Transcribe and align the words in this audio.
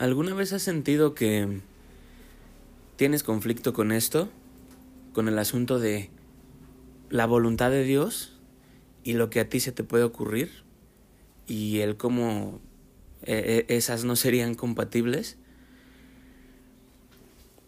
¿Alguna 0.00 0.32
vez 0.32 0.54
has 0.54 0.62
sentido 0.62 1.14
que 1.14 1.60
tienes 2.96 3.22
conflicto 3.22 3.74
con 3.74 3.92
esto? 3.92 4.30
Con 5.12 5.28
el 5.28 5.38
asunto 5.38 5.78
de 5.78 6.08
la 7.10 7.26
voluntad 7.26 7.70
de 7.70 7.84
Dios 7.84 8.32
y 9.04 9.12
lo 9.12 9.28
que 9.28 9.40
a 9.40 9.50
ti 9.50 9.60
se 9.60 9.72
te 9.72 9.84
puede 9.84 10.04
ocurrir 10.04 10.64
y 11.46 11.80
el 11.80 11.98
cómo 11.98 12.60
eh, 13.24 13.66
eh, 13.68 13.76
esas 13.76 14.04
no 14.04 14.16
serían 14.16 14.54
compatibles. 14.54 15.36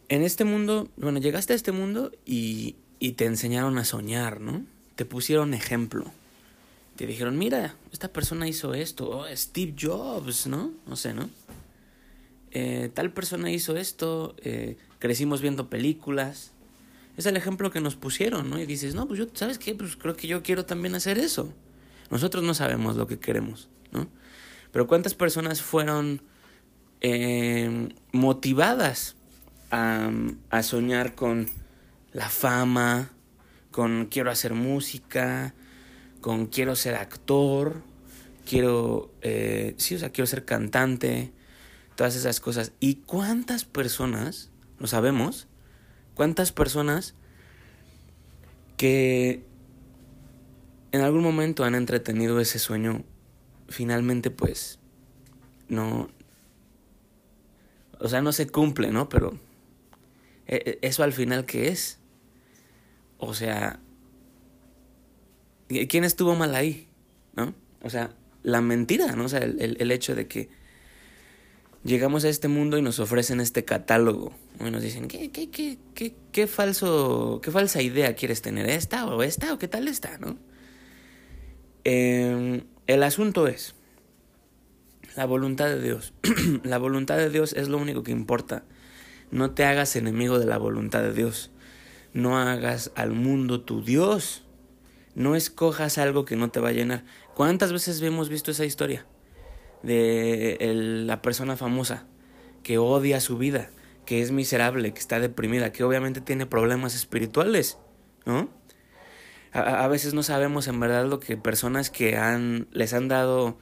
En 0.09 0.23
este 0.23 0.47
mundo, 0.47 0.89
bueno, 0.97 1.19
llegaste 1.19 1.53
a 1.53 1.57
este 1.57 1.73
mundo 1.73 2.13
y, 2.25 2.77
y 2.99 3.13
te 3.13 3.27
enseñaron 3.27 3.77
a 3.77 3.85
soñar, 3.85 4.41
¿no? 4.41 4.65
Te 4.97 5.05
pusieron 5.05 5.53
ejemplo. 5.53 6.11
Te 6.97 7.07
dijeron, 7.07 7.37
mira, 7.37 7.77
esta 7.93 8.09
persona 8.09 8.49
hizo 8.49 8.73
esto, 8.73 9.11
oh, 9.11 9.27
Steve 9.37 9.75
Jobs, 9.79 10.47
¿no? 10.47 10.73
No 10.87 10.97
sé, 10.97 11.13
¿no? 11.13 11.29
Eh, 12.55 12.91
tal 12.93 13.13
persona 13.13 13.51
hizo 13.51 13.77
esto, 13.77 14.37
eh, 14.43 14.77
crecimos 14.99 15.41
viendo 15.41 15.71
películas. 15.71 16.53
Es 17.17 17.25
el 17.27 17.37
ejemplo 17.37 17.71
que 17.71 17.81
nos 17.81 17.97
pusieron, 17.97 18.51
¿no? 18.51 18.59
Y 18.59 18.67
dices, 18.67 18.95
no, 18.95 19.09
pues 19.09 19.19
yo, 19.19 19.27
¿sabes 19.33 19.59
qué? 19.59 19.75
Pues 19.75 19.97
creo 19.97 20.17
que 20.17 20.29
yo 20.29 20.43
quiero 20.43 20.67
también 20.67 20.95
hacer 20.95 21.19
eso. 21.19 21.53
Nosotros 22.11 22.45
no 22.45 22.53
sabemos 22.53 22.97
lo 22.97 23.07
que 23.07 23.19
queremos, 23.19 23.71
¿no? 23.91 24.07
Pero 24.71 24.87
¿cuántas 24.87 25.15
personas 25.15 25.63
fueron 25.63 26.23
eh, 27.01 27.89
motivadas 28.13 29.17
a, 29.71 30.11
a 30.51 30.63
soñar 30.63 31.15
con 31.15 31.49
la 32.13 32.29
fama, 32.29 33.13
con 33.71 34.07
quiero 34.11 34.31
hacer 34.31 34.53
música, 34.53 35.55
con 36.21 36.47
quiero 36.47 36.77
ser 36.77 36.97
actor, 36.97 37.83
quiero, 38.45 39.11
sí, 39.77 39.95
o 39.95 39.99
sea, 39.99 40.11
quiero 40.11 40.27
ser 40.27 40.45
cantante, 40.45 41.33
todas 41.97 42.17
esas 42.17 42.41
cosas. 42.41 42.73
¿Y 42.81 42.97
cuántas 42.97 43.65
personas, 43.65 44.51
lo 44.79 44.87
sabemos, 44.87 45.49
cuántas 46.15 46.53
personas 46.53 47.15
que 48.77 49.45
en 50.93 51.01
algún 51.01 51.23
momento 51.23 51.65
han 51.65 51.75
entretenido 51.75 52.41
ese 52.41 52.59
sueño, 52.59 53.05
finalmente 53.69 54.31
pues 54.31 54.79
no, 55.69 56.11
o 57.99 58.09
sea, 58.09 58.21
no 58.21 58.33
se 58.33 58.47
cumple, 58.49 58.91
¿no? 58.91 59.09
Pero 59.09 59.39
e, 60.47 60.79
e, 60.83 60.87
eso 60.87 61.03
al 61.03 61.13
final, 61.13 61.47
¿qué 61.47 61.69
es? 61.69 61.99
O 63.19 63.33
sea, 63.33 63.81
¿quién 65.89 66.05
estuvo 66.05 66.35
mal 66.35 66.55
ahí? 66.55 66.89
¿No? 67.35 67.55
O 67.83 67.89
sea, 67.89 68.15
la 68.43 68.61
mentira, 68.61 69.15
¿no? 69.17 69.25
O 69.25 69.29
sea, 69.29 69.39
el, 69.39 69.77
el 69.79 69.91
hecho 69.93 70.15
de 70.15 70.27
que 70.27 70.51
llegamos 71.85 72.25
a 72.25 72.29
este 72.29 72.49
mundo 72.49 72.79
y 72.79 72.83
nos 72.83 72.99
ofrecen 72.99 73.41
este 73.41 73.65
catálogo. 73.65 74.33
Y 74.61 74.71
nos 74.71 74.83
dicen, 74.83 75.09
¿qué, 75.09 75.31
qué, 75.31 75.51
qué, 75.51 75.79
qué, 75.95 76.15
qué 76.31 76.47
falso, 76.47 77.41
qué 77.43 77.51
falsa 77.51 77.83
idea 77.83 78.15
quieres 78.15 78.43
tener? 78.43 78.69
¿Esta 78.69 79.07
o 79.07 79.23
esta 79.23 79.53
o 79.53 79.59
qué 79.59 79.69
tal 79.69 79.89
esta, 79.89 80.19
no? 80.19 80.37
Eh, 81.85 82.63
el 82.87 83.03
asunto 83.03 83.49
es 83.49 83.75
la 85.17 85.27
voluntad 85.27 85.67
de 85.67 85.81
Dios. 85.81 86.13
la 86.63 86.79
voluntad 86.79 87.17
de 87.17 87.31
Dios 87.31 87.53
es 87.55 87.69
lo 87.69 87.79
único 87.79 88.03
que 88.03 88.13
importa. 88.13 88.65
No 89.31 89.53
te 89.53 89.65
hagas 89.65 89.97
enemigo 89.97 90.39
de 90.39 90.47
la 90.47 90.59
voluntad 90.59 91.03
de 91.03 91.13
Dios. 91.13 91.51
No 92.13 92.39
hagas 92.39 92.93
al 92.95 93.13
mundo 93.13 93.63
tu 93.63 93.83
Dios. 93.83 94.45
No 95.15 95.37
escojas 95.37 95.99
algo 95.99 96.25
que 96.25 96.37
no 96.37 96.51
te 96.51 96.61
va 96.61 96.71
a 96.71 96.73
llenar. 96.73 97.05
¿Cuántas 97.35 97.73
veces 97.73 98.01
hemos 98.03 98.29
visto 98.29 98.51
esa 98.51 98.65
historia? 98.65 99.07
De 99.83 100.59
la 101.07 101.23
persona 101.23 101.57
famosa 101.57 102.07
que 102.63 102.79
odia 102.79 103.21
su 103.21 103.39
vida, 103.39 103.71
que 104.07 104.23
es 104.23 104.31
miserable, 104.31 104.93
que 104.93 105.01
está 105.01 105.21
deprimida, 105.21 105.73
que 105.73 105.85
obviamente 105.85 106.21
tiene 106.21 106.47
problemas 106.47 106.95
espirituales, 106.95 107.79
¿no? 108.25 108.49
A, 109.55 109.87
veces 109.89 110.15
no 110.15 110.23
sabemos 110.23 110.67
en 110.67 110.81
verdad 110.81 111.07
lo 111.07 111.21
que 111.21 111.37
personas 111.37 111.91
que 111.91 112.17
han, 112.17 112.69
les 112.73 112.95
han 112.95 113.09
dado 113.09 113.59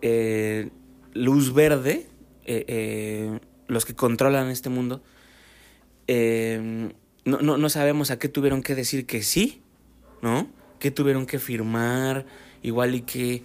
eh, 0.00 0.70
luz 1.12 1.52
verde, 1.54 2.06
eh, 2.44 2.64
eh, 2.68 3.40
los 3.66 3.84
que 3.84 3.96
controlan 3.96 4.48
este 4.48 4.68
mundo, 4.68 5.02
no, 6.06 7.38
no, 7.40 7.56
no 7.56 7.68
sabemos 7.68 8.12
a 8.12 8.20
qué 8.20 8.28
tuvieron 8.28 8.62
que 8.62 8.76
decir 8.76 9.06
que 9.06 9.24
sí, 9.24 9.60
¿no? 10.22 10.48
¿Qué 10.78 10.92
tuvieron 10.92 11.26
que 11.26 11.40
firmar? 11.40 12.26
Igual 12.62 12.94
y 12.94 13.00
que 13.00 13.42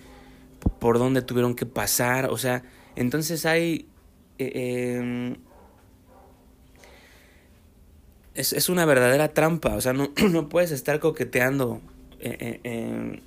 por 0.79 0.99
dónde 0.99 1.21
tuvieron 1.21 1.55
que 1.55 1.65
pasar, 1.65 2.29
o 2.29 2.37
sea, 2.37 2.63
entonces 2.95 3.45
hay... 3.45 3.87
Eh, 4.37 4.97
em, 4.99 5.35
es, 8.33 8.53
es, 8.53 8.69
una 8.69 8.85
verdadera 8.85 9.33
trampa, 9.33 9.75
o 9.75 9.81
sea, 9.81 9.93
no, 9.93 10.11
no 10.29 10.49
puedes 10.49 10.71
estar 10.71 10.99
coqueteando 10.99 11.81
eh, 12.19 12.59
eh, 12.63 13.21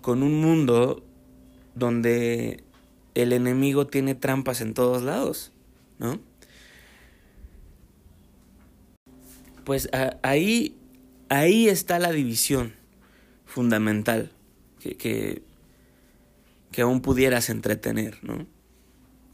con 0.00 0.22
un 0.22 0.40
mundo 0.40 1.04
donde 1.74 2.62
el 3.14 3.32
enemigo 3.32 3.86
tiene 3.86 4.14
trampas 4.14 4.60
en 4.60 4.74
todos 4.74 5.02
lados, 5.02 5.52
¿no? 5.98 6.20
Pues 9.64 9.90
ahí, 10.22 10.76
ahí 11.28 11.68
está 11.68 11.98
la 11.98 12.10
división 12.10 12.72
fundamental 13.44 14.30
que 14.80 15.42
que 16.78 16.82
aún 16.82 17.00
pudieras 17.00 17.50
entretener, 17.50 18.22
¿no? 18.22 18.46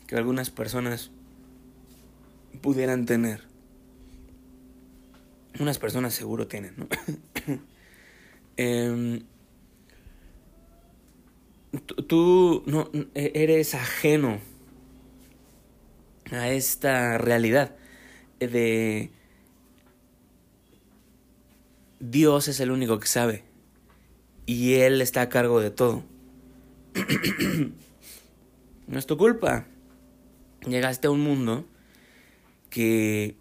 Que 0.07 0.17
algunas 0.17 0.49
personas 0.49 1.11
pudieran 2.63 3.05
tener. 3.05 3.43
Unas 5.61 5.79
personas 5.79 6.15
seguro 6.15 6.47
tienen, 6.47 6.75
¿no? 6.79 6.89
eh, 8.57 9.23
tú 12.09 12.63
no 12.65 12.91
eres 13.13 13.75
ajeno 13.75 14.39
a 16.31 16.49
esta 16.49 17.19
realidad 17.19 17.77
de 18.41 19.11
Dios 22.01 22.49
es 22.49 22.59
el 22.61 22.71
único 22.71 22.99
que 22.99 23.07
sabe 23.07 23.45
y 24.47 24.77
Él 24.77 25.03
está 25.03 25.21
a 25.21 25.29
cargo 25.29 25.61
de 25.61 25.71
todo. 25.71 26.14
no 28.87 28.99
es 28.99 29.07
tu 29.07 29.17
culpa. 29.17 29.67
Llegaste 30.67 31.09
a 31.09 31.11
un 31.11 31.21
mundo 31.21 31.67
que 32.71 33.37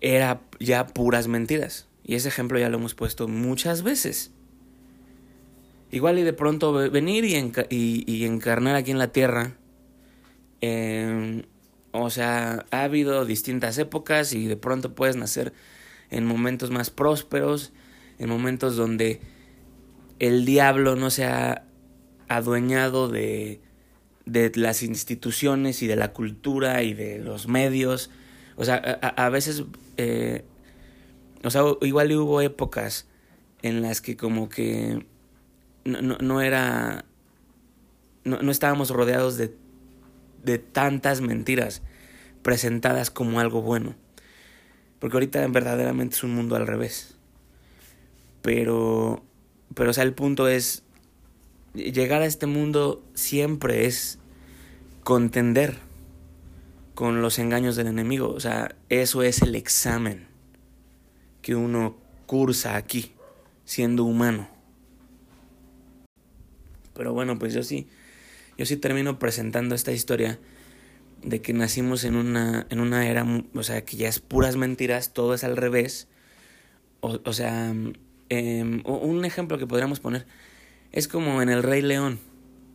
era 0.00 0.40
ya 0.60 0.86
puras 0.86 1.28
mentiras. 1.28 1.88
Y 2.04 2.14
ese 2.14 2.28
ejemplo 2.28 2.58
ya 2.58 2.68
lo 2.68 2.78
hemos 2.78 2.94
puesto 2.94 3.28
muchas 3.28 3.82
veces. 3.82 4.32
Igual 5.90 6.18
y 6.18 6.22
de 6.22 6.32
pronto 6.32 6.72
venir 6.72 7.24
y, 7.24 8.24
encarnar 8.24 8.76
aquí 8.76 8.90
en 8.90 8.98
la 8.98 9.12
tierra. 9.12 9.56
Em, 10.60 11.42
o 11.92 12.08
sea, 12.08 12.64
ha 12.70 12.82
habido 12.84 13.24
distintas 13.24 13.76
épocas 13.78 14.32
y 14.32 14.46
de 14.46 14.56
pronto 14.56 14.94
puedes 14.94 15.16
nacer 15.16 15.52
en 16.10 16.24
momentos 16.24 16.70
más 16.70 16.90
prósperos, 16.90 17.72
en 18.18 18.30
momentos 18.30 18.76
donde 18.76 19.20
el 20.18 20.44
diablo 20.46 20.96
no 20.96 21.10
se 21.10 21.24
ha 21.24 21.64
adueñado 22.36 23.08
de, 23.08 23.60
de 24.26 24.52
las 24.54 24.82
instituciones 24.82 25.82
y 25.82 25.86
de 25.86 25.96
la 25.96 26.12
cultura 26.12 26.82
y 26.82 26.94
de 26.94 27.18
los 27.18 27.48
medios. 27.48 28.10
O 28.56 28.64
sea, 28.64 28.76
a, 28.76 29.28
veces, 29.30 29.64
eh, 29.96 30.44
o 31.42 31.50
sea, 31.50 31.62
igual 31.82 32.12
hubo 32.12 32.40
épocas 32.40 33.06
en 33.62 33.82
las 33.82 34.00
que 34.00 34.16
como 34.16 34.48
que 34.48 35.06
no, 35.84 36.00
no, 36.18 36.40
era, 36.40 37.04
no, 38.24 38.42
no, 38.42 38.50
estábamos 38.50 38.90
rodeados 38.90 39.36
de, 39.36 39.54
de 40.44 40.58
tantas 40.58 41.20
mentiras 41.20 41.82
presentadas 42.42 43.10
como 43.10 43.40
algo 43.40 43.62
bueno. 43.62 43.94
Porque 44.98 45.16
ahorita 45.16 45.46
verdaderamente 45.48 46.14
es 46.14 46.22
un 46.22 46.34
mundo 46.34 46.54
al 46.54 46.66
revés. 46.66 47.16
Pero, 48.42 49.24
pero 49.74 49.90
o 49.90 49.92
sea, 49.92 50.04
el 50.04 50.14
punto 50.14 50.46
es, 50.46 50.84
llegar 51.74 52.22
a 52.22 52.26
este 52.26 52.46
mundo 52.46 53.02
siempre 53.14 53.86
es 53.86 54.18
contender 55.04 55.78
con 56.94 57.22
los 57.22 57.38
engaños 57.38 57.76
del 57.76 57.86
enemigo. 57.86 58.28
O 58.30 58.40
sea, 58.40 58.74
eso 58.88 59.22
es 59.22 59.42
el 59.42 59.54
examen 59.54 60.26
que 61.40 61.54
uno 61.54 61.96
cursa 62.26 62.76
aquí, 62.76 63.12
siendo 63.64 64.04
humano. 64.04 64.48
Pero 66.94 67.12
bueno, 67.12 67.38
pues 67.38 67.54
yo 67.54 67.62
sí, 67.62 67.88
yo 68.58 68.66
sí 68.66 68.76
termino 68.76 69.18
presentando 69.18 69.74
esta 69.74 69.92
historia 69.92 70.38
de 71.22 71.40
que 71.40 71.52
nacimos 71.52 72.04
en 72.04 72.16
una, 72.16 72.66
en 72.70 72.80
una 72.80 73.08
era, 73.08 73.26
o 73.54 73.62
sea, 73.62 73.84
que 73.84 73.96
ya 73.96 74.08
es 74.08 74.18
puras 74.18 74.56
mentiras, 74.56 75.12
todo 75.12 75.34
es 75.34 75.44
al 75.44 75.56
revés. 75.56 76.08
O, 77.00 77.32
sea, 77.32 77.74
eh, 78.28 78.82
un 78.84 79.24
ejemplo 79.24 79.58
que 79.58 79.66
podríamos 79.66 79.98
poner 79.98 80.24
es 80.92 81.08
como 81.08 81.42
en 81.42 81.48
El 81.48 81.62
Rey 81.62 81.82
León, 81.82 82.18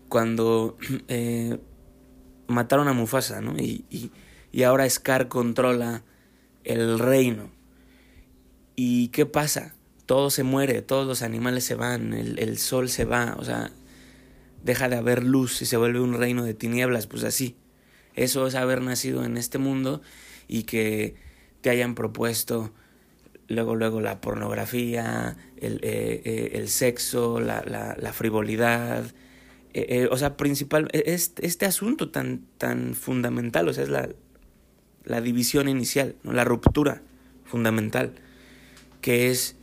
cuando 0.09 0.77
eh, 1.07 1.57
mataron 2.47 2.87
a 2.87 2.93
Mufasa, 2.93 3.41
¿no? 3.41 3.57
Y, 3.57 3.85
y, 3.89 4.11
y 4.51 4.63
ahora 4.63 4.89
Scar 4.89 5.27
controla 5.27 6.03
el 6.63 6.99
reino. 6.99 7.49
¿Y 8.75 9.09
qué 9.09 9.25
pasa? 9.25 9.75
Todo 10.05 10.29
se 10.29 10.43
muere, 10.43 10.81
todos 10.81 11.05
los 11.05 11.21
animales 11.21 11.63
se 11.63 11.75
van, 11.75 12.13
el, 12.13 12.39
el 12.39 12.57
sol 12.57 12.89
se 12.89 13.05
va, 13.05 13.35
o 13.37 13.43
sea, 13.43 13.71
deja 14.63 14.89
de 14.89 14.95
haber 14.95 15.23
luz 15.23 15.61
y 15.61 15.65
se 15.65 15.77
vuelve 15.77 15.99
un 15.99 16.13
reino 16.13 16.43
de 16.43 16.53
tinieblas, 16.53 17.07
pues 17.07 17.23
así. 17.23 17.55
Eso 18.15 18.47
es 18.47 18.55
haber 18.55 18.81
nacido 18.81 19.23
en 19.25 19.37
este 19.37 19.57
mundo 19.57 20.01
y 20.47 20.63
que 20.63 21.15
te 21.61 21.69
hayan 21.69 21.93
propuesto 21.93 22.73
luego, 23.47 23.75
luego 23.75 24.01
la 24.01 24.21
pornografía, 24.21 25.38
el, 25.57 25.75
eh, 25.83 26.21
eh, 26.25 26.51
el 26.53 26.69
sexo, 26.69 27.39
la, 27.39 27.63
la, 27.65 27.95
la 27.99 28.13
frivolidad, 28.13 29.05
eh, 29.73 30.07
o 30.11 30.17
sea, 30.17 30.38
principal, 30.38 30.88
este, 30.91 31.45
este 31.45 31.65
asunto 31.65 32.09
tan, 32.09 32.47
tan 32.57 32.95
fundamental, 32.95 33.67
o 33.67 33.73
sea, 33.73 33.83
es 33.83 33.89
la, 33.89 34.09
la 35.03 35.21
división 35.21 35.69
inicial, 35.69 36.15
¿no? 36.23 36.33
la 36.33 36.44
ruptura 36.44 37.03
fundamental, 37.45 38.13
que 39.01 39.29
es 39.29 39.55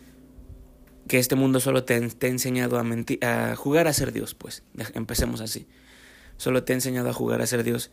que 1.08 1.18
este 1.18 1.34
mundo 1.34 1.60
solo 1.60 1.84
te, 1.84 2.00
te 2.08 2.26
ha 2.28 2.30
enseñado 2.30 2.78
a, 2.78 2.84
mentir, 2.84 3.24
a 3.24 3.56
jugar 3.56 3.88
a 3.88 3.92
ser 3.92 4.12
Dios, 4.12 4.34
pues, 4.34 4.62
empecemos 4.94 5.40
así. 5.40 5.66
Solo 6.36 6.64
te 6.64 6.72
ha 6.72 6.76
enseñado 6.76 7.10
a 7.10 7.12
jugar 7.12 7.42
a 7.42 7.46
ser 7.46 7.62
Dios 7.62 7.90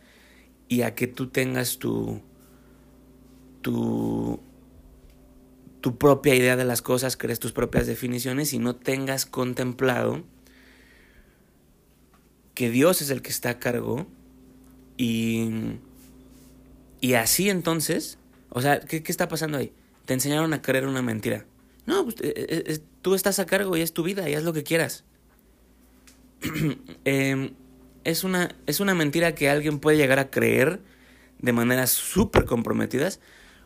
y 0.67 0.83
a 0.83 0.95
que 0.95 1.07
tú 1.07 1.27
tengas 1.27 1.77
tu, 1.77 2.21
tu, 3.61 4.39
tu 5.81 5.97
propia 5.97 6.35
idea 6.35 6.55
de 6.55 6.63
las 6.63 6.81
cosas, 6.81 7.17
crees 7.17 7.39
tus 7.39 7.51
propias 7.51 7.87
definiciones 7.87 8.53
y 8.53 8.59
no 8.59 8.75
tengas 8.75 9.25
contemplado 9.25 10.23
que 12.53 12.69
Dios 12.69 13.01
es 13.01 13.09
el 13.09 13.21
que 13.21 13.29
está 13.29 13.49
a 13.49 13.59
cargo 13.59 14.07
y, 14.95 15.49
y 17.01 17.13
así 17.15 17.49
entonces, 17.49 18.19
o 18.49 18.61
sea, 18.61 18.79
¿qué, 18.79 19.01
¿qué, 19.01 19.11
está 19.11 19.27
pasando 19.27 19.57
ahí? 19.57 19.73
Te 20.05 20.13
enseñaron 20.13 20.53
a 20.53 20.61
creer 20.61 20.85
una 20.85 21.01
mentira. 21.01 21.45
No, 21.87 22.03
pues, 22.03 22.15
eh, 22.21 22.33
eh, 22.47 22.79
tú 23.01 23.15
estás 23.15 23.39
a 23.39 23.47
cargo 23.47 23.75
y 23.75 23.81
es 23.81 23.93
tu 23.93 24.03
vida 24.03 24.29
y 24.29 24.35
haz 24.35 24.43
lo 24.43 24.53
que 24.53 24.63
quieras. 24.63 25.03
eh, 27.05 27.53
es, 28.03 28.23
una, 28.23 28.55
es 28.67 28.79
una 28.79 28.93
mentira 28.93 29.33
que 29.33 29.49
alguien 29.49 29.79
puede 29.79 29.97
llegar 29.97 30.19
a 30.19 30.29
creer 30.29 30.79
de 31.39 31.53
maneras 31.53 31.89
súper 31.89 32.45
comprometidas 32.45 33.19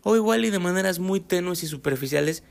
o 0.06 0.16
igual 0.16 0.46
y 0.46 0.52
de 0.52 0.60
maneras 0.60 1.00
muy 1.00 1.20
tenues 1.20 1.64
y 1.64 1.68
superficiales 1.68 2.44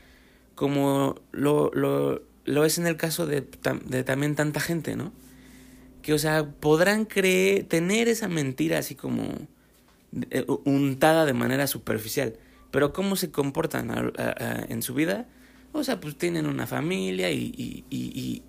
como 0.55 1.15
lo, 1.31 1.71
lo, 1.73 2.21
lo 2.43 2.65
es 2.65 2.77
en 2.77 2.85
el 2.85 2.97
caso 2.97 3.25
de, 3.25 3.47
de 3.85 4.03
también 4.03 4.35
tanta 4.35 4.59
gente, 4.59 4.95
¿no? 4.95 5.13
que, 6.05 6.13
o 6.13 6.19
sea, 6.19 6.47
podrán 6.47 7.05
creer, 7.05 7.63
tener 7.63 8.07
esa 8.07 8.27
mentira 8.27 8.77
así 8.77 8.93
como 8.93 9.27
eh, 10.29 10.45
untada 10.63 11.25
de 11.25 11.33
manera 11.33 11.65
superficial. 11.65 12.37
Pero 12.69 12.93
cómo 12.93 13.15
se 13.15 13.31
comportan 13.31 14.13
en 14.69 14.83
su 14.83 14.93
vida, 14.93 15.27
o 15.71 15.83
sea, 15.83 15.99
pues 15.99 16.15
tienen 16.15 16.45
una 16.45 16.67
familia 16.67 17.31
y, 17.31 17.51
y, 17.57 17.85
y, 17.89 18.19
y, 18.19 18.43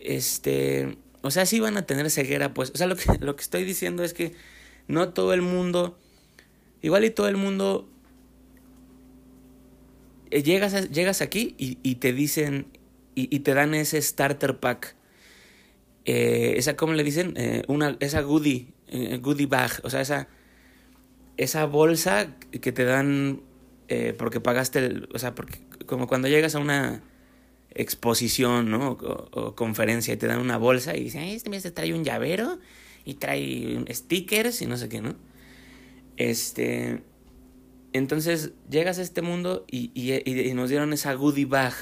este, 0.00 0.98
o 1.22 1.32
sea, 1.32 1.46
sí 1.46 1.58
van 1.58 1.76
a 1.78 1.84
tener 1.84 2.08
ceguera, 2.12 2.54
pues, 2.54 2.70
o 2.70 2.76
sea, 2.76 2.86
lo 2.86 2.94
que, 2.94 3.18
lo 3.18 3.34
que 3.34 3.42
estoy 3.42 3.64
diciendo 3.64 4.04
es 4.04 4.14
que 4.14 4.32
no 4.86 5.08
todo 5.08 5.34
el 5.34 5.42
mundo, 5.42 5.98
igual 6.86 7.04
y 7.04 7.10
todo 7.10 7.28
el 7.28 7.36
mundo, 7.36 7.88
eh, 10.30 10.42
llegas, 10.42 10.90
llegas 10.90 11.20
aquí 11.20 11.54
y, 11.58 11.94
te 11.96 12.12
dicen, 12.12 12.66
y, 13.14 13.40
te 13.40 13.54
dan 13.54 13.74
ese 13.74 14.00
starter 14.00 14.58
pack 14.58 14.96
eh, 16.06 16.54
esa, 16.56 16.76
¿cómo 16.76 16.92
le 16.92 17.02
dicen? 17.02 17.34
Eh, 17.36 17.64
una, 17.66 17.96
esa 17.98 18.20
goodie, 18.22 18.68
eh, 18.86 19.18
goodie 19.20 19.46
bag, 19.46 19.72
o 19.82 19.90
sea, 19.90 20.00
esa, 20.00 20.28
esa 21.36 21.66
bolsa 21.66 22.36
que 22.60 22.70
te 22.70 22.84
dan 22.84 23.42
eh, 23.88 24.14
porque 24.16 24.40
pagaste, 24.40 24.78
el, 24.78 25.08
o 25.12 25.18
sea, 25.18 25.34
porque 25.34 25.58
como 25.86 26.06
cuando 26.06 26.28
llegas 26.28 26.54
a 26.54 26.60
una 26.60 27.02
exposición, 27.70 28.70
¿no? 28.70 28.92
O, 28.92 29.28
o, 29.32 29.54
conferencia 29.56 30.14
y 30.14 30.16
te 30.16 30.28
dan 30.28 30.38
una 30.38 30.58
bolsa 30.58 30.96
y 30.96 31.02
dicen, 31.02 31.22
este 31.22 31.50
mes 31.50 31.64
te 31.64 31.72
trae 31.72 31.92
un 31.92 32.04
llavero 32.04 32.60
y 33.04 33.14
trae 33.14 33.84
stickers 33.90 34.62
y 34.62 34.66
no 34.66 34.76
sé 34.76 34.88
qué, 34.88 35.00
¿no? 35.00 35.16
Este, 36.16 37.02
entonces 37.92 38.52
llegas 38.70 38.98
a 38.98 39.02
este 39.02 39.22
mundo 39.22 39.64
y, 39.70 39.90
y, 39.94 40.30
y 40.30 40.54
nos 40.54 40.70
dieron 40.70 40.92
esa 40.92 41.14
goodie 41.14 41.44
bag 41.44 41.74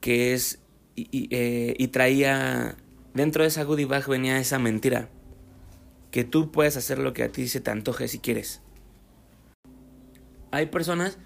que 0.00 0.34
es, 0.34 0.60
y, 0.94 1.28
eh, 1.30 1.74
y 1.78 1.88
traía 1.88 2.76
Dentro 3.16 3.44
de 3.44 3.48
esa 3.48 3.64
goodie 3.64 3.86
bag 3.86 4.06
venía 4.06 4.38
esa 4.38 4.58
mentira. 4.58 5.08
Que 6.10 6.22
tú 6.22 6.52
puedes 6.52 6.76
hacer 6.76 6.98
lo 6.98 7.14
que 7.14 7.22
a 7.22 7.32
ti 7.32 7.48
se 7.48 7.62
te 7.62 7.70
antoje 7.70 8.08
si 8.08 8.18
quieres. 8.18 8.60
Hay 10.50 10.66
personas 10.66 11.16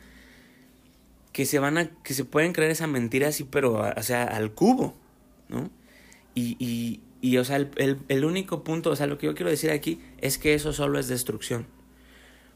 que 1.32 1.46
se 1.46 1.58
van 1.58 1.78
a. 1.78 1.90
que 2.05 2.14
se 2.14 2.25
pueden 2.25 2.52
creer 2.52 2.70
esa 2.70 2.87
mentira 2.87 3.26
así, 3.26 3.43
pero 3.43 3.82
o 3.96 4.02
sea, 4.05 4.22
al 4.22 4.55
cubo. 4.55 4.94
¿No? 5.49 5.69
Y, 6.37 6.55
y, 6.61 7.00
y 7.20 7.38
o 7.38 7.44
sea, 7.44 7.56
el, 7.56 7.72
el, 7.75 7.99
el 8.06 8.25
único 8.25 8.62
punto, 8.62 8.90
o 8.90 8.96
sea, 8.96 9.08
lo 9.08 9.19
que 9.19 9.26
yo 9.26 9.34
quiero 9.34 9.50
decir 9.50 9.72
aquí 9.72 10.00
es 10.19 10.38
que 10.38 10.55
eso 10.55 10.72
solo 10.72 11.00
es 11.00 11.08
destrucción. 11.08 11.67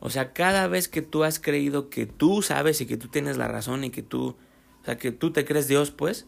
O 0.04 0.10
sea, 0.10 0.34
cada 0.34 0.68
vez 0.68 0.86
que 0.86 1.00
tú 1.00 1.24
has 1.24 1.40
creído 1.40 1.88
que 1.88 2.04
tú 2.04 2.42
sabes 2.42 2.82
y 2.82 2.86
que 2.86 2.98
tú 2.98 3.08
tienes 3.08 3.38
la 3.38 3.48
razón 3.48 3.84
y 3.84 3.90
que 3.90 4.02
tú, 4.02 4.36
o 4.82 4.84
sea, 4.84 4.98
que 4.98 5.12
tú 5.12 5.32
te 5.32 5.46
crees 5.46 5.66
Dios, 5.66 5.92
pues, 5.92 6.26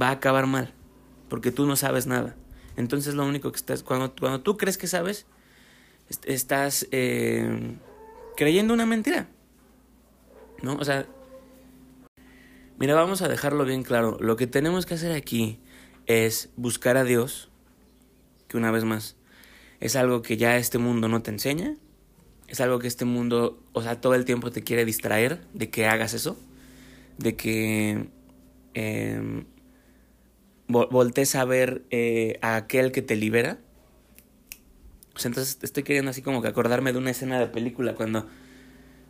va 0.00 0.08
a 0.08 0.12
acabar 0.12 0.46
mal 0.46 0.72
porque 1.28 1.52
tú 1.52 1.66
no 1.66 1.76
sabes 1.76 2.06
nada. 2.06 2.34
Entonces 2.78 3.14
lo 3.14 3.26
único 3.26 3.52
que 3.52 3.58
estás, 3.58 3.82
cuando, 3.82 4.14
cuando 4.18 4.40
tú 4.40 4.56
crees 4.56 4.78
que 4.78 4.86
sabes, 4.86 5.26
estás 6.24 6.88
eh, 6.90 7.76
creyendo 8.38 8.72
una 8.72 8.86
mentira. 8.86 9.28
¿No? 10.62 10.76
O 10.76 10.84
sea, 10.86 11.04
mira, 12.78 12.94
vamos 12.94 13.20
a 13.20 13.28
dejarlo 13.28 13.66
bien 13.66 13.82
claro. 13.82 14.16
Lo 14.18 14.36
que 14.36 14.46
tenemos 14.46 14.86
que 14.86 14.94
hacer 14.94 15.12
aquí 15.12 15.60
es 16.06 16.48
buscar 16.56 16.96
a 16.96 17.04
Dios, 17.04 17.50
que 18.48 18.56
una 18.56 18.70
vez 18.70 18.84
más 18.84 19.16
es 19.78 19.94
algo 19.94 20.22
que 20.22 20.38
ya 20.38 20.56
este 20.56 20.78
mundo 20.78 21.06
no 21.08 21.20
te 21.20 21.30
enseña, 21.32 21.76
es 22.48 22.60
algo 22.60 22.78
que 22.78 22.88
este 22.88 23.04
mundo, 23.04 23.62
o 23.72 23.82
sea, 23.82 24.00
todo 24.00 24.14
el 24.14 24.24
tiempo 24.24 24.50
te 24.50 24.64
quiere 24.64 24.84
distraer 24.84 25.40
de 25.54 25.70
que 25.70 25.86
hagas 25.86 26.14
eso, 26.14 26.38
de 27.18 27.36
que... 27.36 28.08
Eh, 28.74 29.44
voltees 30.68 31.34
a 31.34 31.44
ver 31.44 31.84
eh, 31.90 32.38
a 32.42 32.56
aquel 32.56 32.92
que 32.92 33.02
te 33.02 33.16
libera. 33.16 33.58
O 35.14 35.18
sea, 35.18 35.30
entonces 35.30 35.58
estoy 35.62 35.82
queriendo 35.82 36.10
así 36.10 36.22
como 36.22 36.42
que 36.42 36.48
acordarme 36.48 36.92
de 36.92 36.98
una 36.98 37.10
escena 37.10 37.40
de 37.40 37.46
película 37.46 37.94
cuando 37.94 38.26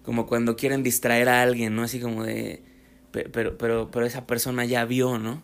como 0.04 0.26
cuando 0.26 0.56
quieren 0.56 0.82
distraer 0.82 1.28
a 1.28 1.42
alguien, 1.42 1.74
¿no? 1.74 1.82
Así 1.82 2.00
como 2.00 2.24
de 2.24 2.62
pero 3.10 3.58
pero 3.58 3.90
pero 3.90 4.06
esa 4.06 4.26
persona 4.26 4.64
ya 4.64 4.84
vio, 4.84 5.18
¿no? 5.18 5.42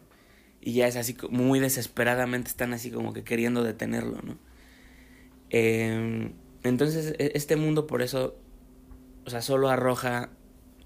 Y 0.61 0.73
ya 0.75 0.87
es 0.87 0.97
así 0.97 1.17
muy 1.31 1.61
desesperadamente 1.61 2.49
están 2.49 2.73
así 2.73 2.91
como 2.91 3.13
que 3.13 3.25
queriendo 3.25 3.63
detenerlo, 3.63 4.23
¿no? 4.23 4.39
Eh, 5.51 6.33
entonces 6.65 7.15
e, 7.19 7.33
este 7.35 7.57
mundo 7.57 7.87
por 7.87 8.03
eso 8.03 8.37
o 9.25 9.31
sea, 9.31 9.43
solo 9.43 9.69
arroja 9.69 10.31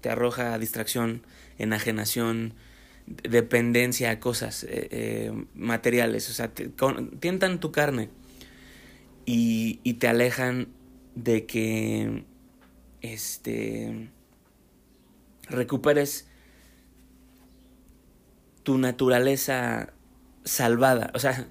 te 0.01 0.09
arroja 0.09 0.57
distracción, 0.57 1.23
enajenación, 1.57 2.53
dependencia 3.05 4.11
a 4.11 4.19
cosas 4.19 4.63
eh, 4.63 4.87
eh, 4.91 5.45
materiales, 5.55 6.29
o 6.29 6.33
sea, 6.33 6.53
te, 6.53 6.71
tientan 7.19 7.59
tu 7.59 7.71
carne 7.71 8.09
y, 9.25 9.79
y, 9.83 9.95
te 9.95 10.07
alejan 10.07 10.69
de 11.15 11.45
que 11.45 12.23
este 13.01 14.09
recuperes 15.49 16.27
tu 18.63 18.77
naturaleza 18.77 19.93
salvada. 20.45 21.11
O 21.13 21.19
sea, 21.19 21.47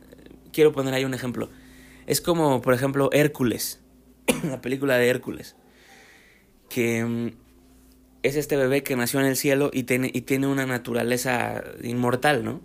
quiero 0.53 0.73
poner 0.73 0.95
ahí 0.95 1.05
un 1.05 1.15
ejemplo. 1.15 1.51
Es 2.07 2.21
como, 2.21 2.63
por 2.63 2.73
ejemplo, 2.73 3.11
Hércules, 3.13 3.81
la 4.45 4.61
película 4.61 4.97
de 4.97 5.09
Hércules, 5.09 5.57
que 6.69 7.05
mm, 7.05 7.29
es 8.23 8.37
este 8.37 8.57
bebé 8.57 8.83
que 8.83 8.97
nació 8.97 9.21
en 9.21 9.27
el 9.27 9.37
cielo 9.37 9.71
y 9.73 9.85
tiene, 9.85 10.11
y 10.13 10.23
tiene 10.23 10.47
una 10.47 10.67
naturaleza 10.67 11.63
inmortal, 11.83 12.45
¿no? 12.45 12.61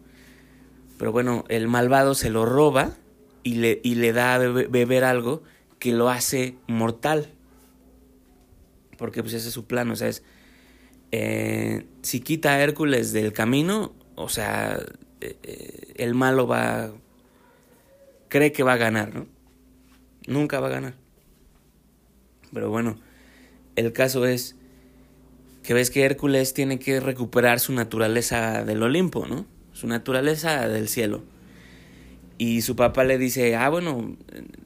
Pero 0.97 1.11
bueno, 1.11 1.45
el 1.49 1.67
malvado 1.67 2.15
se 2.15 2.29
lo 2.29 2.45
roba 2.45 2.95
y 3.43 3.55
le, 3.55 3.79
y 3.83 3.95
le 3.95 4.13
da 4.13 4.35
a 4.35 4.37
bebe, 4.37 4.67
beber 4.67 5.03
algo 5.03 5.43
que 5.79 5.91
lo 5.91 6.09
hace 6.09 6.55
mortal. 6.67 7.29
Porque 8.97 9.21
pues 9.21 9.33
ese 9.33 9.49
es 9.49 9.53
su 9.53 9.65
plan, 9.65 9.89
o 9.91 9.95
sea, 9.95 10.07
es... 10.07 10.23
Eh, 11.11 11.85
si 12.01 12.21
quita 12.21 12.53
a 12.53 12.63
Hércules 12.63 13.11
del 13.11 13.33
camino, 13.33 13.93
o 14.15 14.29
sea, 14.29 14.79
eh, 15.21 15.93
el 15.95 16.15
malo 16.15 16.47
va... 16.47 16.91
cree 18.29 18.51
que 18.51 18.63
va 18.63 18.73
a 18.73 18.77
ganar, 18.77 19.13
¿no? 19.13 19.27
Nunca 20.25 20.59
va 20.59 20.67
a 20.67 20.71
ganar. 20.71 21.02
Pero 22.53 22.69
bueno, 22.69 22.97
el 23.75 23.93
caso 23.93 24.25
es 24.25 24.55
que 25.63 25.73
ves 25.73 25.89
que 25.89 26.03
Hércules 26.03 26.53
tiene 26.53 26.79
que 26.79 26.99
recuperar 26.99 27.59
su 27.59 27.73
naturaleza 27.73 28.63
del 28.65 28.83
Olimpo, 28.83 29.25
¿no? 29.27 29.45
Su 29.71 29.87
naturaleza 29.87 30.67
del 30.67 30.87
cielo. 30.87 31.23
Y 32.37 32.61
su 32.61 32.75
papá 32.75 33.03
le 33.03 33.17
dice, 33.17 33.55
ah, 33.55 33.69
bueno, 33.69 34.17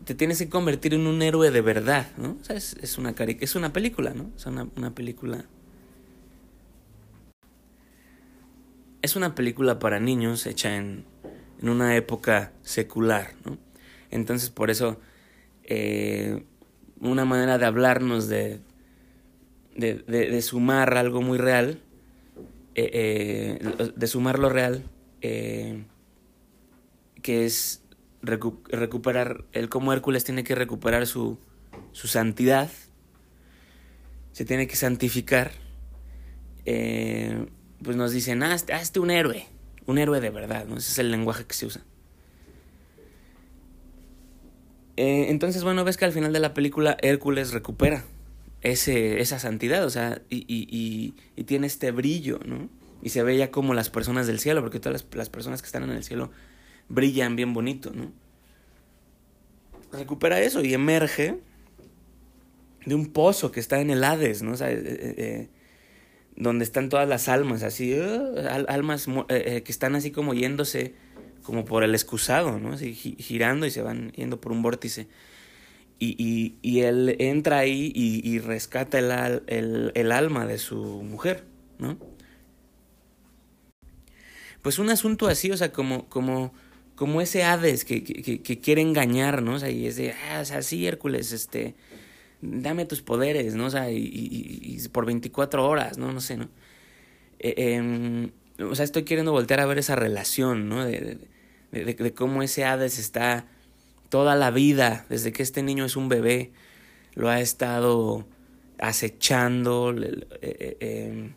te 0.05 0.15
tienes 0.15 0.39
que 0.39 0.49
convertir 0.49 0.93
en 0.93 1.05
un 1.05 1.21
héroe 1.21 1.51
de 1.51 1.61
verdad, 1.61 2.07
¿no? 2.17 2.37
O 2.41 2.43
sea, 2.43 2.55
es, 2.55 2.75
es 2.81 2.97
una, 2.97 3.13
es 3.17 3.55
una 3.55 3.73
película, 3.73 4.13
¿no? 4.13 4.31
Es 4.35 4.45
una, 4.45 4.67
una 4.75 4.93
película... 4.95 5.45
Es 9.01 9.15
una 9.15 9.35
película 9.35 9.79
para 9.79 9.99
niños 9.99 10.45
hecha 10.47 10.75
en, 10.75 11.05
en 11.61 11.69
una 11.69 11.95
época 11.95 12.51
secular, 12.63 13.33
¿no? 13.45 13.57
Entonces 14.09 14.49
por 14.49 14.69
eso 14.69 14.99
eh, 15.63 16.43
una 17.01 17.25
manera 17.25 17.57
de 17.57 17.65
hablarnos 17.65 18.27
de, 18.27 18.59
de, 19.75 19.95
de, 19.95 20.41
sumar 20.41 20.97
algo 20.97 21.21
muy 21.21 21.37
real, 21.37 21.81
eh, 22.75 23.59
eh, 23.59 23.91
de 23.95 24.07
sumar 24.07 24.39
lo 24.39 24.49
real, 24.49 24.83
que 25.21 25.85
es 27.23 27.83
recuperar, 28.21 29.45
el 29.51 29.69
cómo 29.69 29.93
Hércules 29.93 30.23
tiene 30.23 30.43
que 30.43 30.55
recuperar 30.55 31.05
su, 31.07 31.37
su 31.91 32.07
santidad, 32.07 32.69
se 34.31 34.45
tiene 34.45 34.67
que 34.67 34.75
santificar, 34.75 35.51
pues 36.63 37.95
nos 37.95 38.11
dicen, 38.11 38.43
hazte, 38.43 38.73
hazte 38.73 38.99
un 38.99 39.11
héroe, 39.11 39.47
un 39.85 39.97
héroe 39.97 40.19
de 40.19 40.29
verdad, 40.29 40.65
¿no? 40.65 40.77
Ese 40.77 40.91
es 40.91 40.99
el 40.99 41.11
lenguaje 41.11 41.45
que 41.45 41.53
se 41.53 41.65
usa. 41.65 41.83
Eh, 44.97 45.29
entonces, 45.29 45.63
bueno, 45.63 45.83
ves 45.83 45.95
que 45.95 46.05
al 46.05 46.11
final 46.11 46.33
de 46.33 46.39
la 46.39 46.55
película 46.55 46.97
Hércules 47.01 47.53
recupera 47.53 48.03
ese, 48.61 49.21
esa 49.21 49.37
santidad, 49.37 49.85
o 49.85 49.91
sea, 49.91 50.23
y, 50.27 50.37
y, 50.47 51.13
y, 51.35 51.43
tiene 51.43 51.67
este 51.67 51.91
brillo, 51.91 52.39
¿no? 52.43 52.67
Y 53.03 53.09
se 53.09 53.21
ve 53.21 53.37
ya 53.37 53.51
como 53.51 53.75
las 53.75 53.91
personas 53.91 54.25
del 54.25 54.39
cielo, 54.39 54.61
porque 54.61 54.79
todas 54.79 55.03
las, 55.03 55.15
las, 55.15 55.29
personas 55.29 55.61
que 55.61 55.67
están 55.67 55.83
en 55.83 55.91
el 55.91 56.03
cielo 56.03 56.31
brillan 56.89 57.35
bien 57.35 57.53
bonito, 57.53 57.91
¿no? 57.93 58.11
Recupera 59.91 60.41
eso 60.41 60.63
y 60.63 60.73
emerge 60.73 61.39
de 62.87 62.95
un 62.95 63.05
pozo 63.13 63.51
que 63.51 63.59
está 63.59 63.79
en 63.79 63.91
el 63.91 64.03
Hades, 64.03 64.41
¿no? 64.41 64.53
O 64.53 64.57
sea, 64.57 64.71
eh, 64.71 64.81
eh, 64.83 65.49
donde 66.35 66.65
están 66.65 66.89
todas 66.89 67.07
las 67.07 67.29
almas, 67.29 67.61
así, 67.61 67.95
almas 68.67 69.07
que 69.07 69.63
están 69.67 69.95
así 69.95 70.09
como 70.09 70.33
yéndose 70.33 70.95
como 71.43 71.65
por 71.65 71.83
el 71.83 71.93
excusado, 71.93 72.59
¿no? 72.59 72.77
Girando 72.77 73.65
y 73.65 73.71
se 73.71 73.81
van 73.81 74.11
yendo 74.11 74.39
por 74.39 74.51
un 74.51 74.61
vórtice. 74.61 75.07
Y, 75.99 76.55
y, 76.61 76.81
él 76.81 77.15
entra 77.17 77.57
ahí 77.57 77.91
y, 77.95 78.37
rescata 78.37 78.99
el, 78.99 79.41
el, 79.47 79.91
el, 79.95 80.11
alma 80.11 80.45
de 80.45 80.59
su 80.59 80.77
mujer, 80.77 81.43
¿no? 81.79 81.97
Pues 84.61 84.77
un 84.77 84.91
asunto 84.91 85.27
así, 85.27 85.49
o 85.49 85.57
sea, 85.57 85.71
como, 85.71 86.07
como, 86.07 86.53
como 86.95 87.19
ese 87.19 87.43
Hades 87.43 87.83
que, 87.83 88.03
que, 88.03 88.43
que 88.43 88.59
quiere 88.59 88.83
engañar, 88.83 89.41
¿no? 89.41 89.53
O 89.53 89.59
sea, 89.59 89.71
y 89.71 89.87
es 89.87 89.95
de, 89.95 90.13
ah, 90.29 90.45
sí, 90.45 90.85
Hércules, 90.85 91.31
este, 91.31 91.73
dame 92.41 92.85
tus 92.85 93.01
poderes, 93.01 93.55
¿no? 93.55 93.65
O 93.65 93.69
sea, 93.71 93.89
y, 93.89 93.97
y 93.97 94.87
por 94.89 95.07
24 95.07 95.67
horas, 95.67 95.97
¿no? 95.97 96.11
No 96.11 96.21
sé, 96.21 96.37
¿no? 96.37 96.49
Eh, 97.39 98.29
o 98.59 98.75
sea, 98.75 98.85
estoy 98.85 99.03
queriendo 99.03 99.31
voltear 99.31 99.59
a 99.59 99.65
ver 99.65 99.77
esa 99.77 99.95
relación, 99.95 100.69
¿no? 100.69 100.85
de, 100.85 101.19
de, 101.71 102.13
cómo 102.13 102.43
ese 102.43 102.65
Hades 102.65 102.97
está 102.99 103.45
toda 104.09 104.35
la 104.35 104.51
vida, 104.51 105.05
desde 105.09 105.31
que 105.31 105.43
este 105.43 105.63
niño 105.63 105.85
es 105.85 105.95
un 105.95 106.09
bebé, 106.09 106.51
lo 107.13 107.29
ha 107.29 107.41
estado 107.41 108.25
acechando, 108.79 109.93
eh, 109.97 110.25
eh, 110.41 110.77
em, 110.79 111.33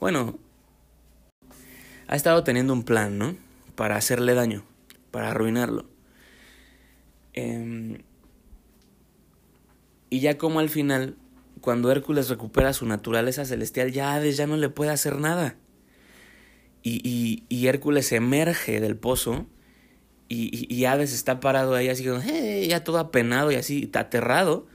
bueno, 0.00 0.38
ha 2.08 2.16
estado 2.16 2.42
teniendo 2.42 2.72
un 2.72 2.82
plan, 2.82 3.18
¿no? 3.18 3.36
Para 3.74 3.96
hacerle 3.96 4.34
daño, 4.34 4.64
para 5.10 5.30
arruinarlo. 5.30 5.86
Em, 7.32 7.98
y 10.10 10.20
ya 10.20 10.36
como 10.36 10.60
al 10.60 10.68
final, 10.68 11.16
cuando 11.60 11.90
Hércules 11.90 12.28
recupera 12.28 12.72
su 12.72 12.86
naturaleza 12.86 13.44
celestial, 13.44 13.92
ya 13.92 14.14
Hades 14.14 14.36
ya 14.36 14.46
no 14.46 14.56
le 14.56 14.68
puede 14.68 14.90
hacer 14.90 15.18
nada. 15.18 15.56
Y, 16.82 17.44
y, 17.48 17.66
Hércules 17.68 18.10
emerge 18.10 18.80
del 18.80 18.96
pozo 18.96 19.46
y, 20.28 20.66
y, 20.68 20.84
Hades 20.86 21.12
está 21.12 21.38
parado 21.38 21.74
ahí 21.74 21.88
así 21.88 22.04
como, 22.04 22.20
ya 22.20 22.82
todo 22.82 22.98
apenado 22.98 23.52
y 23.52 23.54
así, 23.54 23.88
aterrado. 23.94 24.66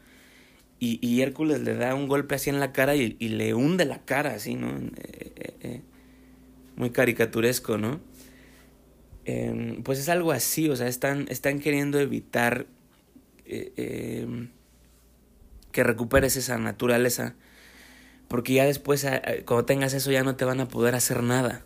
Y, 0.79 0.99
y, 1.05 1.21
Hércules 1.21 1.61
le 1.61 1.75
da 1.75 1.95
un 1.95 2.07
golpe 2.07 2.35
así 2.35 2.49
en 2.49 2.59
la 2.59 2.71
cara 2.71 2.95
y, 2.95 3.15
le 3.19 3.53
hunde 3.53 3.83
la 3.85 4.05
cara 4.05 4.35
así, 4.35 4.55
¿no? 4.55 4.69
Eh, 4.69 5.33
eh, 5.35 5.53
eh, 5.61 5.81
muy 6.77 6.91
caricaturesco, 6.91 7.77
¿no? 7.77 7.99
Em, 9.25 9.83
pues 9.83 9.99
es 9.99 10.07
algo 10.07 10.31
así, 10.31 10.69
o 10.69 10.75
sea, 10.75 10.87
están, 10.87 11.25
están 11.29 11.59
queriendo 11.59 11.99
evitar 11.99 12.67
em, 13.45 14.49
que 15.71 15.83
recuperes 15.83 16.37
esa 16.37 16.57
naturaleza. 16.57 17.35
Porque 18.29 18.53
ya 18.53 18.65
después, 18.65 19.05
cuando 19.45 19.65
tengas 19.65 19.93
eso, 19.93 20.11
ya 20.11 20.23
no 20.23 20.35
te 20.35 20.45
van 20.45 20.59
a 20.61 20.67
poder 20.67 20.95
hacer 20.95 21.23
nada. 21.23 21.65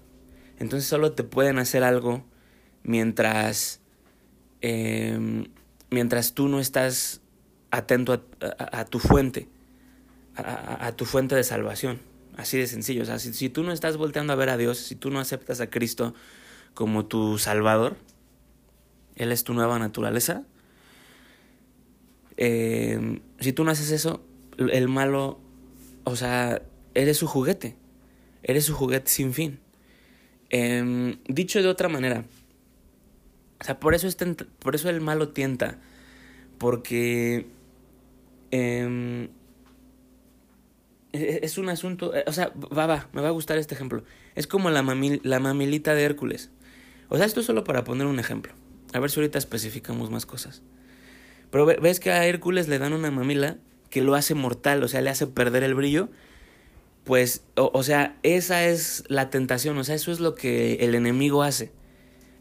Entonces 0.60 0.88
solo 0.88 1.14
te 1.14 1.24
pueden 1.24 1.58
hacer 1.58 1.84
algo 1.84 2.24
mientras, 2.84 3.80
em, 4.62 5.46
mientras 5.90 6.34
tú 6.34 6.48
no 6.48 6.60
estás 6.60 7.22
atento 7.72 8.14
a, 8.42 8.86
tu 8.86 9.00
fuente, 9.00 9.48
a, 10.36 10.92
tu 10.96 11.06
fuente 11.06 11.36
de 11.36 11.44
salvación. 11.44 12.00
Así 12.38 12.58
de 12.58 12.68
sencillo. 12.68 13.04
O 13.04 13.06
sea, 13.06 13.20
si, 13.20 13.50
tú 13.50 13.64
no 13.64 13.72
estás 13.72 13.98
volteando 13.98 14.34
a 14.34 14.36
ver 14.36 14.50
a 14.50 14.58
Dios, 14.58 14.78
si 14.78 14.96
tú 14.96 15.10
no 15.10 15.20
aceptas 15.20 15.62
a 15.62 15.70
Cristo 15.70 16.14
como 16.74 17.06
tu 17.06 17.38
Salvador, 17.38 17.98
Él 19.16 19.32
es 19.32 19.44
tu 19.44 19.54
nueva 19.54 19.80
naturaleza. 19.80 20.44
Em, 22.38 23.22
si 23.40 23.54
tú 23.54 23.64
no 23.64 23.72
haces 23.72 23.92
eso, 23.92 24.24
el 24.58 24.88
malo, 24.88 25.40
o 26.04 26.16
sea, 26.16 26.62
eres 26.94 27.18
su 27.18 27.28
juguete. 27.28 27.76
Eres 28.44 28.66
su 28.66 28.74
juguete 28.74 29.10
sin 29.10 29.34
fin. 29.34 29.60
Em, 30.52 31.18
dicho 31.28 31.62
de 31.62 31.70
otra 31.70 31.88
manera, 31.88 32.26
o 33.62 33.64
sea, 33.64 33.80
por 33.80 33.96
eso, 33.96 34.08
por 34.60 34.76
eso 34.76 34.90
el 34.90 35.00
malo 35.00 35.30
tienta, 35.30 35.80
porque 36.58 37.48
em, 38.52 39.30
e, 41.14 41.20
e, 41.20 41.40
es 41.44 41.58
un 41.58 41.70
asunto, 41.70 42.14
eh, 42.14 42.26
o 42.28 42.34
sea, 42.34 42.52
va, 42.78 42.86
va, 42.86 43.08
me 43.14 43.22
va 43.22 43.30
a 43.30 43.32
gustar 43.32 43.58
este 43.58 43.76
ejemplo. 43.76 44.04
Es 44.36 44.46
como 44.46 44.70
la, 44.70 44.84
la 45.24 45.40
mamilita 45.40 45.94
de 45.94 46.04
Hércules. 46.04 46.50
O 47.08 47.18
sea, 47.18 47.26
esto 47.26 47.44
solo 47.44 47.64
para 47.64 47.86
poner 47.86 48.08
un 48.08 48.20
ejemplo. 48.20 48.54
A 48.94 49.00
ver 49.00 49.10
si 49.10 49.20
ahorita 49.22 49.38
especificamos 49.38 50.12
más 50.12 50.26
cosas. 50.26 50.62
Pero 51.50 51.66
ves 51.66 52.00
que 52.02 52.12
a 52.12 52.26
Hércules 52.26 52.68
le 52.68 52.78
dan 52.78 52.94
una 52.94 53.10
mamila 53.10 53.58
que 53.90 54.02
lo 54.02 54.16
hace 54.16 54.36
mortal, 54.36 54.84
o 54.84 54.88
sea, 54.90 55.02
le 55.02 55.10
hace 55.10 55.28
perder 55.28 55.64
el 55.64 55.76
brillo 55.76 56.10
pues, 57.04 57.44
o, 57.56 57.84
sea, 57.84 58.18
esa 58.22 58.66
es 58.66 59.04
la 59.08 59.30
tentación, 59.30 59.78
o 59.78 59.84
sea, 59.84 59.96
eso 59.96 60.12
es 60.12 60.20
lo 60.20 60.36
que 60.36 60.76
el 60.76 60.94
enemigo 60.94 61.42
hace. 61.42 61.72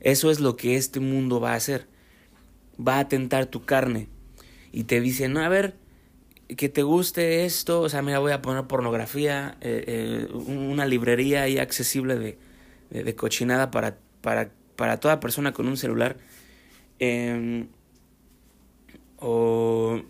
Eso 0.00 0.30
es 0.30 0.40
lo 0.40 0.56
que 0.56 0.76
este 0.76 1.00
mundo 1.00 1.40
va 1.40 1.52
a 1.52 1.56
hacer. 1.56 1.86
Va 2.78 2.98
a 2.98 3.08
tentar 3.08 3.46
tu 3.46 3.64
carne. 3.64 4.08
Y 4.72 4.84
te 4.84 5.00
dice, 5.00 5.28
no, 5.28 5.40
a 5.40 5.48
ver, 5.48 5.76
que 6.56 6.68
te 6.68 6.82
guste 6.82 7.44
esto, 7.44 7.80
o 7.80 7.88
sea, 7.88 8.02
me 8.02 8.16
voy 8.18 8.32
a 8.32 8.42
poner 8.42 8.64
pornografía, 8.64 9.56
eh, 9.60 9.84
eh, 9.86 10.32
una 10.32 10.84
librería 10.84 11.42
ahí 11.42 11.58
accesible 11.58 12.18
de, 12.18 12.38
de, 12.90 13.14
cochinada 13.14 13.70
para, 13.70 13.98
para, 14.20 14.50
para, 14.76 15.00
toda 15.00 15.20
persona 15.20 15.52
con 15.52 15.68
un 15.68 15.76
celular. 15.76 16.16
Em, 16.98 17.68
o 19.16 20.02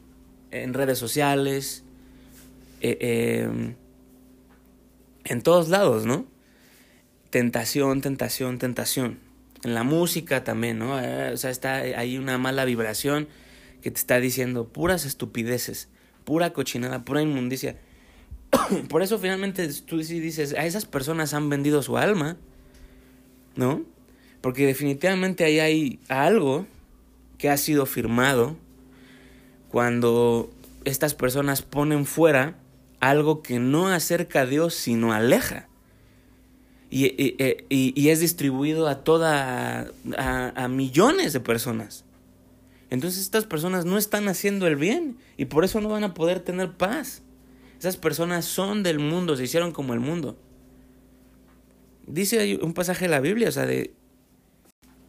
en 0.51 0.75
redes 0.75 0.99
sociales. 0.99 1.85
Eh, 2.81 3.45
em, 3.45 3.75
en 5.31 5.43
todos 5.43 5.69
lados, 5.69 6.07
¿no? 6.07 6.27
Tentación, 7.31 8.01
tentación, 8.01 8.59
tentación. 8.59 9.21
En 9.63 9.75
la 9.75 9.85
música 9.85 10.43
también, 10.43 10.81
¿no? 10.81 11.01
Eh, 11.01 11.31
o 11.33 11.37
sea, 11.37 11.51
está 11.51 11.77
ahí 11.77 12.19
una 12.19 12.37
mala 12.37 12.65
vibración 12.65 13.29
que 13.81 13.93
te 13.93 13.97
está 13.97 14.19
diciendo 14.19 14.67
puras 14.67 15.05
estupideces, 15.05 15.89
pura 16.25 16.53
cochinada, 16.53 17.05
pura 17.05 17.23
inmundicia. 17.23 17.77
Por 18.89 19.03
eso 19.03 19.21
finalmente 19.21 19.69
tú 19.87 20.03
sí 20.03 20.19
dices, 20.19 20.53
a 20.55 20.67
esas 20.67 20.85
personas 20.85 21.33
han 21.33 21.49
vendido 21.49 21.81
su 21.85 21.97
alma, 21.97 22.37
¿no? 23.55 23.85
Porque 24.41 24.67
definitivamente 24.67 25.45
ahí 25.45 25.61
hay 25.61 26.01
algo 26.09 26.67
que 27.39 27.51
ha 27.51 27.57
sido 27.57 27.87
firmado 27.87 28.57
cuando 29.69 30.51
estas 30.85 31.15
personas 31.15 31.63
ponen 31.63 32.05
fuera 32.05 32.57
algo 33.01 33.43
que 33.43 33.59
no 33.59 33.89
acerca 33.89 34.43
a 34.43 34.47
Dios, 34.47 34.75
sino 34.75 35.13
aleja. 35.13 35.69
Y, 36.93 37.37
y, 37.69 38.09
es 38.09 38.21
distribuido 38.21 38.89
a 38.89 39.05
toda, 39.05 39.93
a, 40.17 40.69
millones 40.69 41.33
de 41.33 41.41
personas. 41.41 42.05
Entonces 42.91 43.23
estas 43.23 43.47
personas 43.47 43.85
no 43.85 43.97
están 43.97 44.27
haciendo 44.29 44.67
el 44.67 44.75
bien 44.75 45.17
y 45.37 45.45
por 45.45 45.65
eso 45.65 45.81
no 45.81 45.89
van 45.89 46.03
a 46.03 46.15
poder 46.15 46.41
tener 46.41 46.77
paz. 46.77 47.23
Esas 47.79 47.97
personas 47.97 48.45
son 48.45 48.83
del 48.83 48.99
mundo, 48.99 49.37
se 49.37 49.45
hicieron 49.45 49.71
como 49.71 49.95
el 49.95 50.01
mundo. 50.01 50.37
Dice 52.07 52.59
un 52.61 52.75
pasaje 52.75 53.05
de 53.05 53.11
la 53.11 53.21
Biblia, 53.21 53.49
o 53.49 53.53
sea, 53.53 53.67
de, 53.67 53.95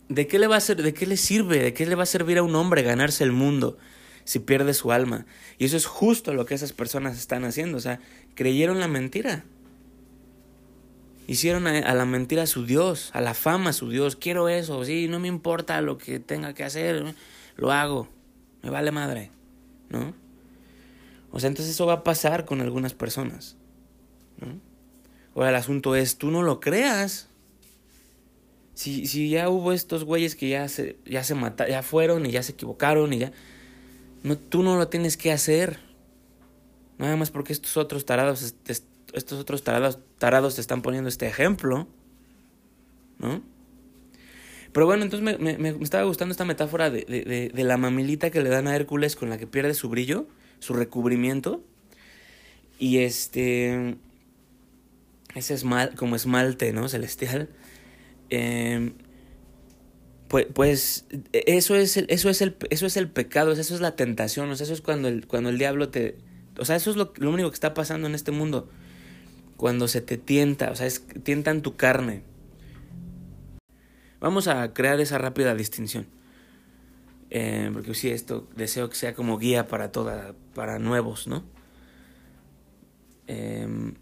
¿de 0.07 0.27
qué 0.27 0.37
le 0.37 0.45
va 0.45 0.57
a 0.57 0.61
ser, 0.61 0.83
de 0.83 0.93
qué 0.93 1.07
le 1.07 1.17
sirve, 1.17 1.57
de 1.57 1.73
qué 1.73 1.87
le 1.87 1.95
va 1.95 2.03
a 2.03 2.05
servir 2.05 2.37
a 2.37 2.43
un 2.43 2.53
hombre 2.53 2.83
ganarse 2.83 3.23
el 3.23 3.31
mundo 3.31 3.79
si 4.23 4.39
pierde 4.39 4.73
su 4.73 4.91
alma? 4.91 5.25
Y 5.57 5.65
eso 5.65 5.77
es 5.77 5.85
justo 5.85 6.33
lo 6.33 6.45
que 6.45 6.55
esas 6.55 6.73
personas 6.73 7.17
están 7.17 7.45
haciendo, 7.45 7.77
o 7.77 7.81
sea, 7.81 7.99
creyeron 8.35 8.79
la 8.79 8.87
mentira. 8.87 9.43
Hicieron 11.27 11.67
a, 11.67 11.93
la 11.93 12.05
mentira 12.05 12.45
su 12.45 12.65
Dios, 12.65 13.11
a 13.13 13.21
la 13.21 13.33
fama 13.33 13.71
su 13.71 13.89
Dios. 13.89 14.15
Quiero 14.15 14.49
eso, 14.49 14.83
sí, 14.83 15.07
no 15.07 15.19
me 15.19 15.27
importa 15.27 15.79
lo 15.81 15.97
que 15.97 16.19
tenga 16.19 16.53
que 16.53 16.63
hacer, 16.63 17.15
lo 17.55 17.71
hago. 17.71 18.09
Me 18.63 18.69
vale 18.69 18.91
madre, 18.91 19.31
¿no? 19.89 20.13
O 21.31 21.39
sea, 21.39 21.47
entonces 21.47 21.73
eso 21.73 21.85
va 21.85 21.93
a 21.93 22.03
pasar 22.03 22.43
con 22.45 22.59
algunas 22.59 22.93
personas, 22.93 23.55
¿no? 24.39 24.59
Ahora 25.35 25.49
el 25.49 25.55
asunto 25.55 25.95
es, 25.95 26.17
tú 26.17 26.29
no 26.29 26.43
lo 26.43 26.59
creas. 26.59 27.29
Si, 28.73 29.07
si 29.07 29.29
ya 29.29 29.49
hubo 29.49 29.71
estos 29.71 30.03
güeyes 30.03 30.35
que 30.35 30.49
ya 30.49 30.67
se, 30.67 30.97
ya 31.05 31.23
se 31.23 31.35
mataron, 31.35 31.71
ya 31.71 31.83
fueron 31.83 32.25
y 32.25 32.31
ya 32.31 32.43
se 32.43 32.53
equivocaron 32.53 33.13
y 33.13 33.19
ya... 33.19 33.31
No, 34.23 34.37
tú 34.37 34.63
no 34.63 34.77
lo 34.77 34.87
tienes 34.87 35.17
que 35.17 35.31
hacer. 35.31 35.79
Nada 36.97 37.15
más 37.15 37.31
porque 37.31 37.53
estos 37.53 37.77
otros 37.77 38.05
tarados 38.05 38.55
estos 39.13 39.39
otros 39.39 39.63
tarados, 39.63 39.99
tarados 40.17 40.55
te 40.55 40.61
están 40.61 40.81
poniendo 40.81 41.09
este 41.09 41.27
ejemplo, 41.27 41.87
¿no? 43.19 43.41
Pero 44.71 44.85
bueno, 44.85 45.03
entonces 45.03 45.37
me, 45.39 45.57
me, 45.57 45.69
estaba 45.83 46.05
gustando 46.05 46.31
esta 46.31 46.45
metáfora 46.45 46.89
de, 46.89 47.03
de, 47.03 47.51
de, 47.53 47.63
la 47.63 47.75
mamilita 47.75 48.29
que 48.29 48.41
le 48.41 48.49
dan 48.49 48.67
a 48.67 48.75
Hércules 48.75 49.17
con 49.17 49.29
la 49.29 49.37
que 49.37 49.45
pierde 49.45 49.73
su 49.73 49.89
brillo, 49.89 50.27
su 50.59 50.73
recubrimiento. 50.73 51.61
Y 52.79 52.99
este. 52.99 53.97
Ese 55.35 55.53
esmal, 55.53 55.95
como 55.95 56.15
esmalte, 56.15 56.71
¿no? 56.71 56.87
Celestial. 56.87 57.49
Em, 58.29 58.93
pues, 60.31 60.47
pues 60.53 61.05
eso 61.33 61.75
es 61.75 61.97
el, 61.97 62.05
eso 62.09 62.29
es 62.29 62.41
el, 62.41 62.55
eso 62.69 62.85
es 62.85 62.95
el 62.95 63.09
pecado, 63.09 63.51
eso 63.51 63.75
es 63.75 63.81
la 63.81 63.97
tentación, 63.97 64.49
o 64.49 64.55
sea, 64.55 64.63
eso 64.63 64.73
es 64.73 64.79
cuando 64.79 65.09
el, 65.09 65.27
cuando 65.27 65.49
el 65.49 65.57
diablo 65.57 65.89
te. 65.89 66.15
O 66.57 66.63
sea, 66.63 66.77
eso 66.77 66.89
es 66.89 66.95
lo, 66.95 67.11
lo 67.17 67.31
único 67.31 67.49
que 67.49 67.55
está 67.55 67.73
pasando 67.73 68.07
en 68.07 68.15
este 68.15 68.31
mundo 68.31 68.69
cuando 69.57 69.89
se 69.89 69.99
te 69.99 70.17
tienta, 70.17 70.71
o 70.71 70.75
sea, 70.77 70.87
es, 70.87 71.05
tientan 71.23 71.61
tu 71.61 71.75
carne. 71.75 72.23
Vamos 74.21 74.47
a 74.47 74.73
crear 74.73 75.01
esa 75.01 75.17
rápida 75.17 75.53
distinción. 75.53 76.07
Eh, 77.29 77.69
porque 77.73 77.93
sí, 77.93 78.09
esto 78.09 78.47
deseo 78.55 78.89
que 78.89 78.95
sea 78.95 79.13
como 79.13 79.37
guía 79.37 79.67
para 79.67 79.91
toda, 79.91 80.33
para 80.55 80.79
nuevos, 80.79 81.27
¿no? 81.27 81.43
Em, 83.27 83.95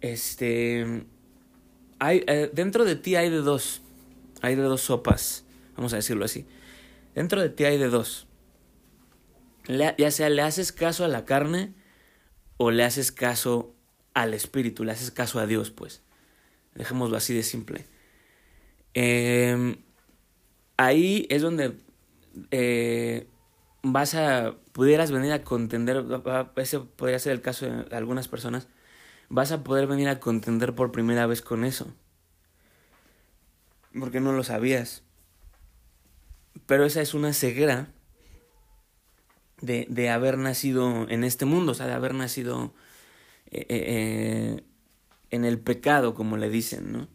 este, 0.00 1.04
hay, 1.98 2.24
eh, 2.26 2.50
dentro 2.52 2.84
de 2.84 2.96
ti 2.96 3.16
hay 3.16 3.30
de 3.30 3.38
dos, 3.38 3.82
hay 4.42 4.54
de 4.54 4.62
dos 4.62 4.82
sopas, 4.82 5.44
vamos 5.76 5.92
a 5.92 5.96
decirlo 5.96 6.24
así. 6.24 6.46
Dentro 7.14 7.40
de 7.40 7.48
ti 7.48 7.64
hay 7.64 7.78
de 7.78 7.88
dos. 7.88 8.26
ya 9.68 10.10
sea 10.10 10.28
le 10.28 10.42
haces 10.42 10.72
caso 10.72 11.04
a 11.04 11.08
la 11.08 11.24
carne 11.24 11.74
o 12.56 12.70
le 12.70 12.84
haces 12.84 13.10
caso 13.12 13.74
al 14.14 14.34
Espíritu, 14.34 14.84
le 14.84 14.92
haces 14.92 15.10
caso 15.10 15.38
a 15.38 15.46
Dios, 15.46 15.70
pues. 15.70 16.02
Dejémoslo 16.74 17.16
así 17.16 17.34
de 17.34 17.42
simple. 17.42 17.86
Em, 18.94 19.76
ahí 20.76 21.26
es 21.30 21.42
donde 21.42 21.76
eh, 22.50 23.28
vas 23.82 24.14
a, 24.14 24.56
pudieras 24.72 25.10
venir 25.10 25.32
a 25.32 25.42
contender, 25.42 26.04
ese 26.56 26.80
podría 26.80 27.18
ser 27.18 27.32
el 27.32 27.40
caso 27.40 27.66
de 27.66 27.96
algunas 27.96 28.28
personas, 28.28 28.68
vas 29.28 29.52
a 29.52 29.64
poder 29.64 29.86
venir 29.86 30.08
a 30.08 30.20
contender 30.20 30.74
por 30.74 30.92
primera 30.92 31.26
vez 31.26 31.42
con 31.42 31.64
eso. 31.64 31.92
Porque 33.98 34.20
no 34.20 34.32
lo 34.32 34.44
sabías. 34.44 35.02
Pero 36.66 36.84
esa 36.84 37.00
es 37.00 37.14
una 37.14 37.32
ceguera 37.32 37.88
de, 39.60 39.86
de 39.88 40.10
haber 40.10 40.38
nacido 40.38 41.08
en 41.08 41.24
este 41.24 41.44
mundo, 41.44 41.72
o 41.72 41.74
sea, 41.74 41.86
de 41.86 41.94
haber 41.94 42.14
nacido 42.14 42.74
eh, 43.50 43.66
eh, 43.68 43.84
eh, 44.58 44.64
en 45.30 45.44
el 45.44 45.58
pecado, 45.58 46.14
como 46.14 46.36
le 46.36 46.50
dicen, 46.50 46.92
¿no? 46.92 47.08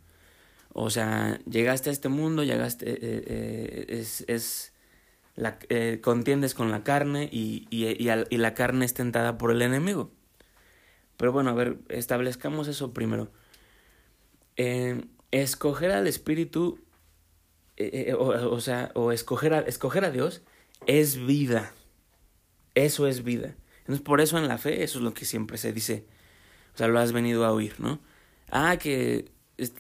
O 0.73 0.89
sea, 0.89 1.39
llegaste 1.49 1.89
a 1.89 1.93
este 1.93 2.07
mundo, 2.07 2.43
llegaste, 2.43 3.99
es, 3.99 4.23
es 4.27 4.73
la, 5.35 5.59
contiendes 6.01 6.53
con 6.53 6.71
la 6.71 6.83
carne 6.83 7.27
y, 7.29 7.67
y, 7.69 7.87
y, 7.87 8.37
la 8.37 8.53
carne 8.53 8.85
es 8.85 8.93
tentada 8.93 9.37
por 9.37 9.51
el 9.51 9.61
enemigo. 9.61 10.11
Pero 11.21 11.31
bueno, 11.31 11.51
a 11.51 11.53
ver, 11.53 11.77
establezcamos 11.89 12.67
eso 12.67 12.95
primero. 12.95 13.31
escoger 15.29 15.91
al 15.91 16.07
Espíritu, 16.07 16.79
o, 18.17 18.25
o, 18.25 18.59
sea, 18.59 18.91
o 18.95 19.11
escoger 19.11 19.53
a, 19.53 19.59
escoger 19.59 20.03
a 20.03 20.09
Dios 20.09 20.41
es 20.87 21.23
vida. 21.23 21.75
Eso 22.73 23.05
es 23.05 23.23
vida. 23.23 23.55
Entonces, 23.81 24.01
por 24.01 24.19
eso 24.19 24.39
en 24.39 24.47
la 24.47 24.57
fe, 24.57 24.81
eso 24.81 24.97
es 24.97 25.03
lo 25.03 25.13
que 25.13 25.25
siempre 25.25 25.59
se 25.59 25.71
dice. 25.71 26.07
O 26.73 26.77
sea, 26.79 26.87
lo 26.87 26.97
has 26.97 27.11
venido 27.11 27.45
a 27.45 27.51
oír, 27.51 27.75
¿no? 27.79 27.99
Ah, 28.49 28.77
que 28.77 29.29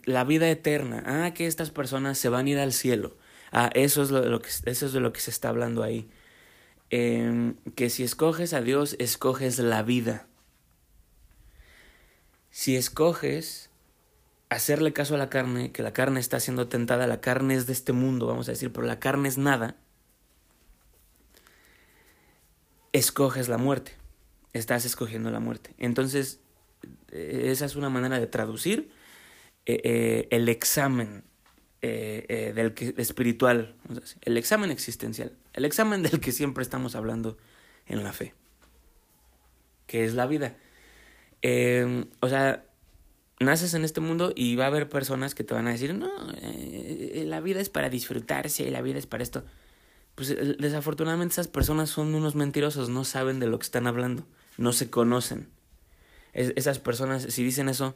la 0.05 0.23
vida 0.23 0.47
eterna. 0.47 1.01
Ah, 1.07 1.33
que 1.33 1.47
estas 1.47 1.71
personas 1.71 2.19
se 2.19 2.29
van 2.29 2.45
a 2.45 2.49
ir 2.51 2.59
al 2.59 2.71
cielo. 2.71 3.17
Ah, 3.51 3.71
eso 3.73 4.03
es, 4.03 4.11
lo, 4.11 4.43
que, 4.43 4.49
eso 4.65 4.85
es 4.85 4.93
de 4.93 4.99
lo 4.99 5.11
que 5.11 5.21
se 5.21 5.31
está 5.31 5.49
hablando 5.49 5.81
ahí. 5.81 6.07
Que 6.91 7.89
si 7.89 8.03
escoges 8.03 8.53
a 8.53 8.61
Dios, 8.61 8.95
escoges 8.99 9.57
la 9.57 9.81
vida. 9.81 10.27
Si 12.51 12.75
escoges 12.75 13.69
hacerle 14.49 14.91
caso 14.91 15.15
a 15.15 15.17
la 15.17 15.29
carne, 15.29 15.71
que 15.71 15.81
la 15.81 15.93
carne 15.93 16.19
está 16.19 16.39
siendo 16.39 16.67
tentada, 16.67 17.07
la 17.07 17.21
carne 17.21 17.55
es 17.55 17.65
de 17.65 17.73
este 17.73 17.93
mundo, 17.93 18.27
vamos 18.27 18.49
a 18.49 18.51
decir, 18.51 18.71
pero 18.73 18.85
la 18.85 18.99
carne 18.99 19.29
es 19.29 19.37
nada, 19.37 19.77
escoges 22.91 23.47
la 23.47 23.57
muerte. 23.57 23.93
Estás 24.53 24.83
escogiendo 24.83 25.31
la 25.31 25.39
muerte. 25.39 25.73
Entonces, 25.77 26.41
eh, 27.11 27.43
esa 27.45 27.65
es 27.65 27.77
una 27.77 27.89
manera 27.89 28.19
de 28.19 28.27
traducir 28.27 28.91
eh, 29.65 29.79
eh, 29.83 30.27
el 30.31 30.49
examen 30.49 31.23
del 31.81 32.75
espiritual, 32.97 33.73
el 34.21 34.37
examen 34.37 34.69
existencial, 34.69 35.35
el 35.53 35.65
examen 35.65 36.03
del 36.03 36.19
que 36.19 36.31
siempre 36.31 36.61
estamos 36.61 36.95
hablando 36.95 37.39
en 37.87 38.03
la 38.03 38.13
fe, 38.13 38.35
que 39.87 40.05
es 40.05 40.13
la 40.13 40.27
vida. 40.27 40.55
O 41.43 42.29
sea, 42.29 42.65
naces 43.39 43.73
en 43.73 43.83
este 43.83 44.01
mundo 44.01 44.33
y 44.35 44.55
va 44.55 44.65
a 44.65 44.67
haber 44.67 44.89
personas 44.89 45.35
que 45.35 45.43
te 45.43 45.53
van 45.53 45.67
a 45.67 45.71
decir, 45.71 45.93
no, 45.93 46.11
la 47.25 47.39
vida 47.39 47.59
es 47.59 47.69
para 47.69 47.89
disfrutarse, 47.89 48.69
la 48.71 48.81
vida 48.81 48.99
es 48.99 49.07
para 49.07 49.23
esto 49.23 49.43
pues 50.15 50.31
eh, 50.31 50.55
desafortunadamente 50.59 51.33
esas 51.33 51.47
personas 51.47 51.89
son 51.89 52.13
unos 52.13 52.35
mentirosos, 52.35 52.89
no 52.89 53.03
saben 53.03 53.39
de 53.39 53.47
lo 53.47 53.59
que 53.59 53.63
están 53.63 53.87
hablando, 53.87 54.25
no 54.57 54.73
se 54.73 54.89
conocen. 54.89 55.49
esas 56.33 56.79
personas, 56.79 57.23
si 57.23 57.43
dicen 57.43 57.69
eso, 57.69 57.95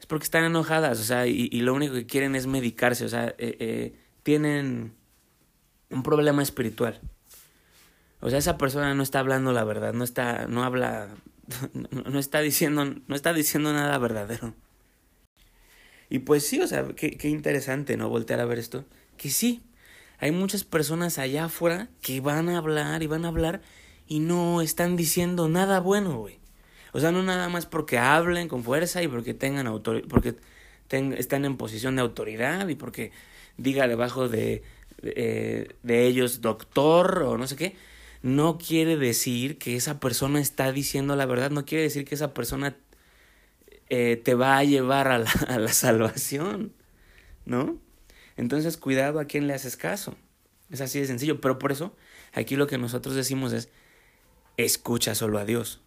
es 0.00 0.06
porque 0.06 0.24
están 0.24 0.44
enojadas, 0.44 1.00
o 1.00 1.02
sea, 1.02 1.26
y, 1.26 1.48
lo 1.60 1.74
único 1.74 1.94
que 1.94 2.06
quieren 2.06 2.34
es 2.34 2.46
medicarse, 2.46 3.04
o 3.04 3.08
sea, 3.08 3.34
eh, 3.38 3.56
eh, 3.58 3.96
tienen 4.22 4.94
un 5.90 6.02
problema 6.02 6.42
espiritual. 6.42 7.00
O 8.20 8.30
sea, 8.30 8.38
esa 8.38 8.58
persona 8.58 8.94
no 8.94 9.02
está 9.02 9.20
hablando 9.20 9.52
la 9.52 9.64
verdad, 9.64 9.92
no 9.92 10.04
está, 10.04 10.46
no 10.46 10.64
habla, 10.64 11.08
no, 11.72 12.18
está 12.18 12.40
diciendo, 12.40 12.84
no 12.84 13.14
está 13.14 13.32
diciendo 13.32 13.72
nada 13.72 13.98
verdadero. 13.98 14.54
Y 16.10 16.20
pues 16.20 16.46
sí, 16.46 16.60
o 16.60 16.66
sea, 16.66 16.86
qué, 16.96 17.16
qué 17.16 17.28
interesante, 17.28 17.96
¿no? 17.96 18.08
Voltear 18.08 18.40
a 18.40 18.46
ver 18.46 18.58
esto. 18.58 18.84
Que 19.16 19.30
sí, 19.30 19.62
hay 20.18 20.32
muchas 20.32 20.64
personas 20.64 21.18
allá 21.18 21.46
afuera 21.46 21.88
que 22.00 22.20
van 22.20 22.48
a 22.48 22.58
hablar 22.58 23.02
y 23.02 23.06
van 23.06 23.24
a 23.24 23.28
hablar 23.28 23.60
y 24.06 24.20
no 24.20 24.62
están 24.62 24.96
diciendo 24.96 25.48
nada 25.48 25.80
bueno, 25.80 26.18
güey. 26.18 26.38
O 26.92 27.00
sea, 27.00 27.12
no 27.12 27.22
nada 27.22 27.48
más 27.48 27.66
porque 27.66 27.98
hablen 27.98 28.48
con 28.48 28.64
fuerza 28.64 29.02
y 29.02 29.08
porque 29.08 29.34
tengan 29.34 29.66
autoridad, 29.66 30.08
porque 30.08 30.36
están 30.90 31.44
en 31.44 31.56
posición 31.56 31.96
de 31.96 32.02
autoridad 32.02 32.66
y 32.68 32.74
porque 32.74 33.12
diga 33.58 33.86
debajo 33.86 34.28
de, 34.28 34.62
de, 35.02 35.76
de, 35.82 36.06
ellos 36.06 36.40
doctor 36.40 37.22
o 37.24 37.36
no 37.36 37.46
sé 37.46 37.56
qué. 37.56 37.76
No 38.22 38.58
quiere 38.58 38.96
decir 38.96 39.58
que 39.58 39.76
esa 39.76 40.00
persona 40.00 40.40
está 40.40 40.72
diciendo 40.72 41.14
la 41.16 41.26
verdad, 41.26 41.50
no 41.50 41.64
quiere 41.64 41.84
decir 41.84 42.04
que 42.04 42.14
esa 42.14 42.34
persona 42.34 42.76
eh, 43.88 44.20
te 44.22 44.34
va 44.34 44.58
a 44.58 44.64
llevar 44.64 45.08
a 45.08 45.18
la, 45.18 45.30
a 45.48 45.58
la 45.58 45.72
salvación, 45.72 46.72
¿no? 47.44 47.78
Entonces, 48.36 48.76
cuidado 48.76 49.18
a 49.18 49.24
quién 49.24 49.46
le 49.46 49.54
haces 49.54 49.76
caso. 49.76 50.16
Es 50.70 50.80
así 50.80 51.00
de 51.00 51.06
sencillo. 51.06 51.40
Pero 51.40 51.58
por 51.58 51.72
eso, 51.72 51.96
aquí 52.32 52.56
lo 52.56 52.66
que 52.66 52.78
nosotros 52.78 53.14
decimos 53.14 53.52
es, 53.52 53.68
escucha 54.56 55.14
solo 55.14 55.38
a 55.38 55.44
Dios. 55.44 55.80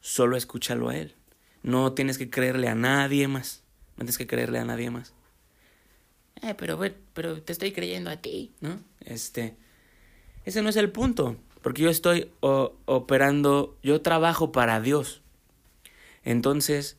Solo 0.00 0.36
escúchalo 0.36 0.88
a 0.88 0.96
Él. 0.96 1.14
No 1.62 1.92
tienes 1.92 2.18
que 2.18 2.30
creerle 2.30 2.68
a 2.68 2.74
nadie 2.74 3.28
más. 3.28 3.62
No 3.96 4.04
tienes 4.04 4.16
que 4.16 4.26
creerle 4.26 4.58
a 4.58 4.64
nadie 4.64 4.90
más. 4.90 5.12
Eh, 6.42 6.54
pero, 6.56 6.80
pero 7.14 7.42
te 7.42 7.52
estoy 7.52 7.72
creyendo 7.72 8.10
a 8.10 8.16
ti, 8.16 8.52
¿no? 8.60 8.80
Este, 9.00 9.56
ese 10.44 10.62
no 10.62 10.68
es 10.68 10.76
el 10.76 10.90
punto. 10.90 11.36
Porque 11.62 11.82
yo 11.82 11.90
estoy 11.90 12.30
operando, 12.40 13.76
yo 13.82 14.00
trabajo 14.00 14.52
para 14.52 14.80
Dios. 14.80 15.22
Entonces, 16.24 16.96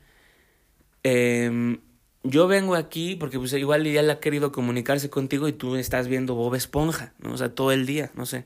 eh, 1.04 1.80
yo 2.24 2.48
vengo 2.48 2.76
aquí 2.76 3.15
porque 3.15 3.39
pues 3.39 3.54
igual 3.54 3.86
ya 3.86 4.02
le 4.02 4.12
ha 4.12 4.19
querido 4.19 4.52
comunicarse 4.52 5.10
contigo 5.10 5.48
y 5.48 5.54
tú 5.54 5.76
estás 5.76 6.08
viendo 6.08 6.36
Bob 6.36 6.56
Esponja, 6.56 7.13
¿no? 7.19 7.34
O 7.34 7.38
sea, 7.38 7.54
todo 7.56 7.72
el 7.72 7.86
día, 7.86 8.12
no 8.15 8.26
sé. 8.26 8.45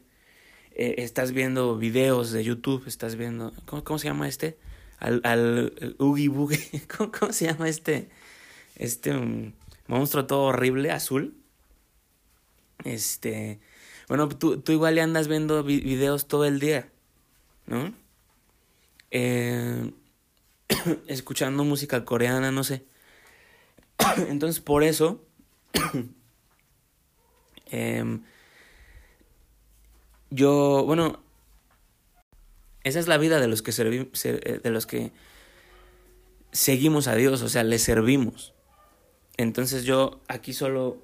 Eh, 0.75 0.95
estás 0.99 1.31
viendo 1.31 1.77
videos 1.77 2.31
de 2.31 2.43
YouTube, 2.43 2.83
estás 2.87 3.15
viendo... 3.15 3.53
¿Cómo, 3.65 3.99
se 3.99 4.07
llama 4.07 4.27
este? 4.27 4.57
Al, 4.99 5.21
al, 5.23 5.95
Oogie 5.99 6.29
Boogie. 6.29 6.81
¿Cómo, 7.19 7.33
se 7.33 7.45
llama 7.45 7.69
este? 7.69 8.09
Este 8.75 9.15
um, 9.15 9.53
monstruo 9.87 10.25
todo 10.25 10.43
horrible, 10.43 10.91
azul. 10.91 11.35
Este... 12.83 13.59
Bueno, 14.13 14.29
tú, 14.29 14.61
tú 14.61 14.71
igual 14.71 14.99
andas 14.99 15.27
viendo 15.27 15.63
videos 15.63 16.27
todo 16.27 16.45
el 16.45 16.59
día, 16.59 16.87
¿no? 17.65 17.95
Eh, 19.09 19.91
escuchando 21.07 21.63
música 21.63 22.05
coreana, 22.05 22.51
no 22.51 22.63
sé. 22.63 22.85
Entonces, 24.29 24.61
por 24.61 24.83
eso, 24.83 25.25
em, 27.71 28.21
yo, 30.29 30.83
bueno, 30.85 31.23
esa 32.83 32.99
es 32.99 33.07
la 33.07 33.17
vida 33.17 33.39
de 33.39 33.47
los 33.47 33.63
que 33.63 33.71
eh, 33.71 34.59
de 34.63 34.69
los 34.69 34.85
que 34.85 35.11
seguimos 36.51 37.07
a 37.07 37.15
Dios, 37.15 37.41
o 37.41 37.49
sea, 37.49 37.63
le 37.63 37.79
servimos. 37.79 38.53
Entonces 39.37 39.85
yo 39.85 40.21
aquí 40.27 40.53
solo 40.53 41.01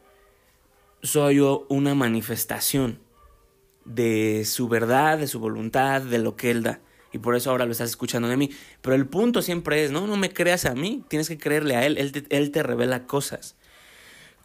soy 1.01 1.39
una 1.39 1.95
manifestación 1.95 2.99
de 3.85 4.43
su 4.45 4.67
verdad, 4.67 5.17
de 5.17 5.27
su 5.27 5.39
voluntad, 5.39 6.01
de 6.01 6.19
lo 6.19 6.35
que 6.35 6.51
Él 6.51 6.63
da 6.63 6.81
y 7.11 7.17
por 7.17 7.35
eso 7.35 7.49
ahora 7.49 7.65
lo 7.65 7.71
estás 7.71 7.89
escuchando 7.89 8.27
de 8.27 8.37
mí. 8.37 8.49
Pero 8.81 8.95
el 8.95 9.07
punto 9.07 9.41
siempre 9.41 9.83
es, 9.83 9.91
no, 9.91 10.07
no 10.07 10.17
me 10.17 10.31
creas 10.31 10.65
a 10.65 10.75
mí, 10.75 11.03
tienes 11.07 11.27
que 11.27 11.37
creerle 11.37 11.75
a 11.75 11.85
Él, 11.85 11.97
Él 11.97 12.11
te, 12.11 12.25
él 12.35 12.51
te 12.51 12.63
revela 12.63 13.07
cosas. 13.07 13.55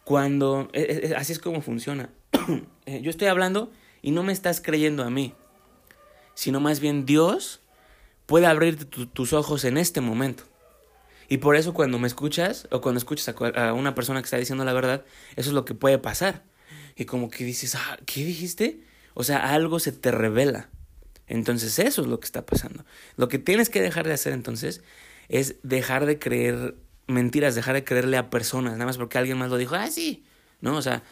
Cuando, 0.03 0.69
e, 0.73 0.81
e, 0.81 1.07
e, 1.07 1.15
así 1.15 1.33
es 1.33 1.39
como 1.39 1.61
funciona. 1.61 2.09
Eh, 2.87 3.01
yo 3.01 3.09
estoy 3.09 3.29
hablando 3.29 3.71
y 4.03 4.11
no 4.11 4.21
me 4.21 4.31
estás 4.31 4.61
creyendo 4.61 5.03
a 5.03 5.09
mí, 5.09 5.33
sino 6.35 6.59
más 6.59 6.79
bien 6.79 7.03
Dios 7.07 7.61
puede 8.27 8.45
abrir 8.45 8.85
tus 8.85 9.33
ojos 9.33 9.65
en 9.65 9.79
este 9.79 10.01
momento. 10.01 10.43
Y 11.27 11.37
por 11.37 11.55
eso 11.55 11.73
cuando 11.73 11.99
me 11.99 12.07
escuchas 12.07 12.67
o 12.71 12.81
cuando 12.81 12.99
escuchas 12.99 13.35
a, 13.55 13.73
una 13.73 13.95
persona 13.95 14.21
que 14.21 14.25
está 14.25 14.37
diciendo 14.37 14.63
la 14.65 14.73
verdad, 14.73 15.05
eso 15.35 15.49
es 15.49 15.53
lo 15.53 15.65
que 15.65 15.73
puede 15.73 15.97
pasar. 15.97 16.43
Y 16.95 17.05
como 17.05 17.29
que 17.29 17.43
dices, 17.43 17.75
ah, 17.75 17.97
¿qué 18.05 18.23
dijiste? 18.23 18.81
O 19.13 19.23
sea, 19.23 19.53
algo 19.53 19.79
se 19.79 19.91
te 19.91 20.11
revela. 20.11 20.69
Entonces 21.27 21.79
eso 21.79 22.01
es 22.01 22.07
lo 22.07 22.19
que 22.19 22.25
está 22.25 22.45
pasando. 22.45 22.85
Lo 23.17 23.27
que 23.27 23.39
tienes 23.39 23.69
que 23.69 23.81
dejar 23.81 24.07
de 24.07 24.13
hacer 24.13 24.33
entonces 24.33 24.81
es 25.27 25.55
dejar 25.63 26.05
de 26.05 26.19
creer 26.19 26.75
mentiras, 27.07 27.55
dejar 27.55 27.75
de 27.75 27.83
creerle 27.83 28.17
a 28.17 28.29
personas, 28.29 28.73
nada 28.73 28.85
más 28.85 28.97
porque 28.97 29.17
alguien 29.17 29.37
más 29.37 29.49
lo 29.49 29.57
dijo, 29.57 29.75
ah, 29.75 29.89
sí, 29.89 30.25
¿no? 30.61 30.75
O 30.77 30.81
sea, 30.81 31.03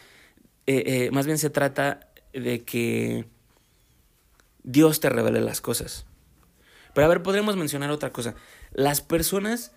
eh, 0.66 0.82
eh, 0.86 1.10
más 1.12 1.26
bien 1.26 1.38
se 1.38 1.50
trata 1.50 2.08
de 2.32 2.64
que 2.64 3.26
Dios 4.62 5.00
te 5.00 5.08
revele 5.08 5.40
las 5.40 5.60
cosas. 5.60 6.06
Pero 6.94 7.06
a 7.06 7.08
ver, 7.08 7.22
podremos 7.22 7.56
mencionar 7.56 7.90
otra 7.90 8.10
cosa. 8.10 8.34
Las 8.72 9.00
personas, 9.00 9.72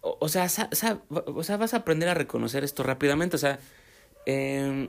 o, 0.00 0.28
sea, 0.28 0.46
o 0.46 1.42
sea, 1.42 1.56
vas 1.56 1.74
a 1.74 1.76
aprender 1.78 2.08
a 2.08 2.14
reconocer 2.14 2.64
esto 2.64 2.82
rápidamente, 2.82 3.36
o 3.36 3.38
sea, 3.38 3.58
eh, 4.26 4.88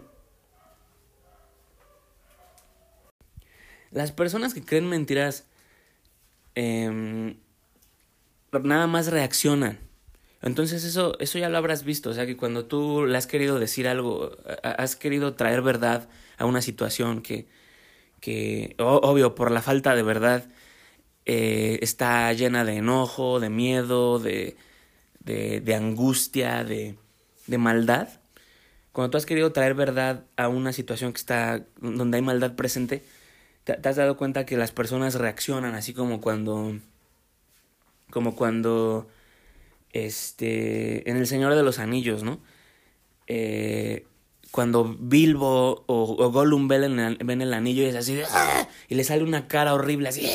Las 3.91 4.13
personas 4.13 4.53
que 4.53 4.63
creen 4.63 4.87
mentiras 4.87 5.45
em, 6.55 7.35
nada 8.63 8.87
más 8.87 9.07
reaccionan. 9.07 9.79
Entonces 10.41 10.83
eso, 10.85 11.19
eso 11.19 11.37
ya 11.37 11.49
lo 11.49 11.57
habrás 11.57 11.83
visto, 11.83 12.09
o 12.09 12.13
sea 12.13 12.25
que 12.25 12.35
cuando 12.35 12.65
tú 12.65 13.05
le 13.05 13.15
has 13.17 13.27
querido 13.27 13.59
decir 13.59 13.87
algo, 13.87 14.31
has 14.63 14.95
querido 14.95 15.35
traer 15.35 15.61
verdad 15.61 16.09
a 16.37 16.45
una 16.45 16.63
situación 16.63 17.21
que, 17.21 17.47
que 18.21 18.75
obvio, 18.79 19.35
por 19.35 19.51
la 19.51 19.61
falta 19.61 19.95
de 19.95 20.03
verdad, 20.03 20.49
eh, 21.25 21.79
está 21.81 22.33
llena 22.33 22.65
de 22.65 22.77
enojo, 22.77 23.39
de 23.39 23.49
miedo, 23.49 24.17
de, 24.19 24.55
de, 25.23 25.61
de 25.61 25.75
angustia, 25.75 26.63
de, 26.63 26.97
de 27.47 27.57
maldad. 27.57 28.09
Cuando 28.91 29.11
tú 29.11 29.17
has 29.17 29.25
querido 29.25 29.51
traer 29.53 29.73
verdad 29.73 30.25
a 30.35 30.49
una 30.49 30.73
situación 30.73 31.13
que 31.13 31.19
está, 31.19 31.65
donde 31.79 32.17
hay 32.17 32.23
maldad 32.23 32.55
presente, 32.55 33.03
¿Te, 33.63 33.73
has 33.87 33.95
dado 33.95 34.17
cuenta 34.17 34.45
que 34.45 34.57
las 34.57 34.71
personas 34.71 35.15
reaccionan 35.15 35.75
así 35.75 35.93
como 35.93 36.21
cuando. 36.21 36.79
como 38.09 38.35
cuando. 38.35 39.07
Este. 39.91 41.09
en 41.09 41.17
El 41.17 41.27
Señor 41.27 41.55
de 41.55 41.63
los 41.63 41.79
Anillos, 41.79 42.23
¿no? 42.23 42.39
Eh, 43.27 44.05
cuando 44.51 44.83
Bilbo 44.99 45.83
o, 45.85 46.31
Gollum 46.31 46.67
ven 46.67 46.99
el, 46.99 47.53
anillo 47.53 47.83
y 47.83 47.85
es 47.85 47.95
así 47.95 48.19
¡ah! 48.29 48.67
y 48.89 48.95
le 48.95 49.05
sale 49.05 49.23
una 49.23 49.47
cara 49.47 49.73
horrible 49.73 50.09
así 50.09 50.29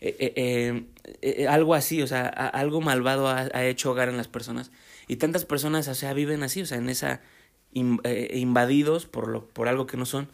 eh, 0.00 0.84
eh, 1.22 1.48
algo 1.48 1.74
así 1.74 2.02
o 2.02 2.06
sea 2.06 2.26
algo 2.26 2.80
malvado 2.80 3.28
ha, 3.28 3.64
hecho 3.66 3.90
hogar 3.90 4.08
en 4.08 4.16
las 4.16 4.28
personas 4.28 4.70
y 5.08 5.16
tantas 5.16 5.44
personas 5.44 5.88
o 5.88 5.94
sea 5.94 6.12
viven 6.12 6.42
así 6.42 6.62
o 6.62 6.66
sea 6.66 6.78
en 6.78 6.88
esa 6.88 7.20
invadidos 7.72 9.06
por 9.06 9.28
lo 9.28 9.48
por 9.48 9.68
algo 9.68 9.86
que 9.86 9.96
no 9.96 10.06
son 10.06 10.28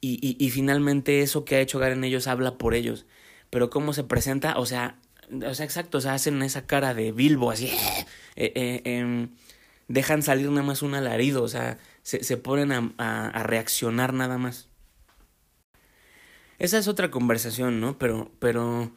y, 0.00 0.18
y, 0.22 0.44
y, 0.44 0.50
finalmente 0.50 1.22
eso 1.22 1.44
que 1.44 1.56
ha 1.56 1.60
hecho 1.60 1.78
hogar 1.78 1.92
en 1.92 2.04
ellos 2.04 2.26
habla 2.26 2.58
por 2.58 2.74
ellos. 2.74 3.06
Pero 3.50 3.70
cómo 3.70 3.92
se 3.92 4.04
presenta, 4.04 4.58
o 4.58 4.66
sea, 4.66 4.98
o 5.30 5.54
sea, 5.54 5.64
exacto, 5.64 5.98
o 5.98 6.00
sea, 6.00 6.14
hacen 6.14 6.42
esa 6.42 6.66
cara 6.66 6.94
de 6.94 7.12
Bilbo, 7.12 7.50
así, 7.50 7.66
eh, 8.36 8.52
eh, 8.54 8.82
em, 8.84 9.30
dejan 9.88 10.22
salir 10.22 10.50
nada 10.50 10.62
más 10.62 10.82
un 10.82 10.94
alarido, 10.94 11.42
o 11.42 11.48
sea, 11.48 11.78
se, 12.02 12.22
se 12.24 12.36
ponen 12.36 12.72
a, 12.72 12.92
a, 12.98 13.42
reaccionar 13.42 14.12
nada 14.12 14.38
más. 14.38 14.65
Esa 16.58 16.78
es 16.78 16.88
otra 16.88 17.10
conversación, 17.10 17.80
¿no? 17.80 17.98
Pero, 17.98 18.30
pero, 18.38 18.90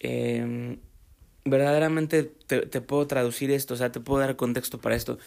eh, 0.00 0.78
verdaderamente 1.44 2.24
te, 2.24 2.66
te 2.66 2.80
puedo 2.80 3.06
traducir 3.06 3.50
esto, 3.50 3.74
o 3.74 3.76
sea, 3.76 3.92
te 3.92 4.00
puedo 4.00 4.20
dar 4.20 4.36
contexto 4.36 4.80
para 4.80 4.96
esto. 4.96 5.18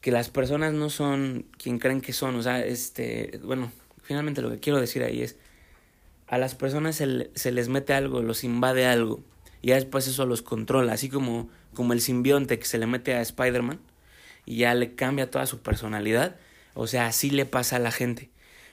Que 0.00 0.12
las 0.12 0.30
personas 0.30 0.74
no 0.74 0.90
son 0.90 1.46
quien 1.56 1.78
creen 1.78 2.00
que 2.00 2.12
son, 2.12 2.36
o 2.36 2.42
sea, 2.42 2.64
este, 2.64 3.40
bueno, 3.42 3.72
Finalmente 4.08 4.40
lo 4.40 4.50
que 4.50 4.58
quiero 4.58 4.80
decir 4.80 5.02
ahí 5.02 5.20
es, 5.20 5.36
a 6.28 6.38
las 6.38 6.54
personas 6.54 6.96
se, 6.96 7.52
les 7.52 7.68
mete 7.68 7.92
algo, 7.92 8.22
los 8.22 8.42
invade 8.42 8.86
algo, 8.86 9.22
y 9.60 9.68
ya 9.68 9.74
después 9.74 10.08
eso 10.08 10.24
los 10.24 10.40
controla, 10.40 10.94
así 10.94 11.10
como, 11.10 11.50
como 11.74 11.92
el 11.92 12.00
simbionte 12.00 12.58
que 12.58 12.64
se 12.64 12.78
le 12.78 12.86
mete 12.86 13.12
a 13.12 13.20
Spider-Man 13.20 13.80
y 14.46 14.56
ya 14.56 14.74
le 14.74 14.94
cambia 14.94 15.30
toda 15.30 15.44
su 15.44 15.58
personalidad, 15.58 16.36
o 16.72 16.86
sea, 16.86 17.06
así 17.06 17.28
le 17.28 17.44
pasa 17.44 17.76
a 17.76 17.80
la 17.80 17.90
gente. 17.90 18.30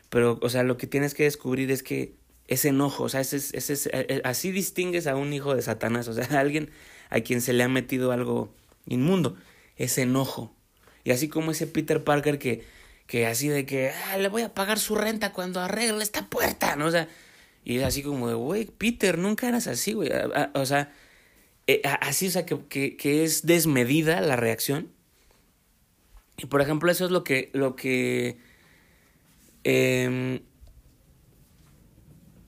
Pero, 0.09 0.39
o 0.41 0.49
sea, 0.49 0.63
lo 0.63 0.77
que 0.77 0.87
tienes 0.87 1.13
que 1.13 1.23
descubrir 1.23 1.71
es 1.71 1.83
que 1.83 2.15
ese 2.47 2.69
enojo, 2.69 3.03
o 3.03 3.09
sea, 3.09 3.21
ese, 3.21 3.37
ese, 3.37 3.73
ese, 3.73 3.89
eh, 3.93 4.21
así 4.23 4.51
distingues 4.51 5.07
a 5.07 5.15
un 5.15 5.33
hijo 5.33 5.55
de 5.55 5.61
Satanás, 5.61 6.07
o 6.07 6.13
sea, 6.13 6.25
a 6.31 6.39
alguien 6.39 6.69
a 7.09 7.21
quien 7.21 7.41
se 7.41 7.53
le 7.53 7.63
ha 7.63 7.67
metido 7.67 8.11
algo 8.11 8.53
inmundo, 8.85 9.35
ese 9.77 10.03
enojo. 10.03 10.55
Y 11.03 11.11
así 11.11 11.29
como 11.29 11.51
ese 11.51 11.67
Peter 11.67 12.03
Parker 12.03 12.39
que 12.39 12.63
que 13.07 13.27
así 13.27 13.47
de 13.47 13.65
que 13.65 13.91
ah, 13.91 14.17
le 14.17 14.29
voy 14.29 14.41
a 14.41 14.53
pagar 14.53 14.79
su 14.79 14.95
renta 14.95 15.31
cuando 15.33 15.61
arregle 15.61 16.03
esta 16.03 16.27
puerta, 16.27 16.75
¿no? 16.75 16.87
O 16.87 16.91
sea, 16.91 17.07
y 17.63 17.77
es 17.77 17.83
así 17.83 18.03
como 18.03 18.27
de, 18.27 18.35
güey, 18.35 18.65
Peter, 18.65 19.17
nunca 19.17 19.47
eras 19.47 19.67
así, 19.67 19.93
güey. 19.93 20.09
O 20.53 20.65
sea, 20.65 20.93
eh, 21.67 21.81
así, 22.01 22.27
o 22.27 22.31
sea, 22.31 22.45
que, 22.45 22.59
que, 22.67 22.97
que, 22.97 23.23
es 23.23 23.45
desmedida 23.45 24.21
la 24.21 24.35
reacción. 24.35 24.91
Y 26.37 26.47
por 26.47 26.61
ejemplo, 26.61 26.91
eso 26.91 27.05
es 27.05 27.11
lo 27.11 27.23
que, 27.23 27.49
lo 27.53 27.75
que 27.75 28.37
eh, 29.65 30.41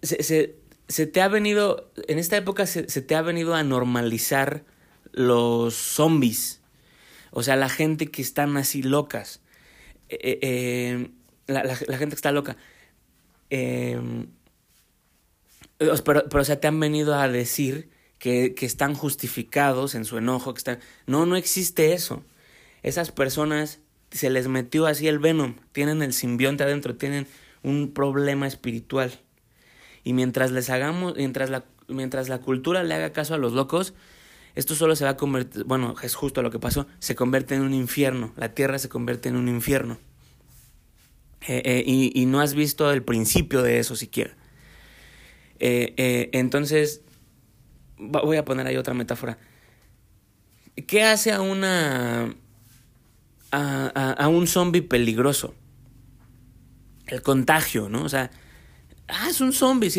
se, 0.03 0.55
se, 0.87 1.07
te 1.07 1.21
ha 1.21 1.27
venido, 1.27 1.91
en 2.07 2.19
esta 2.19 2.37
época 2.37 2.65
se, 2.67 2.83
te 2.83 3.15
ha 3.15 3.21
venido 3.21 3.55
a 3.55 3.63
normalizar 3.63 4.63
los 5.11 5.73
zombies. 5.73 6.61
O 7.31 7.43
sea, 7.43 7.55
la 7.55 7.69
gente 7.69 8.07
que 8.07 8.21
están 8.21 8.55
así 8.55 8.83
locas. 8.83 9.41
Eh, 10.09 10.39
eh, 10.41 11.09
la, 11.47 11.63
la, 11.63 11.75
gente 11.75 12.09
que 12.09 12.15
está 12.15 12.31
loca. 12.31 12.55
Em, 13.49 14.27
pero, 15.77 15.95
pero, 16.03 16.41
o 16.41 16.45
sea, 16.45 16.59
te 16.59 16.67
han 16.67 16.79
venido 16.79 17.15
a 17.15 17.27
decir 17.27 17.89
que, 18.19 18.53
que 18.55 18.65
están 18.65 18.93
justificados 18.93 19.95
en 19.95 20.05
su 20.05 20.17
enojo, 20.17 20.53
que 20.53 20.59
están... 20.59 20.79
No, 21.07 21.25
no 21.25 21.35
existe 21.35 21.93
eso. 21.93 22.23
Esas 22.83 23.11
personas 23.11 23.79
se 24.11 24.29
les 24.29 24.47
metió 24.47 24.85
así 24.85 25.07
el 25.07 25.19
venom, 25.19 25.55
tienen 25.71 26.01
el 26.01 26.13
simbionte 26.13 26.63
adentro, 26.63 26.95
tienen 26.95 27.27
un 27.63 27.91
problema 27.93 28.47
espiritual. 28.47 29.19
Y 30.03 30.13
mientras 30.13 30.51
les 30.51 30.69
hagamos, 30.69 31.15
mientras 31.15 31.49
la, 31.49 31.65
mientras 31.87 32.29
la 32.29 32.39
cultura 32.39 32.83
le 32.83 32.93
haga 32.93 33.11
caso 33.11 33.33
a 33.33 33.37
los 33.37 33.53
locos, 33.53 33.93
esto 34.55 34.73
solo 34.73 34.95
se 34.95 35.03
va 35.03 35.11
a 35.11 35.17
convertir, 35.17 35.65
bueno, 35.65 35.95
es 36.01 36.15
justo 36.15 36.41
lo 36.41 36.49
que 36.49 36.59
pasó, 36.59 36.87
se 36.99 37.15
convierte 37.15 37.55
en 37.55 37.61
un 37.61 37.73
infierno, 37.73 38.33
la 38.37 38.53
tierra 38.53 38.79
se 38.79 38.89
convierte 38.89 39.29
en 39.29 39.35
un 39.35 39.47
infierno. 39.47 39.99
Eh, 41.47 41.61
eh, 41.63 41.83
y, 41.85 42.11
y, 42.19 42.25
no 42.25 42.41
has 42.41 42.55
visto 42.55 42.91
el 42.91 43.03
principio 43.03 43.61
de 43.61 43.79
eso 43.79 43.95
siquiera. 43.95 44.35
Eh, 45.59 46.29
entonces, 46.33 47.01
voy 47.97 48.37
a 48.37 48.45
poner 48.45 48.67
ahí 48.67 48.77
otra 48.77 48.93
metáfora. 48.93 49.37
¿Qué 50.87 51.03
hace 51.03 51.31
a 51.31 51.41
una... 51.41 52.35
a, 53.51 54.27
un 54.27 54.47
zombie 54.47 54.81
peligroso. 54.81 55.53
El 57.07 57.21
contagio, 57.21 57.89
¿no? 57.89 58.03
O 58.03 58.09
sea, 58.09 58.31
ah, 59.07 59.27
es 59.29 59.41
un 59.41 59.53
zombie. 59.53 59.91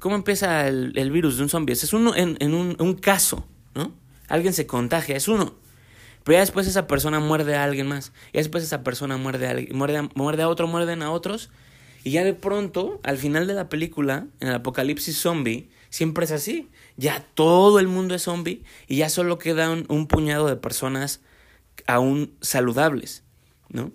¿Cómo 0.00 0.16
empieza 0.16 0.66
el, 0.66 1.10
virus 1.10 1.36
de 1.36 1.44
un 1.44 1.48
zombie? 1.48 1.72
Es 1.72 1.92
uno 1.92 2.14
en, 2.16 2.54
un, 2.54 2.94
caso, 2.94 3.46
¿no? 3.74 3.92
Alguien 4.28 4.52
se 4.52 4.66
contagia, 4.66 5.16
es 5.16 5.28
uno. 5.28 5.54
Pero 6.24 6.34
ya 6.34 6.40
después 6.40 6.66
esa 6.66 6.86
persona 6.86 7.20
muerde 7.20 7.56
a 7.56 7.64
alguien 7.64 7.86
más. 7.86 8.12
Y 8.32 8.38
después 8.38 8.64
esa 8.64 8.82
persona 8.82 9.16
muerde 9.16 9.48
a, 9.48 9.74
muerde, 9.74 10.08
muerde 10.14 10.42
a 10.42 10.48
otro, 10.48 10.66
muerden 10.66 11.02
a 11.02 11.10
otros. 11.10 11.50
Y 12.04 12.10
ya 12.12 12.24
de 12.24 12.34
pronto, 12.34 13.00
al 13.04 13.18
final 13.18 13.46
de 13.46 13.54
la 13.54 13.68
película, 13.68 14.26
en 14.40 14.48
el 14.48 14.54
apocalipsis 14.54 15.16
zombie, 15.16 15.70
siempre 15.92 16.24
es 16.24 16.32
así. 16.32 16.68
Ya 16.96 17.24
todo 17.34 17.78
el 17.78 17.86
mundo 17.86 18.14
es 18.14 18.22
zombie 18.22 18.64
y 18.88 18.96
ya 18.96 19.08
solo 19.08 19.38
queda 19.38 19.70
un, 19.70 20.06
puñado 20.08 20.46
de 20.46 20.56
personas 20.56 21.20
aún 21.86 22.34
saludables, 22.40 23.24
¿no? 23.68 23.92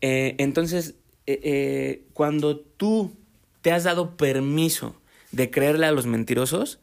Eh, 0.00 0.36
entonces, 0.38 0.96
eh, 1.26 1.40
eh, 1.42 2.04
cuando 2.12 2.58
tú 2.58 3.16
te 3.62 3.72
has 3.72 3.84
dado 3.84 4.16
permiso 4.16 4.94
de 5.32 5.50
creerle 5.50 5.86
a 5.86 5.92
los 5.92 6.06
mentirosos, 6.06 6.78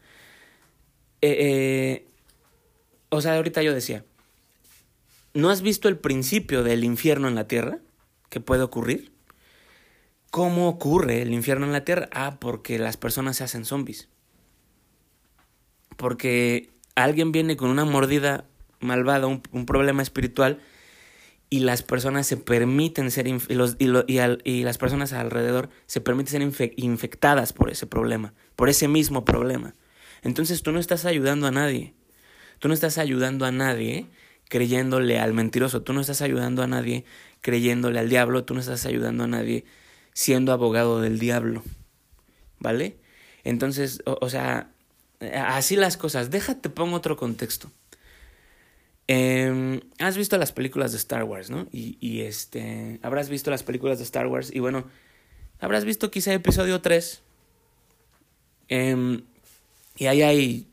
o 3.09 3.21
sea, 3.21 3.35
ahorita 3.35 3.61
yo 3.61 3.73
decía, 3.75 4.03
¿no 5.33 5.49
has 5.49 5.61
visto 5.61 5.87
el 5.87 5.97
principio 5.97 6.63
del 6.63 6.83
infierno 6.83 7.27
en 7.27 7.35
la 7.35 7.47
tierra 7.47 7.77
que 8.29 8.39
puede 8.39 8.63
ocurrir? 8.63 9.11
¿Cómo 10.31 10.69
ocurre 10.69 11.21
el 11.21 11.33
infierno 11.33 11.65
en 11.65 11.73
la 11.73 11.83
tierra? 11.83 12.09
Ah, 12.13 12.37
porque 12.39 12.79
las 12.79 12.97
personas 12.97 13.37
se 13.37 13.43
hacen 13.43 13.65
zombies. 13.65 14.07
Porque 15.97 16.71
alguien 16.95 17.31
viene 17.31 17.57
con 17.57 17.69
una 17.69 17.85
mordida 17.85 18.45
malvada, 18.81 19.27
un, 19.27 19.65
problema 19.65 20.01
espiritual, 20.01 20.59
y 21.49 21.59
las 21.59 21.83
personas 21.83 22.27
se 22.27 22.37
permiten 22.37 23.11
ser, 23.11 23.27
y, 23.27 23.37
y, 23.47 24.63
las 24.63 24.77
personas 24.77 25.13
alrededor 25.13 25.69
se 25.85 26.01
permiten 26.01 26.51
ser 26.51 26.73
infectadas 26.77 27.53
por 27.53 27.69
ese 27.69 27.87
problema, 27.87 28.33
por 28.55 28.69
ese 28.69 28.87
mismo 28.87 29.25
problema. 29.25 29.75
Entonces 30.23 30.61
tú 30.63 30.71
no 30.71 30.79
estás 30.79 31.05
ayudando 31.05 31.47
a 31.47 31.51
nadie. 31.51 31.93
Tú 32.59 32.67
no 32.67 32.73
estás 32.73 32.97
ayudando 32.97 33.45
a 33.45 33.51
nadie 33.51 34.07
creyéndole 34.49 35.19
al 35.19 35.33
mentiroso. 35.33 35.81
Tú 35.81 35.93
no 35.93 36.01
estás 36.01 36.21
ayudando 36.21 36.61
a 36.61 36.67
nadie 36.67 37.05
creyéndole 37.41 37.99
al 37.99 38.09
diablo. 38.09 38.45
Tú 38.45 38.53
no 38.53 38.59
estás 38.59 38.85
ayudando 38.85 39.23
a 39.23 39.27
nadie 39.27 39.65
siendo 40.13 40.51
abogado 40.51 41.01
del 41.01 41.19
diablo. 41.19 41.63
¿Vale? 42.59 42.97
Entonces, 43.43 44.03
o, 44.05 44.29
sea, 44.29 44.71
así 45.19 45.75
las 45.75 45.97
cosas. 45.97 46.29
Déjate, 46.29 46.69
pongo 46.69 46.97
otro 46.97 47.17
contexto. 47.17 47.71
Em, 49.07 49.81
has 49.99 50.17
visto 50.17 50.37
las 50.37 50.51
películas 50.51 50.91
de 50.91 50.97
Star 50.97 51.23
Wars, 51.23 51.49
¿no? 51.49 51.67
Y, 51.71 51.97
y, 51.99 52.21
este. 52.21 52.99
Habrás 53.01 53.29
visto 53.29 53.51
las 53.51 53.63
películas 53.63 53.97
de 53.97 54.03
Star 54.03 54.27
Wars. 54.27 54.53
Y 54.53 54.59
bueno, 54.59 54.85
habrás 55.59 55.85
visto 55.85 56.11
quizá 56.11 56.33
episodio 56.33 56.81
3. 56.81 57.21
Em, 58.69 59.23
y 59.97 60.05
ahí 60.05 60.21
hay 60.21 60.67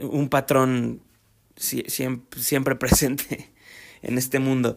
un 0.00 0.28
patrón 0.28 1.02
siempre, 1.56 2.74
presente 2.78 3.50
en 4.02 4.18
este 4.18 4.38
mundo. 4.38 4.76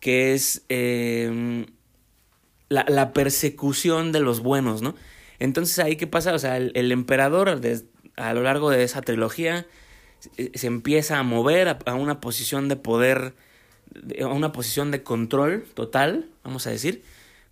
Que 0.00 0.34
es. 0.34 0.62
Em, 0.68 1.66
la, 2.68 2.84
la, 2.88 3.12
persecución 3.12 4.12
de 4.12 4.20
los 4.20 4.40
buenos, 4.40 4.82
¿no? 4.82 4.96
Entonces 5.38 5.78
ahí 5.78 5.96
qué 5.96 6.06
pasa, 6.06 6.34
o 6.34 6.38
sea, 6.38 6.56
el, 6.56 6.92
emperador 6.92 7.60
a 8.16 8.34
lo 8.34 8.42
largo 8.42 8.70
de 8.70 8.82
esa 8.82 9.02
trilogía 9.02 9.66
se 10.54 10.66
empieza 10.66 11.18
a 11.18 11.22
mover 11.22 11.76
a, 11.84 11.94
una 11.94 12.20
posición 12.20 12.68
de 12.68 12.76
poder, 12.76 13.34
a 14.20 14.26
una 14.26 14.52
posición 14.52 14.90
de 14.90 15.02
control 15.02 15.64
total, 15.74 16.28
vamos 16.44 16.66
a 16.66 16.70
decir, 16.70 17.02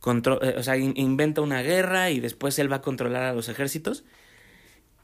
eh, 0.07 0.55
o 0.59 0.63
sea, 0.63 0.77
inventa 0.77 1.41
una 1.41 1.63
guerra 1.63 2.11
y 2.11 2.21
después 2.21 2.59
él 2.59 2.71
va 2.71 2.77
a 2.77 2.83
controlar 2.83 3.23
a 3.23 3.33
los 3.33 3.49
ejércitos. 3.49 4.05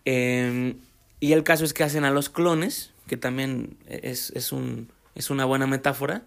Em, 0.04 0.76
y 1.20 1.32
el 1.32 1.42
caso 1.42 1.64
es 1.64 1.72
que 1.72 1.84
hacen 1.84 2.04
a 2.04 2.10
los 2.10 2.28
clones, 2.28 2.92
que 3.06 3.16
también 3.16 3.76
es, 3.86 4.30
es, 4.30 4.52
un, 4.52 4.90
es 5.14 5.30
una 5.30 5.44
buena 5.44 5.66
metáfora, 5.66 6.22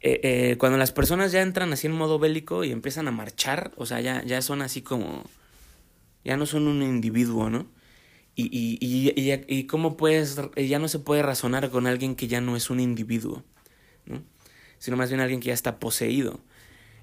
eh, 0.00 0.20
eh, 0.22 0.56
cuando 0.58 0.78
las 0.78 0.92
personas 0.92 1.32
ya 1.32 1.42
entran 1.42 1.72
así 1.72 1.88
en 1.88 1.92
modo 1.92 2.18
bélico 2.18 2.64
y 2.64 2.70
empiezan 2.70 3.08
a 3.08 3.10
marchar, 3.10 3.72
o 3.76 3.84
sea, 3.84 4.00
ya, 4.00 4.22
ya 4.24 4.42
son 4.42 4.62
así 4.62 4.80
como, 4.82 5.24
ya 6.24 6.36
no 6.36 6.46
son 6.46 6.68
un 6.68 6.82
individuo, 6.82 7.50
¿no? 7.50 7.66
Y, 8.40 8.78
y, 8.80 9.12
y, 9.16 9.44
y, 9.48 9.64
cómo 9.64 9.96
puedes, 9.96 10.40
ya 10.54 10.78
no 10.78 10.86
se 10.86 11.00
puede 11.00 11.22
razonar 11.22 11.70
con 11.70 11.88
alguien 11.88 12.14
que 12.14 12.28
ya 12.28 12.40
no 12.40 12.54
es 12.54 12.70
un 12.70 12.78
individuo, 12.78 13.42
¿no? 14.06 14.22
Sino 14.78 14.96
más 14.96 15.10
bien 15.10 15.20
alguien 15.20 15.40
que 15.40 15.48
ya 15.48 15.54
está 15.54 15.80
poseído. 15.80 16.38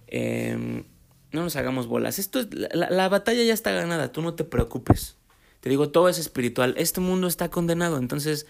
Em, 0.07 0.85
no 1.33 1.43
nos 1.43 1.57
hagamos 1.57 1.87
bolas. 1.87 2.19
Esto 2.19 2.39
la, 2.51 2.89
la, 2.89 3.09
batalla 3.09 3.43
ya 3.43 3.53
está 3.53 3.71
ganada, 3.71 4.13
tú 4.13 4.21
no 4.21 4.35
te 4.35 4.45
preocupes. 4.45 5.17
Te 5.59 5.69
digo, 5.69 5.89
todo 5.89 6.07
es 6.07 6.19
espiritual. 6.19 6.73
Este 6.77 7.01
mundo 7.01 7.27
está 7.27 7.49
condenado, 7.49 7.97
entonces... 7.97 8.47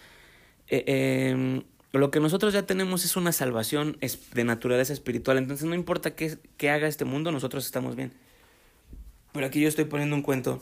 Eh, 0.67 1.31
em, 1.31 1.63
lo 1.91 2.11
que 2.11 2.19
nosotros 2.19 2.53
ya 2.53 2.67
tenemos 2.67 3.05
es 3.05 3.15
una 3.15 3.31
salvación 3.31 3.97
de 4.33 4.43
naturaleza 4.43 4.93
espiritual. 4.93 5.37
Entonces 5.39 5.65
no 5.65 5.73
importa 5.73 6.13
qué, 6.13 6.37
qué 6.57 6.69
haga 6.69 6.87
este 6.87 7.05
mundo, 7.05 7.31
nosotros 7.31 7.65
estamos 7.65 7.95
bien. 7.95 8.11
Pero 9.31 9.47
aquí 9.47 9.59
yo 9.59 9.69
estoy 9.69 9.85
poniendo 9.85 10.15
un 10.15 10.21
cuento. 10.21 10.61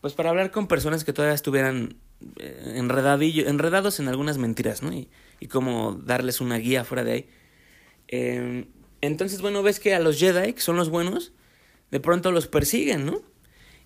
Pues 0.00 0.14
para 0.14 0.30
hablar 0.30 0.50
con 0.50 0.68
personas 0.68 1.04
que 1.04 1.12
todavía 1.12 1.34
estuvieran 1.34 1.96
eh, 2.38 2.74
enredados 2.76 4.00
en 4.00 4.08
algunas 4.08 4.38
mentiras, 4.38 4.82
¿no? 4.82 4.92
Y, 4.92 5.08
y 5.40 5.48
cómo 5.48 5.94
darles 6.04 6.40
una 6.40 6.56
guía 6.56 6.84
fuera 6.84 7.04
de 7.04 7.12
ahí. 7.12 7.28
Em, 8.08 8.66
entonces, 9.00 9.40
bueno, 9.40 9.62
ves 9.62 9.80
que 9.80 9.94
a 9.94 10.00
los 10.00 10.18
Jedi, 10.18 10.52
que 10.52 10.60
son 10.60 10.76
los 10.76 10.88
buenos, 10.90 11.32
de 11.90 12.00
pronto 12.00 12.32
los 12.32 12.46
persiguen, 12.46 13.06
¿no? 13.06 13.22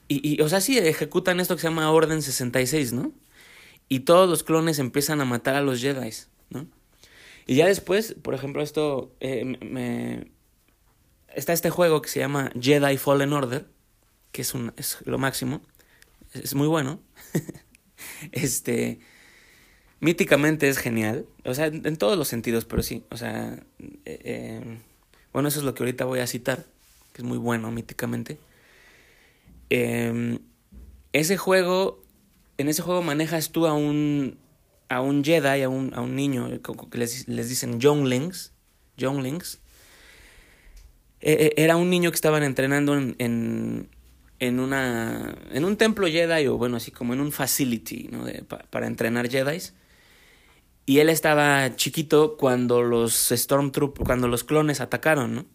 Y, 0.08 0.36
y, 0.36 0.40
o 0.42 0.48
sea, 0.48 0.60
sí 0.60 0.78
ejecutan 0.78 1.40
esto 1.40 1.54
que 1.54 1.62
se 1.62 1.68
llama 1.68 1.90
Orden 1.90 2.22
66, 2.22 2.92
¿no? 2.92 3.12
y 3.92 4.00
todos 4.00 4.26
los 4.26 4.42
clones 4.42 4.78
empiezan 4.78 5.20
a 5.20 5.26
matar 5.26 5.54
a 5.54 5.60
los 5.60 5.82
Jedi, 5.82 6.08
¿no? 6.48 6.66
Y 7.46 7.56
ya 7.56 7.66
después, 7.66 8.16
por 8.22 8.32
ejemplo, 8.32 8.62
esto 8.62 9.14
eh, 9.20 9.44
me, 9.44 10.30
está 11.34 11.52
este 11.52 11.68
juego 11.68 12.00
que 12.00 12.08
se 12.08 12.20
llama 12.20 12.50
Jedi 12.58 12.96
Fallen 12.96 13.34
Order, 13.34 13.66
que 14.30 14.40
es 14.40 14.54
un 14.54 14.72
es 14.78 14.96
lo 15.04 15.18
máximo, 15.18 15.60
es 16.34 16.54
muy 16.54 16.68
bueno. 16.68 17.00
este 18.32 19.00
míticamente 20.00 20.68
es 20.68 20.78
genial, 20.78 21.26
o 21.44 21.54
sea, 21.54 21.66
en, 21.66 21.96
todos 21.96 22.18
los 22.18 22.26
sentidos, 22.26 22.64
pero 22.64 22.82
sí, 22.82 23.04
o 23.10 23.16
sea, 23.16 23.62
eh, 23.78 23.94
eh, 24.24 24.78
bueno, 25.32 25.48
eso 25.48 25.60
es 25.60 25.64
lo 25.64 25.74
que 25.74 25.84
ahorita 25.84 26.04
voy 26.04 26.18
a 26.18 26.26
citar, 26.26 26.66
que 27.12 27.22
es 27.22 27.24
muy 27.24 27.38
bueno 27.38 27.70
míticamente. 27.70 28.38
ese 31.12 31.36
juego 31.36 32.02
en 32.58 32.68
ese 32.68 32.82
juego 32.82 33.02
manejas 33.02 33.50
tú 33.50 33.66
a 33.66 33.74
un, 33.74 34.38
a 34.88 35.00
un 35.00 35.24
Jedi, 35.24 35.62
a 35.62 35.68
un, 35.68 35.92
a 35.94 36.00
un 36.00 36.16
niño, 36.16 36.48
que 36.90 36.98
les, 36.98 37.28
les 37.28 37.48
dicen 37.48 37.80
Younglings, 37.80 38.52
Younglings. 38.96 39.60
Era 41.20 41.76
un 41.76 41.88
niño 41.88 42.10
que 42.10 42.16
estaban 42.16 42.42
entrenando 42.42 42.96
en, 42.96 43.14
en, 43.18 43.88
en, 44.42 44.58
una, 44.58 45.36
en 45.52 45.64
un 45.64 45.76
templo 45.76 46.08
Jedi, 46.08 46.48
o 46.48 46.58
bueno, 46.58 46.76
así 46.78 46.90
como 46.90 47.12
en 47.12 47.20
un 47.20 47.30
facility, 47.30 48.08
¿no? 48.10 48.24
para 48.70 48.88
entrenar 48.88 49.30
Jedis. 49.30 49.72
Y 50.84 50.98
él 50.98 51.08
estaba 51.08 51.76
chiquito 51.76 52.36
cuando 52.36 52.82
los 52.82 53.28
Stormtroopers, 53.30 54.04
cuando 54.04 54.26
los 54.26 54.42
clones 54.42 54.80
atacaron, 54.80 55.36
¿no? 55.36 55.46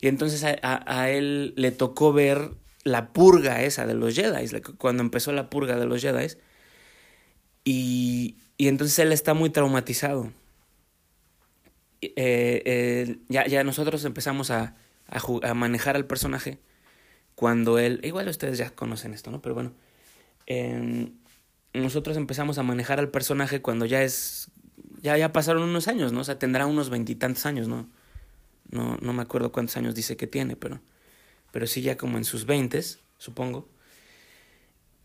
Y 0.00 0.08
entonces 0.08 0.42
a, 0.44 1.10
él 1.10 1.54
le 1.56 1.70
tocó 1.70 2.12
ver 2.12 2.50
la 2.82 3.12
purga 3.12 3.62
esa 3.62 3.86
de 3.86 3.94
los 3.94 4.16
Jedi, 4.16 4.60
cuando 4.76 5.04
empezó 5.04 5.30
la 5.30 5.48
purga 5.48 5.76
de 5.76 5.86
los 5.86 6.02
Jedi. 6.02 6.34
Y, 7.64 8.38
y 8.56 8.66
entonces 8.66 8.98
él 8.98 9.12
está 9.12 9.34
muy 9.34 9.50
traumatizado. 9.50 10.32
Eh, 12.02 12.10
eh, 12.16 13.18
ya, 13.28 13.46
ya 13.46 13.62
nosotros 13.62 14.04
empezamos 14.04 14.50
a, 14.50 14.74
a, 15.06 15.54
manejar 15.54 15.94
al 15.94 16.06
personaje 16.06 16.58
cuando 17.40 17.78
él, 17.78 18.00
igual 18.02 18.28
ustedes 18.28 18.58
ya 18.58 18.68
conocen 18.68 19.14
esto, 19.14 19.30
¿no? 19.30 19.40
Pero 19.40 19.54
bueno, 19.54 19.72
em, 20.44 21.14
nosotros 21.72 22.18
empezamos 22.18 22.58
a 22.58 22.62
manejar 22.62 22.98
al 22.98 23.08
personaje 23.08 23.62
cuando 23.62 23.86
ya 23.86 24.02
es, 24.02 24.50
ya, 25.00 25.16
ya 25.16 25.32
pasaron 25.32 25.62
unos 25.62 25.88
años, 25.88 26.12
¿no? 26.12 26.20
O 26.20 26.24
sea, 26.24 26.38
tendrá 26.38 26.66
unos 26.66 26.90
veintitantos 26.90 27.46
años, 27.46 27.66
¿no? 27.66 27.88
No, 28.68 28.98
no 29.00 29.14
me 29.14 29.22
acuerdo 29.22 29.52
cuántos 29.52 29.78
años 29.78 29.94
dice 29.94 30.18
que 30.18 30.26
tiene, 30.26 30.54
pero 30.54 30.82
pero 31.50 31.66
sí 31.66 31.80
ya 31.80 31.96
como 31.96 32.18
en 32.18 32.24
sus 32.24 32.44
veintes, 32.44 33.00
supongo. 33.16 33.70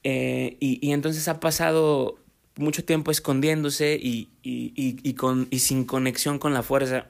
Eh, 0.03 0.57
y, 0.59 0.85
y, 0.85 0.91
entonces 0.91 1.29
ha 1.29 1.39
pasado 1.39 2.19
mucho 2.57 2.83
tiempo 2.83 3.11
escondiéndose 3.11 3.95
y, 3.95 4.29
y, 4.43 4.73
y, 4.75 5.13
con, 5.13 5.47
y 5.51 5.59
sin 5.59 5.85
conexión 5.85 6.37
con 6.37 6.53
la 6.53 6.63
fuerza. 6.63 7.07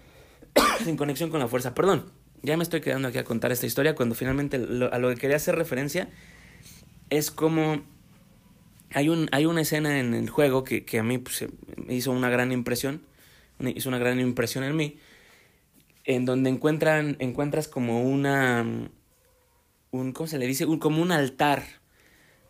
sin 0.84 0.96
conexión 0.96 1.28
con 1.28 1.40
la 1.40 1.48
fuerza, 1.48 1.74
perdón. 1.74 2.21
Ya 2.42 2.56
me 2.56 2.62
estoy 2.62 2.80
quedando 2.80 3.08
aquí 3.08 3.18
a 3.18 3.24
contar 3.24 3.52
esta 3.52 3.66
historia 3.66 3.94
cuando 3.94 4.14
finalmente 4.14 4.56
a 4.56 4.98
lo 4.98 5.08
que 5.10 5.16
quería 5.16 5.36
hacer 5.36 5.54
referencia 5.54 6.08
es 7.10 7.30
como 7.30 7.82
hay, 8.94 9.08
un, 9.08 9.28
hay 9.32 9.46
una 9.46 9.60
escena 9.60 10.00
en 10.00 10.14
el 10.14 10.28
juego 10.28 10.64
que, 10.64 10.84
que 10.84 10.98
a 10.98 11.02
mí 11.02 11.18
pues, 11.18 11.44
hizo 11.88 12.10
una 12.10 12.30
gran 12.30 12.52
impresión, 12.52 13.02
hizo 13.60 13.88
una 13.88 13.98
gran 13.98 14.20
impresión 14.20 14.64
en 14.64 14.76
mí, 14.76 14.98
en 16.04 16.24
donde 16.24 16.50
encuentran, 16.50 17.16
encuentras 17.20 17.68
como 17.68 18.02
una, 18.02 18.64
un, 19.90 20.12
¿cómo 20.12 20.26
se 20.26 20.38
le 20.38 20.46
dice? 20.46 20.66
Un, 20.66 20.78
como 20.78 21.00
un 21.00 21.12
altar 21.12 21.62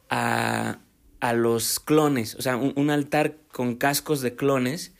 a, 0.09 0.78
a 1.20 1.33
los 1.33 1.78
clones, 1.78 2.35
o 2.35 2.42
sea, 2.42 2.57
un, 2.57 2.90
altar 2.90 3.37
con 3.52 3.76
cascos 3.76 4.22
de 4.22 4.35
clones 4.35 4.92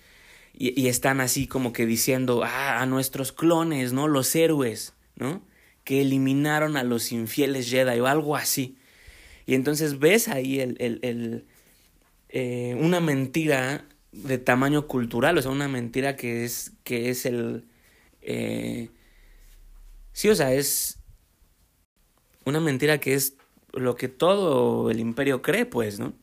y, 0.71 0.87
están 0.87 1.21
así 1.21 1.49
como 1.49 1.73
que 1.73 1.87
diciendo, 1.87 2.45
ah, 2.45 2.81
a 2.81 2.87
nuestros 2.87 3.33
clones, 3.33 3.93
¿no? 3.93 4.07
Los 4.07 4.33
héroes, 4.37 4.95
¿no? 5.17 5.43
Que 5.83 6.03
eliminaron 6.03 6.77
a 6.77 6.85
los 6.85 7.11
infieles 7.11 7.69
Jedi 7.69 7.99
o 7.99 8.07
algo 8.07 8.37
así. 8.37 8.77
Y 9.45 9.55
entonces 9.55 9.99
ves 9.99 10.29
ahí 10.29 10.61
el, 10.61 10.77
el, 10.79 11.01
el 11.03 11.47
eh, 12.29 12.77
una 12.79 13.01
mentira 13.01 13.89
de 14.13 14.39
tamaño 14.39 14.87
cultural, 14.87 15.37
o 15.37 15.43
sea, 15.43 15.51
una 15.51 15.67
mentira 15.67 16.15
que 16.15 16.45
es, 16.45 16.71
que 16.85 17.11
es 17.11 17.27
el... 17.27 17.65
Eh, 18.21 18.91
sí, 20.13 20.29
o 20.29 20.37
sea, 20.37 20.55
es 20.55 21.01
una 22.45 22.61
mentira 22.61 22.99
que 22.99 23.15
es 23.15 23.35
lo 23.73 23.97
que 23.97 24.07
todo 24.07 24.93
el 24.93 25.01
imperio 25.01 25.43
cree, 25.43 25.67
pues, 25.67 25.99
¿no? 25.99 26.15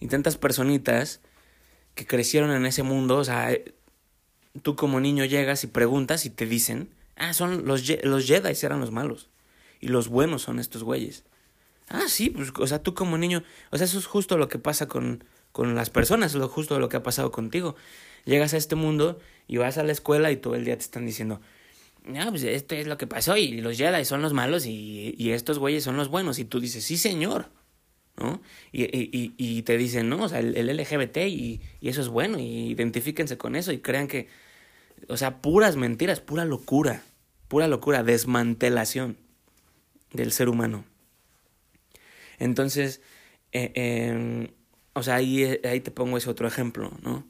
Y 0.00 0.06
tantas 0.08 0.38
personitas 0.38 1.20
que 1.94 2.06
crecieron 2.06 2.50
en 2.50 2.66
ese 2.66 2.82
mundo, 2.82 3.18
o 3.18 3.24
sea, 3.24 3.56
tú 4.62 4.76
como 4.76 5.00
niño 5.00 5.24
llegas 5.24 5.64
y 5.64 5.68
preguntas 5.68 6.26
y 6.26 6.30
te 6.30 6.46
dicen, 6.46 6.88
ah, 7.16 7.32
son 7.32 7.66
los, 7.66 7.82
los 8.04 8.26
Jedi 8.26 8.54
eran 8.62 8.80
los 8.80 8.90
malos 8.90 9.28
y 9.80 9.88
los 9.88 10.08
buenos 10.08 10.42
son 10.42 10.58
estos 10.58 10.82
güeyes. 10.82 11.24
Ah, 11.88 12.04
sí, 12.08 12.30
pues, 12.30 12.52
o 12.58 12.66
sea, 12.66 12.82
tú 12.82 12.94
como 12.94 13.18
niño, 13.18 13.42
o 13.70 13.76
sea, 13.76 13.84
eso 13.84 13.98
es 13.98 14.06
justo 14.06 14.38
lo 14.38 14.48
que 14.48 14.58
pasa 14.58 14.88
con, 14.88 15.24
con 15.52 15.74
las 15.74 15.90
personas, 15.90 16.34
lo 16.34 16.48
justo 16.48 16.78
lo 16.78 16.88
que 16.88 16.96
ha 16.96 17.02
pasado 17.02 17.30
contigo. 17.30 17.76
Llegas 18.24 18.54
a 18.54 18.56
este 18.56 18.74
mundo 18.74 19.20
y 19.46 19.58
vas 19.58 19.76
a 19.76 19.82
la 19.82 19.92
escuela 19.92 20.32
y 20.32 20.36
todo 20.36 20.54
el 20.54 20.64
día 20.64 20.76
te 20.78 20.84
están 20.84 21.04
diciendo, 21.04 21.40
no, 22.04 22.30
pues 22.30 22.42
esto 22.44 22.74
es 22.74 22.86
lo 22.86 22.96
que 22.96 23.06
pasó 23.06 23.36
y 23.36 23.60
los 23.60 23.76
Jedi 23.76 24.04
son 24.04 24.22
los 24.22 24.32
malos 24.32 24.66
y, 24.66 25.14
y 25.18 25.30
estos 25.30 25.58
güeyes 25.58 25.84
son 25.84 25.96
los 25.96 26.08
buenos. 26.08 26.38
Y 26.38 26.44
tú 26.46 26.60
dices, 26.60 26.84
sí, 26.84 26.96
señor, 26.96 27.50
¿no? 28.16 28.40
Y, 28.72 28.84
y, 28.84 29.34
y 29.36 29.62
te 29.62 29.76
dicen, 29.76 30.08
no, 30.08 30.24
o 30.24 30.28
sea, 30.28 30.38
el, 30.40 30.56
el 30.56 30.76
LGBT 30.76 31.18
y, 31.28 31.60
y, 31.80 31.88
eso 31.88 32.00
es 32.00 32.08
bueno 32.08 32.38
y 32.38 32.70
identifíquense 32.70 33.36
con 33.36 33.56
eso 33.56 33.72
y 33.72 33.78
crean 33.78 34.08
que, 34.08 34.28
o 35.08 35.16
sea, 35.16 35.42
puras 35.42 35.76
mentiras, 35.76 36.20
pura 36.20 36.44
locura, 36.44 37.02
pura 37.48 37.68
locura, 37.68 38.02
desmantelación 38.02 39.16
del 40.12 40.32
ser 40.32 40.48
humano. 40.48 40.84
Entonces, 42.38 43.00
eh, 43.52 43.72
eh, 43.74 44.50
o 44.92 45.02
sea, 45.02 45.16
ahí, 45.16 45.60
ahí 45.64 45.80
te 45.80 45.90
pongo 45.90 46.16
ese 46.16 46.30
otro 46.30 46.46
ejemplo, 46.46 46.92
¿no? 47.02 47.26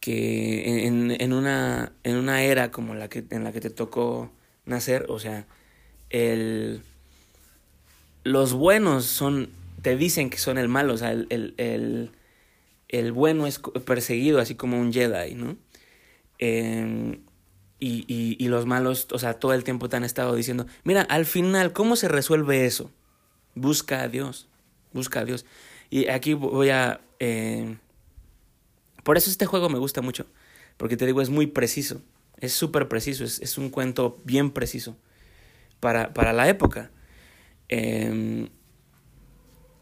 Que 0.00 0.86
en, 0.86 1.10
en, 1.18 1.32
una, 1.32 1.92
en 2.04 2.16
una 2.16 2.42
era 2.42 2.70
como 2.70 2.94
la 2.94 3.08
que, 3.08 3.24
en 3.30 3.44
la 3.44 3.52
que 3.52 3.60
te 3.60 3.70
tocó 3.70 4.30
nacer, 4.64 5.06
o 5.08 5.18
sea, 5.18 5.46
el, 6.10 6.82
los 8.24 8.52
buenos 8.52 9.06
son, 9.06 9.50
te 9.82 9.96
dicen 9.96 10.30
que 10.30 10.38
son 10.38 10.58
el 10.58 10.68
malo, 10.68 10.94
o 10.94 10.96
sea, 10.96 11.12
el, 11.12 11.26
el, 11.30 11.54
el, 11.56 12.10
el 12.88 13.12
bueno 13.12 13.46
es 13.46 13.58
perseguido 13.58 14.40
así 14.40 14.54
como 14.54 14.78
un 14.78 14.92
Jedi, 14.92 15.34
¿no? 15.34 15.56
Eh, 16.38 17.20
y, 17.80 18.04
y, 18.08 18.36
y 18.44 18.48
los 18.48 18.66
malos, 18.66 19.06
o 19.12 19.18
sea, 19.18 19.34
todo 19.34 19.54
el 19.54 19.62
tiempo 19.62 19.88
te 19.88 19.96
han 19.96 20.04
estado 20.04 20.34
diciendo, 20.34 20.66
mira, 20.82 21.02
al 21.02 21.26
final, 21.26 21.72
¿cómo 21.72 21.94
se 21.94 22.08
resuelve 22.08 22.66
eso? 22.66 22.90
Busca 23.54 24.02
a 24.02 24.08
Dios, 24.08 24.48
busca 24.92 25.20
a 25.20 25.24
Dios. 25.24 25.46
Y 25.90 26.08
aquí 26.08 26.34
voy 26.34 26.70
a... 26.70 27.00
Eh, 27.20 27.76
por 29.04 29.16
eso 29.16 29.30
este 29.30 29.46
juego 29.46 29.68
me 29.68 29.78
gusta 29.78 30.02
mucho, 30.02 30.26
porque 30.76 30.96
te 30.96 31.06
digo, 31.06 31.22
es 31.22 31.30
muy 31.30 31.46
preciso, 31.46 32.02
es 32.36 32.52
súper 32.52 32.88
preciso, 32.88 33.24
es, 33.24 33.40
es, 33.40 33.58
un 33.58 33.70
cuento 33.70 34.20
bien 34.24 34.50
preciso 34.50 34.96
para, 35.80 36.12
para 36.12 36.32
la 36.32 36.48
época. 36.48 36.90
Eh, 37.68 38.48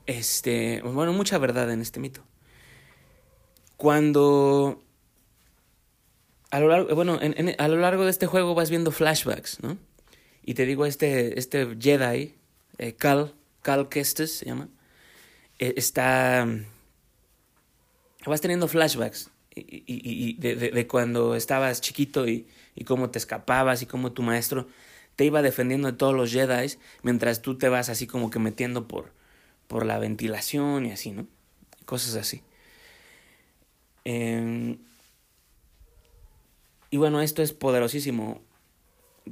este, 0.06 0.80
bueno, 0.82 1.12
mucha 1.12 1.38
verdad 1.38 1.70
en 1.70 1.80
este 1.80 2.00
mito. 2.00 2.22
Cuando 3.76 4.82
a 6.50 6.60
lo 6.60 6.68
largo, 6.68 6.94
bueno, 6.94 7.18
en, 7.20 7.34
en, 7.36 7.54
a 7.58 7.68
lo 7.68 7.76
largo 7.76 8.04
de 8.04 8.10
este 8.10 8.26
juego 8.26 8.54
vas 8.54 8.70
viendo 8.70 8.90
flashbacks, 8.90 9.62
¿no? 9.62 9.78
Y 10.42 10.54
te 10.54 10.64
digo, 10.64 10.86
este, 10.86 11.38
este 11.38 11.76
Jedi, 11.78 12.34
eh, 12.78 12.94
Cal, 12.94 13.34
Cal 13.62 13.88
Kestis 13.88 14.38
se 14.38 14.46
llama, 14.46 14.68
eh, 15.58 15.74
está... 15.76 16.48
Vas 18.24 18.40
teniendo 18.40 18.66
flashbacks 18.66 19.30
y, 19.54 20.34
de, 20.34 20.86
cuando 20.86 21.34
estabas 21.34 21.80
chiquito 21.80 22.28
y, 22.28 22.48
y 22.74 22.84
cómo 22.84 23.10
te 23.10 23.18
escapabas 23.18 23.82
y 23.82 23.86
cómo 23.86 24.12
tu 24.12 24.22
maestro 24.22 24.66
te 25.14 25.24
iba 25.24 25.42
defendiendo 25.42 25.90
de 25.90 25.96
todos 25.96 26.14
los 26.14 26.32
Jedi 26.32 26.74
mientras 27.02 27.40
tú 27.40 27.56
te 27.56 27.68
vas 27.68 27.88
así 27.88 28.06
como 28.06 28.30
que 28.30 28.38
metiendo 28.38 28.86
por, 28.88 29.12
por 29.68 29.86
la 29.86 29.98
ventilación 29.98 30.86
y 30.86 30.92
así, 30.92 31.12
¿no? 31.12 31.26
Cosas 31.84 32.16
así. 32.16 32.42
Eh, 34.04 34.78
y 36.90 36.96
bueno, 36.96 37.20
esto 37.20 37.42
es 37.42 37.52
poderosísimo. 37.52 38.40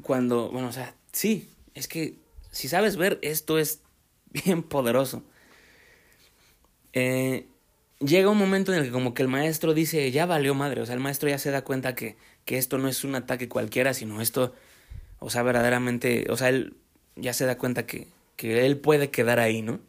Cuando, 0.02 0.50
bueno, 0.50 0.68
o 0.68 0.72
sea, 0.72 0.94
sí, 1.12 1.48
es 1.74 1.88
que 1.88 2.18
si 2.50 2.68
sabes 2.68 2.96
ver, 2.96 3.18
esto 3.22 3.58
es 3.58 3.80
bien 4.30 4.62
poderoso. 4.62 5.22
Eh, 6.92 7.46
llega 8.00 8.30
un 8.30 8.38
momento 8.38 8.72
en 8.72 8.78
el 8.78 8.84
que 8.84 8.90
como 8.90 9.14
que 9.14 9.22
el 9.22 9.28
maestro 9.28 9.74
dice, 9.74 10.10
ya 10.10 10.26
valió 10.26 10.54
madre, 10.54 10.80
o 10.80 10.86
sea, 10.86 10.94
el 10.94 11.00
maestro 11.00 11.28
ya 11.28 11.38
se 11.38 11.50
da 11.50 11.62
cuenta 11.62 11.94
que, 11.94 12.16
que 12.44 12.58
esto 12.58 12.78
no 12.78 12.88
es 12.88 13.04
un 13.04 13.14
ataque 13.14 13.48
cualquiera, 13.48 13.94
sino 13.94 14.20
esto, 14.20 14.54
o 15.18 15.30
sea, 15.30 15.42
verdaderamente, 15.42 16.26
o 16.30 16.36
sea, 16.36 16.50
él 16.50 16.76
ya 17.16 17.32
se 17.32 17.46
da 17.46 17.58
cuenta 17.58 17.86
que, 17.86 18.08
que 18.36 18.66
él 18.66 18.78
puede 18.78 19.10
quedar 19.10 19.40
ahí, 19.40 19.62
¿no? 19.62 19.80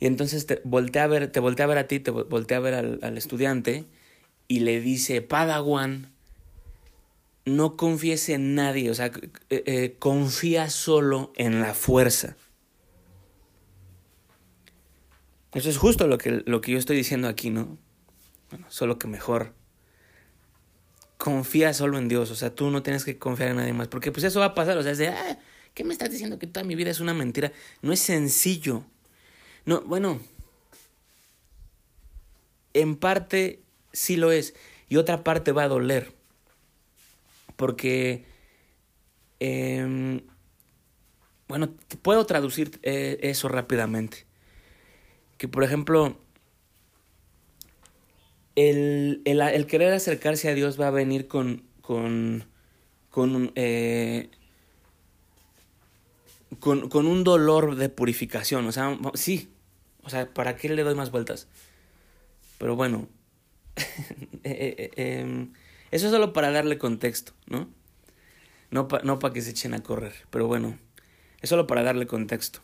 Y 0.00 0.06
entonces 0.06 0.46
te 0.46 0.60
voltea 0.64 1.04
a 1.04 1.06
ver, 1.06 1.30
te 1.30 1.40
voltea 1.40 1.66
a 1.66 1.68
ver 1.68 1.78
a 1.78 1.86
ti, 1.86 2.00
te 2.00 2.10
voltea 2.10 2.56
a 2.56 2.60
ver 2.60 2.74
al, 2.74 2.98
al 3.02 3.18
estudiante 3.18 3.86
y 4.48 4.60
le 4.60 4.80
dice, 4.80 5.22
Padawan, 5.22 6.12
no 7.44 7.76
confíes 7.76 8.28
en 8.28 8.54
nadie, 8.54 8.90
o 8.90 8.94
sea, 8.94 9.06
eh, 9.50 9.62
eh, 9.66 9.96
confía 9.98 10.70
solo 10.70 11.32
en 11.36 11.60
la 11.60 11.74
fuerza. 11.74 12.36
Eso 15.52 15.68
es 15.68 15.78
justo 15.78 16.06
lo 16.06 16.18
que, 16.18 16.42
lo 16.46 16.60
que 16.60 16.72
yo 16.72 16.78
estoy 16.78 16.96
diciendo 16.96 17.28
aquí, 17.28 17.50
¿no? 17.50 17.78
Solo 18.68 18.98
que 18.98 19.08
mejor. 19.08 19.54
Confía 21.16 21.74
solo 21.74 21.98
en 21.98 22.08
Dios, 22.08 22.30
o 22.30 22.34
sea, 22.34 22.54
tú 22.54 22.70
no 22.70 22.82
tienes 22.82 23.04
que 23.04 23.18
confiar 23.18 23.50
en 23.50 23.56
nadie 23.56 23.72
más, 23.72 23.88
porque 23.88 24.12
pues 24.12 24.24
eso 24.24 24.40
va 24.40 24.46
a 24.46 24.54
pasar, 24.54 24.78
o 24.78 24.82
sea, 24.82 24.92
es 24.92 24.98
de, 24.98 25.08
ah, 25.08 25.38
¿qué 25.74 25.84
me 25.84 25.92
estás 25.92 26.10
diciendo 26.10 26.38
que 26.38 26.46
toda 26.46 26.64
mi 26.64 26.74
vida 26.74 26.90
es 26.90 27.00
una 27.00 27.14
mentira? 27.14 27.52
No 27.82 27.92
es 27.92 28.00
sencillo. 28.00 28.84
No, 29.64 29.82
bueno, 29.82 30.20
en 32.74 32.96
parte 32.96 33.60
sí 33.92 34.16
lo 34.16 34.32
es, 34.32 34.54
y 34.88 34.96
otra 34.96 35.24
parte 35.24 35.52
va 35.52 35.64
a 35.64 35.68
doler 35.68 36.20
porque, 37.60 38.24
eh, 39.38 40.22
bueno, 41.46 41.74
puedo 42.00 42.24
traducir 42.24 42.80
eh, 42.82 43.18
eso 43.20 43.48
rápidamente. 43.48 44.24
Que, 45.36 45.46
por 45.46 45.62
ejemplo, 45.62 46.16
el, 48.56 49.20
el, 49.26 49.42
el, 49.42 49.66
querer 49.66 49.92
acercarse 49.92 50.48
a 50.48 50.54
Dios 50.54 50.80
va 50.80 50.88
a 50.88 50.90
venir 50.90 51.28
con, 51.28 51.64
con, 51.82 52.46
con, 53.10 53.52
eh, 53.56 54.30
con, 56.58 56.88
con 56.88 57.06
un 57.06 57.24
dolor 57.24 57.76
de 57.76 57.88
purificación. 57.88 58.66
O 58.66 58.72
sea, 58.72 58.98
sí, 59.14 59.52
o 60.02 60.10
sea, 60.10 60.32
¿para 60.32 60.56
qué 60.56 60.68
le 60.68 60.82
doy 60.82 60.94
más 60.94 61.10
vueltas? 61.10 61.48
Pero 62.58 62.76
bueno, 62.76 63.08
eh, 64.44 64.90
eh, 64.96 65.48
eso 65.90 66.06
es 66.06 66.12
solo 66.12 66.32
para 66.32 66.50
darle 66.50 66.78
contexto, 66.78 67.32
¿no? 67.46 67.68
No 68.70 68.88
para 68.88 69.04
no 69.04 69.18
que 69.18 69.42
se 69.42 69.50
echen 69.50 69.74
a 69.74 69.82
correr, 69.82 70.12
pero 70.30 70.46
bueno, 70.46 70.78
es 71.40 71.50
solo 71.50 71.66
para 71.66 71.82
darle 71.82 72.06
contexto. 72.06 72.60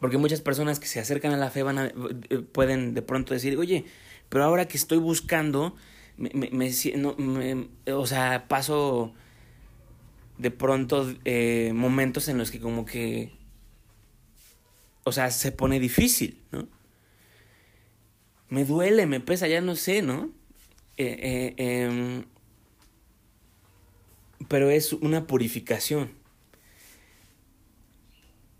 Porque 0.00 0.18
muchas 0.18 0.40
personas 0.40 0.78
que 0.78 0.86
se 0.86 1.00
acercan 1.00 1.32
a 1.32 1.36
la 1.36 1.50
fe 1.50 1.62
van 1.62 1.78
a, 1.78 1.86
eh, 1.86 2.38
pueden 2.52 2.94
de 2.94 3.02
pronto 3.02 3.34
decir, 3.34 3.56
oye, 3.56 3.86
pero 4.28 4.44
ahora 4.44 4.68
que 4.68 4.76
estoy 4.76 4.98
buscando, 4.98 5.74
me, 6.16 6.30
me, 6.34 6.50
me, 6.50 6.70
no, 6.96 7.14
me 7.16 7.68
o 7.92 8.06
sea, 8.06 8.46
paso 8.48 9.14
de 10.38 10.50
pronto 10.50 11.12
eh, 11.24 11.72
momentos 11.74 12.28
en 12.28 12.38
los 12.38 12.50
que 12.50 12.60
como 12.60 12.84
que, 12.84 13.32
o 15.04 15.12
sea, 15.12 15.30
se 15.30 15.52
pone 15.52 15.80
difícil, 15.80 16.42
¿no? 16.52 16.68
Me 18.48 18.64
duele, 18.64 19.06
me 19.06 19.20
pesa, 19.20 19.48
ya 19.48 19.60
no 19.60 19.74
sé, 19.74 20.02
¿no? 20.02 20.30
Eh, 20.98 21.18
eh, 21.20 21.54
eh, 21.58 22.24
pero 24.48 24.70
es 24.70 24.92
una 24.92 25.26
purificación. 25.26 26.12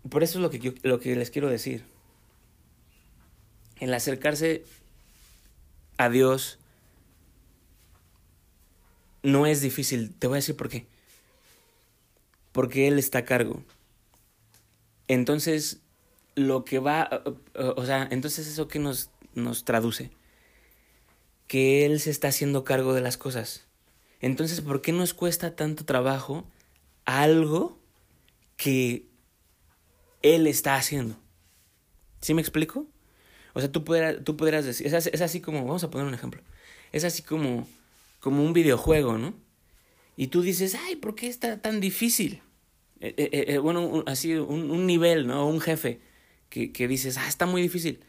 Por 0.09 0.23
eso 0.23 0.39
es 0.39 0.41
lo 0.41 0.49
que, 0.49 0.75
lo 0.83 0.99
que 0.99 1.15
les 1.15 1.31
quiero 1.31 1.49
decir. 1.49 1.85
el 3.79 3.93
acercarse 3.93 4.63
a 5.97 6.09
Dios 6.09 6.59
no 9.23 9.45
es 9.45 9.61
difícil. 9.61 10.13
Te 10.13 10.27
voy 10.27 10.35
a 10.35 10.39
decir 10.39 10.55
por 10.55 10.69
qué. 10.69 10.87
Porque 12.57 12.87
Él 12.87 12.97
está 12.97 13.19
a 13.19 13.23
cargo. 13.23 13.63
Entonces, 15.07 15.81
lo 16.33 16.65
que 16.65 16.79
va, 16.79 17.21
o 17.53 17.85
sea, 17.85 18.07
entonces 18.09 18.47
eso 18.47 18.67
que 18.67 18.79
nos, 18.79 19.11
nos 19.35 19.63
traduce, 19.63 20.09
que 21.45 21.85
Él 21.85 21.99
se 21.99 22.09
está 22.09 22.29
haciendo 22.29 22.63
cargo 22.63 22.95
de 22.95 23.01
las 23.01 23.15
cosas. 23.15 23.67
Entonces, 24.21 24.61
¿por 24.61 24.81
qué 24.81 24.91
nos 24.91 25.13
cuesta 25.13 25.55
tanto 25.55 25.85
trabajo 25.85 26.49
algo 27.05 27.77
que 28.55 29.05
Él 30.23 30.47
está 30.47 30.77
haciendo? 30.77 31.15
¿Sí 32.21 32.33
me 32.33 32.41
explico? 32.41 32.87
O 33.53 33.59
sea, 33.59 33.71
tú, 33.71 33.83
pudieras, 33.83 34.23
tú 34.23 34.35
decir, 34.35 34.87
es 34.87 35.21
así, 35.21 35.41
como, 35.41 35.63
vamos 35.63 35.83
a 35.83 35.91
poner 35.91 36.07
un 36.07 36.15
ejemplo, 36.15 36.41
es 36.91 37.03
así 37.03 37.21
como, 37.21 37.67
como 38.19 38.43
un 38.43 38.53
videojuego, 38.53 39.19
¿no? 39.19 39.35
Y 40.15 40.29
tú 40.29 40.41
dices, 40.41 40.73
ay, 40.73 40.95
¿por 40.95 41.13
qué 41.13 41.27
está 41.27 41.61
tan 41.61 41.79
difícil? 41.79 42.41
Eh, 42.99 43.13
eh, 43.17 43.45
eh, 43.49 43.57
bueno, 43.59 44.03
así 44.07 44.33
un, 44.33 44.71
un, 44.71 44.85
nivel, 44.85 45.27
¿no? 45.27 45.47
Un 45.47 45.61
jefe 45.61 46.01
que, 46.49 46.71
que 46.71 46.87
dices, 46.87 47.17
ah, 47.17 47.27
está 47.27 47.45
muy 47.45 47.61
difícil. 47.61 47.99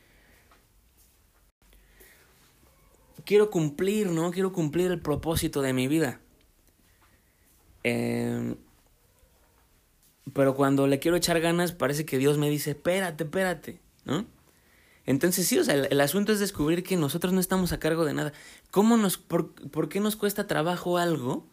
quiero 3.29 3.51
cumplir, 3.51 4.09
¿no? 4.11 4.31
Quiero 4.31 4.55
cumplir 4.55 4.91
el 4.91 5.03
propósito 5.03 5.61
de 5.61 5.75
mi 5.75 5.87
vida. 5.87 6.19
Em, 7.85 8.57
pero 10.33 10.55
cuando 10.55 10.87
le 10.87 10.99
quiero 10.99 11.15
echar 11.15 11.39
ganas, 11.39 11.73
parece 11.73 12.07
que 12.07 12.17
Dios 12.17 12.39
me 12.39 12.49
dice, 12.49 12.71
espérate, 12.71 13.25
espérate, 13.25 13.81
¿no? 14.07 14.25
Entonces 15.05 15.47
sí, 15.47 15.59
o 15.59 15.65
sea, 15.65 15.75
el, 15.75 16.01
asunto 16.01 16.33
es 16.33 16.41
descubrir 16.41 16.83
que 16.83 16.97
nosotros 16.97 17.35
no 17.35 17.41
estamos 17.41 17.73
a 17.73 17.79
cargo 17.79 18.07
de 18.07 18.15
nada. 18.15 18.33
¿Cómo 18.71 18.97
nos, 18.97 19.19
por, 19.19 19.53
por, 19.71 19.91
qué 19.91 20.01
nos 20.01 20.17
cuesta 20.17 20.47
trabajo 20.47 20.97
algo 20.97 21.47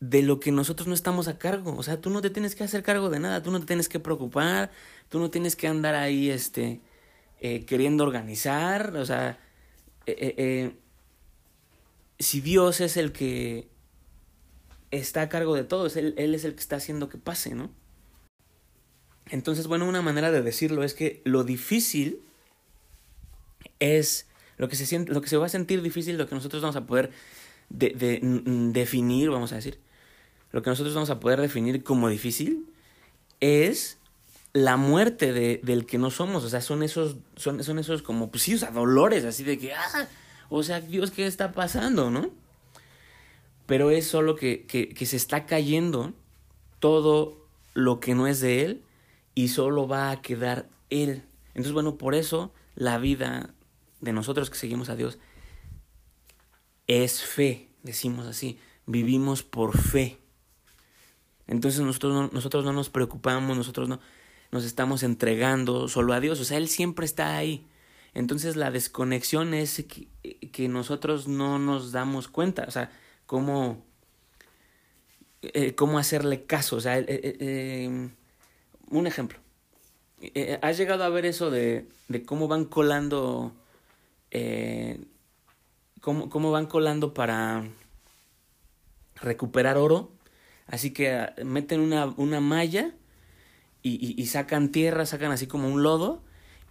de 0.00 0.22
lo 0.22 0.40
que 0.40 0.52
nosotros 0.52 0.88
no 0.88 0.94
estamos 0.94 1.28
a 1.28 1.38
cargo? 1.38 1.76
O 1.76 1.82
sea, 1.82 2.00
tú 2.00 2.10
no 2.10 2.20
te 2.20 2.30
tienes 2.30 2.54
que 2.54 2.64
hacer 2.64 2.82
cargo 2.82 3.10
de 3.10 3.20
nada, 3.20 3.42
tú 3.42 3.50
no 3.50 3.60
te 3.60 3.66
tienes 3.66 3.88
que 3.88 4.00
preocupar, 4.00 4.70
tú 5.08 5.18
no 5.18 5.30
tienes 5.30 5.56
que 5.56 5.68
andar 5.68 5.94
ahí, 5.94 6.30
este, 6.30 6.80
eh, 7.40 7.64
queriendo 7.64 8.04
organizar, 8.04 8.96
o 8.96 9.04
sea, 9.04 9.38
eh, 10.06 10.34
eh, 10.36 10.76
si 12.18 12.40
Dios 12.40 12.80
es 12.80 12.96
el 12.96 13.12
que 13.12 13.68
está 14.90 15.22
a 15.22 15.28
cargo 15.28 15.54
de 15.54 15.64
todo, 15.64 15.86
él, 15.86 16.14
él 16.16 16.34
es 16.34 16.44
el 16.44 16.54
que 16.54 16.60
está 16.60 16.76
haciendo 16.76 17.08
que 17.08 17.18
pase, 17.18 17.54
¿no? 17.54 17.70
Entonces, 19.30 19.66
bueno, 19.66 19.86
una 19.86 20.02
manera 20.02 20.30
de 20.30 20.42
decirlo 20.42 20.82
es 20.82 20.94
que 20.94 21.20
lo 21.24 21.44
difícil 21.44 22.22
es 23.78 24.26
lo 24.56 24.68
que 24.68 24.76
se 24.76 24.86
siente, 24.86 25.12
lo 25.12 25.20
que 25.20 25.28
se 25.28 25.36
va 25.36 25.46
a 25.46 25.50
sentir 25.50 25.82
difícil, 25.82 26.18
lo 26.18 26.28
que 26.28 26.34
nosotros 26.34 26.62
vamos 26.62 26.76
a 26.76 26.86
poder 26.86 27.10
de, 27.68 27.90
de, 27.90 28.20
definir, 28.72 29.30
vamos 29.30 29.52
a 29.52 29.56
decir, 29.56 29.78
lo 30.52 30.62
que 30.62 30.70
nosotros 30.70 30.94
vamos 30.94 31.10
a 31.10 31.20
poder 31.20 31.40
definir 31.40 31.82
como 31.82 32.08
difícil 32.08 32.66
es 33.40 33.98
la 34.52 34.76
muerte 34.76 35.32
de, 35.32 35.60
del 35.62 35.86
que 35.86 35.98
no 35.98 36.10
somos, 36.10 36.44
o 36.44 36.48
sea, 36.48 36.60
son 36.60 36.82
esos, 36.82 37.16
son, 37.36 37.62
son 37.62 37.78
esos 37.78 38.02
como, 38.02 38.30
pues 38.30 38.42
sí, 38.44 38.54
o 38.54 38.58
sea, 38.58 38.70
dolores, 38.70 39.24
así 39.24 39.44
de 39.44 39.58
que, 39.58 39.74
ah, 39.74 40.08
o 40.48 40.62
sea, 40.62 40.80
Dios, 40.80 41.10
¿qué 41.10 41.26
está 41.26 41.52
pasando, 41.52 42.10
no? 42.10 42.30
Pero 43.66 43.90
es 43.90 44.06
solo 44.06 44.34
que, 44.34 44.64
que, 44.66 44.88
que 44.88 45.06
se 45.06 45.16
está 45.16 45.44
cayendo 45.44 46.14
todo 46.78 47.46
lo 47.74 48.00
que 48.00 48.14
no 48.14 48.26
es 48.26 48.40
de 48.40 48.64
Él 48.64 48.82
y 49.34 49.48
solo 49.48 49.86
va 49.86 50.10
a 50.10 50.22
quedar 50.22 50.68
Él. 50.90 51.22
Entonces, 51.48 51.72
bueno, 51.72 51.98
por 51.98 52.14
eso 52.14 52.52
la 52.74 52.98
vida 52.98 53.54
de 54.00 54.12
nosotros 54.12 54.48
que 54.48 54.56
seguimos 54.56 54.88
a 54.88 54.96
Dios 54.96 55.18
es 56.86 57.22
fe, 57.22 57.68
decimos 57.82 58.26
así, 58.26 58.58
vivimos 58.86 59.42
por 59.42 59.76
fe. 59.76 60.18
Entonces 61.48 61.80
nosotros 61.80 62.12
no, 62.12 62.30
nosotros 62.32 62.64
no 62.64 62.72
nos 62.72 62.90
preocupamos, 62.90 63.56
nosotros 63.56 63.88
no, 63.88 64.00
nos 64.50 64.64
estamos 64.64 65.02
entregando 65.02 65.88
solo 65.88 66.12
a 66.12 66.20
Dios, 66.20 66.40
o 66.40 66.44
sea, 66.44 66.58
Él 66.58 66.68
siempre 66.68 67.04
está 67.06 67.36
ahí. 67.36 67.66
Entonces 68.14 68.56
la 68.56 68.70
desconexión 68.70 69.54
es 69.54 69.84
que, 70.52 70.68
nosotros 70.68 71.28
no 71.28 71.58
nos 71.58 71.92
damos 71.92 72.28
cuenta, 72.28 72.64
o 72.66 72.70
sea, 72.70 72.90
cómo, 73.26 73.84
eh, 75.42 75.74
cómo 75.74 75.98
hacerle 75.98 76.44
caso, 76.44 76.76
o 76.76 76.80
sea, 76.80 76.98
eh, 76.98 77.06
eh, 77.08 78.10
un 78.90 79.06
ejemplo. 79.06 79.38
¿Has 80.62 80.76
llegado 80.76 81.04
a 81.04 81.08
ver 81.10 81.26
eso 81.26 81.50
de, 81.50 81.88
de 82.08 82.24
cómo 82.24 82.48
van 82.48 82.64
colando, 82.64 83.52
cómo, 86.00 86.28
cómo 86.28 86.50
van 86.50 86.66
colando 86.66 87.14
para 87.14 87.68
recuperar 89.22 89.76
oro? 89.76 90.10
Así 90.68 90.92
que 90.92 91.12
ah, 91.12 91.34
meten 91.44 91.80
una, 91.80 92.06
una 92.16 92.40
malla 92.40 92.94
y, 93.82 94.20
y, 94.20 94.26
sacan 94.26 94.70
tierra, 94.70 95.06
sacan 95.06 95.32
así 95.32 95.46
como 95.46 95.68
un 95.68 95.82
lodo 95.82 96.22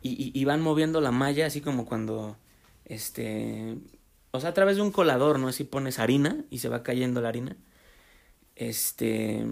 y, 0.02 0.32
y, 0.40 0.46
van 0.46 0.62
moviendo 0.62 1.02
la 1.02 1.12
malla 1.12 1.48
así 1.48 1.62
como 1.62 1.86
cuando, 1.86 2.38
este, 2.86 3.78
o 4.32 4.40
sea, 4.40 4.52
a 4.52 4.54
través 4.54 4.76
de 4.78 4.84
un 4.84 4.92
colador, 4.92 5.40
¿no? 5.40 5.48
Así 5.48 5.64
pones 5.64 6.00
harina 6.00 6.46
y 6.52 6.60
se 6.60 6.70
va 6.70 6.84
cayendo 6.84 7.22
la 7.22 7.30
harina. 7.30 7.58
Este... 8.56 9.46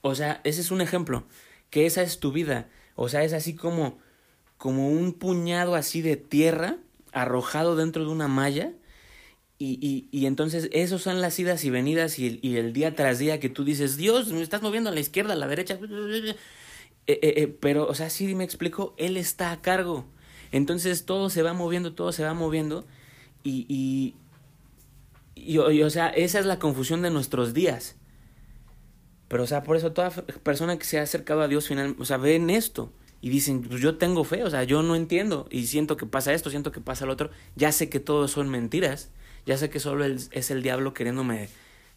O 0.00 0.14
sea, 0.14 0.40
ese 0.44 0.60
es 0.60 0.70
un 0.70 0.80
ejemplo, 0.80 1.26
que 1.70 1.84
esa 1.84 2.02
es 2.02 2.20
tu 2.20 2.32
vida. 2.32 2.68
O 2.94 3.08
sea, 3.08 3.24
es 3.24 3.32
así 3.32 3.54
como, 3.54 3.98
como 4.56 4.88
un 4.88 5.12
puñado 5.12 5.74
así 5.74 6.02
de 6.02 6.16
tierra 6.16 6.76
arrojado 7.12 7.76
dentro 7.76 8.04
de 8.04 8.10
una 8.10 8.28
malla 8.28 8.72
y, 9.60 9.78
y, 9.80 10.08
y, 10.16 10.26
entonces 10.26 10.68
esos 10.72 11.02
son 11.02 11.20
las 11.20 11.36
idas 11.38 11.64
y 11.64 11.70
venidas 11.70 12.20
y 12.20 12.28
el, 12.28 12.38
y 12.42 12.56
el, 12.58 12.72
día 12.72 12.94
tras 12.94 13.18
día 13.18 13.40
que 13.40 13.48
tú 13.48 13.64
dices, 13.64 13.96
Dios, 13.96 14.28
me 14.28 14.40
estás 14.40 14.62
moviendo 14.62 14.90
a 14.90 14.92
la 14.92 15.00
izquierda, 15.00 15.32
a 15.32 15.36
la 15.36 15.48
derecha. 15.48 15.78
Eh, 17.08 17.18
eh, 17.22 17.34
eh, 17.36 17.48
pero, 17.48 17.88
o 17.88 17.94
sea, 17.94 18.10
sí 18.10 18.34
me 18.34 18.44
explico, 18.44 18.94
Él 18.98 19.16
está 19.16 19.50
a 19.50 19.60
cargo. 19.60 20.04
Entonces 20.52 21.06
todo 21.06 21.28
se 21.30 21.42
va 21.42 21.54
moviendo, 21.54 21.94
todo 21.94 22.12
se 22.12 22.22
va 22.22 22.34
moviendo. 22.34 22.86
Y, 23.42 24.14
y, 25.34 25.58
o 25.58 25.90
sea, 25.90 26.08
esa 26.10 26.38
es 26.38 26.46
la 26.46 26.58
confusión 26.58 27.02
de 27.02 27.10
nuestros 27.10 27.52
días. 27.52 27.96
Pero, 29.26 29.42
o 29.42 29.46
sea, 29.46 29.64
por 29.64 29.76
eso 29.76 29.92
toda 29.92 30.10
persona 30.10 30.78
que 30.78 30.84
se 30.84 30.98
ha 30.98 31.02
acercado 31.02 31.42
a 31.42 31.48
Dios, 31.48 31.66
final, 31.66 31.96
o 31.98 32.04
sea, 32.04 32.18
ven 32.18 32.50
esto 32.50 32.92
y 33.20 33.30
dicen, 33.30 33.62
pues 33.62 33.80
yo 33.80 33.96
tengo 33.96 34.22
fe, 34.22 34.44
o 34.44 34.50
sea, 34.50 34.62
yo 34.62 34.82
no 34.82 34.94
entiendo 34.94 35.48
y 35.50 35.66
siento 35.66 35.96
que 35.96 36.06
pasa 36.06 36.32
esto, 36.32 36.50
siento 36.50 36.70
que 36.70 36.80
pasa 36.80 37.06
lo 37.06 37.12
otro, 37.14 37.30
ya 37.56 37.72
sé 37.72 37.88
que 37.88 38.00
todo 38.00 38.28
son 38.28 38.48
mentiras 38.48 39.10
ya 39.48 39.56
sé 39.56 39.70
que 39.70 39.80
solo 39.80 40.04
es 40.04 40.50
el 40.50 40.62
diablo 40.62 40.92
queriéndome 40.92 41.48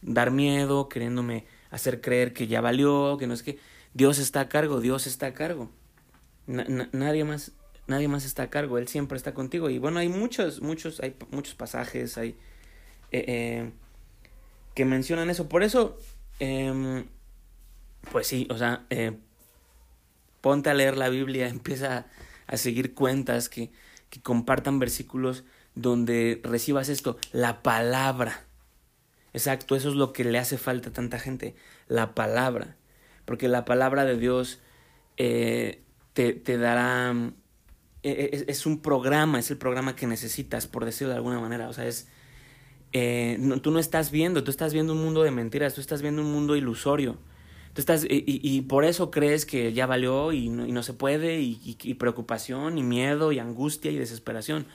dar 0.02 0.32
miedo, 0.32 0.88
queriéndome 0.88 1.44
hacer 1.70 2.00
creer 2.00 2.32
que 2.32 2.48
ya 2.48 2.62
valió, 2.62 3.18
que 3.20 3.28
no 3.28 3.34
es 3.34 3.44
que 3.44 3.60
Dios 3.94 4.20
está 4.20 4.40
a 4.40 4.48
cargo, 4.48 4.80
Dios 4.80 5.06
está 5.06 5.26
a 5.26 5.34
cargo. 5.34 5.70
nadie 6.48 7.26
más 7.26 7.52
nadie 7.88 8.08
más 8.08 8.24
está 8.24 8.44
a 8.44 8.50
cargo, 8.50 8.78
él 8.78 8.88
siempre 8.88 9.18
está 9.18 9.34
contigo 9.34 9.70
y 9.70 9.80
bueno, 9.80 10.00
hay 10.00 10.08
muchos 10.08 10.62
muchos 10.62 11.02
hay 11.02 11.14
muchos 11.32 11.56
pasajes 11.56 12.18
hay 12.18 12.38
eh, 13.12 13.26
eh, 13.28 13.72
que 14.74 14.86
mencionan 14.86 15.30
eso, 15.30 15.50
por 15.50 15.62
eso 15.62 15.98
em, 16.40 17.04
pues 18.14 18.28
sí, 18.28 18.48
o 18.50 18.58
sea, 18.58 18.86
eh, 18.90 19.12
ponte 20.40 20.70
a 20.70 20.74
leer 20.74 20.96
la 20.96 21.10
Biblia, 21.10 21.48
empieza 21.58 22.06
a 22.48 22.56
seguir 22.56 22.94
cuentas 22.94 23.50
que, 23.50 23.72
que 24.10 24.22
compartan 24.22 24.80
versículos 24.80 25.44
donde 25.76 26.42
recibas 26.44 26.90
esto, 26.90 27.18
la 27.32 27.62
palabra. 27.64 28.46
Exacto, 29.34 29.76
eso 29.76 29.90
es 29.90 29.96
lo 29.96 30.14
que 30.14 30.24
le 30.24 30.38
hace 30.38 30.58
falta 30.58 30.90
a 30.90 30.94
tanta 30.94 31.20
gente, 31.20 31.56
la 31.88 32.14
palabra. 32.14 32.76
Porque 33.26 33.48
la 33.48 33.66
palabra 33.66 34.04
de 34.06 34.18
Dios 34.18 34.60
eh, 35.18 35.82
te, 36.14 36.34
te, 36.34 36.58
dará... 36.58 37.14
Eh, 38.04 38.30
es, 38.34 38.46
es, 38.48 38.66
un 38.66 38.82
programa, 38.82 39.40
es 39.40 39.52
el 39.52 39.58
programa 39.58 39.96
que 39.96 40.08
necesitas, 40.08 40.68
por 40.68 40.86
decirlo 40.86 41.12
de 41.12 41.18
alguna 41.18 41.40
manera. 41.40 41.70
O 41.70 41.74
sea, 41.74 41.86
es... 41.86 42.08
Eh, 42.94 43.38
no, 43.40 43.62
tú 43.62 43.72
no 43.72 43.80
estás 43.80 44.12
viendo, 44.12 44.44
tú 44.44 44.52
estás 44.52 44.74
viendo 44.74 44.92
un 44.94 45.02
mundo 45.02 45.24
de 45.24 45.32
mentiras, 45.32 45.74
tú 45.74 45.82
estás 45.82 46.02
viendo 46.02 46.22
un 46.22 46.32
mundo 46.32 46.58
ilusorio. 46.58 47.18
Tú 47.74 47.80
estás, 47.80 48.04
y, 48.04 48.24
y, 48.26 48.62
por 48.64 48.84
eso 48.84 49.12
crees 49.12 49.46
que 49.46 49.72
ya 49.72 49.86
valió 49.86 50.34
y 50.34 50.50
no, 50.50 50.68
y 50.68 50.74
no 50.74 50.84
se 50.84 50.94
puede, 50.94 51.40
y, 51.40 51.78
y, 51.82 51.94
preocupación, 51.94 52.78
y 52.78 52.84
miedo, 52.84 53.32
y 53.32 53.40
angustia, 53.40 53.92
y 53.92 53.98
desesperación. 53.98 54.66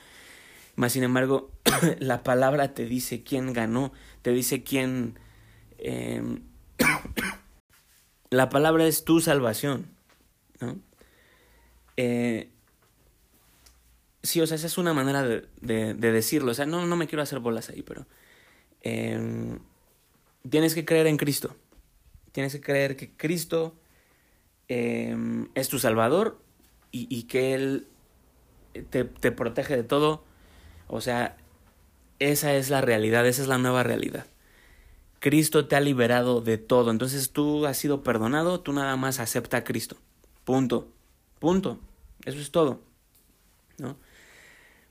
Más 0.77 0.93
sin 0.93 1.03
embargo, 1.03 1.51
la 1.99 2.23
palabra 2.23 2.75
te 2.75 2.85
dice 2.85 3.23
quién 3.23 3.51
ganó, 3.51 3.91
te 4.21 4.31
dice 4.31 4.63
quién... 4.63 5.19
Eh, 5.79 6.39
la 8.29 8.49
palabra 8.49 8.85
es 8.85 9.03
tu 9.03 9.19
salvación, 9.19 9.87
¿no? 10.61 10.79
Eh, 11.97 12.51
sí, 14.21 14.39
o 14.39 14.45
sea, 14.45 14.53
esa 14.53 14.67
es 14.67 14.77
una 14.77 14.93
manera 14.93 15.23
de, 15.23 15.47
de, 15.61 15.95
de, 15.95 16.11
decirlo. 16.11 16.51
O 16.51 16.53
sea, 16.53 16.67
no, 16.67 16.85
no 16.85 16.95
me 16.95 17.07
quiero 17.07 17.23
hacer 17.23 17.39
bolas 17.39 17.69
ahí, 17.69 17.81
pero... 17.81 18.05
Eh, 18.81 19.57
tienes 20.47 20.75
que 20.75 20.85
creer 20.85 21.07
en 21.07 21.17
Cristo. 21.17 21.55
Tienes 22.33 22.53
que 22.53 22.61
creer 22.61 22.95
que 22.95 23.17
Cristo 23.17 23.75
em, 24.67 25.47
es 25.55 25.69
tu 25.69 25.79
Salvador 25.79 26.39
y, 26.91 27.07
y 27.09 27.23
que 27.23 27.55
Él 27.55 27.87
te, 28.91 29.05
te 29.05 29.31
protege 29.31 29.75
de 29.75 29.83
todo. 29.83 30.26
O 30.87 31.01
sea, 31.01 31.37
esa 32.19 32.55
es 32.55 32.69
la 32.69 32.81
realidad, 32.81 33.27
esa 33.27 33.41
es 33.41 33.47
la 33.47 33.57
nueva 33.57 33.83
realidad. 33.83 34.25
Cristo 35.19 35.67
te 35.67 35.75
ha 35.75 35.79
liberado 35.79 36.41
de 36.41 36.57
todo. 36.57 36.91
Entonces 36.91 37.31
tú 37.31 37.65
has 37.65 37.77
sido 37.77 38.03
perdonado, 38.03 38.59
tú 38.59 38.73
nada 38.73 38.95
más 38.95 39.19
acepta 39.19 39.57
a 39.57 39.63
Cristo. 39.63 39.97
Punto. 40.43 40.91
Punto. 41.39 41.79
Eso 42.25 42.39
es 42.39 42.51
todo. 42.51 42.81
¿No? 43.77 43.97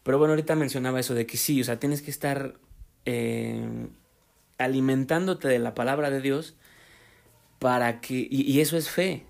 Pero 0.02 0.18
bueno, 0.18 0.32
ahorita 0.32 0.54
mencionaba 0.54 1.00
eso 1.00 1.14
de 1.14 1.26
que 1.26 1.36
sí, 1.36 1.60
o 1.60 1.64
sea, 1.64 1.80
tienes 1.80 2.02
que 2.02 2.10
estar 2.10 2.54
eh, 3.04 3.88
alimentándote 4.58 5.48
de 5.48 5.58
la 5.58 5.74
palabra 5.74 6.10
de 6.10 6.20
Dios 6.20 6.54
para 7.58 8.00
que... 8.00 8.26
Y, 8.30 8.60
eso 8.60 8.76
es 8.76 8.88
fe. 8.88 9.24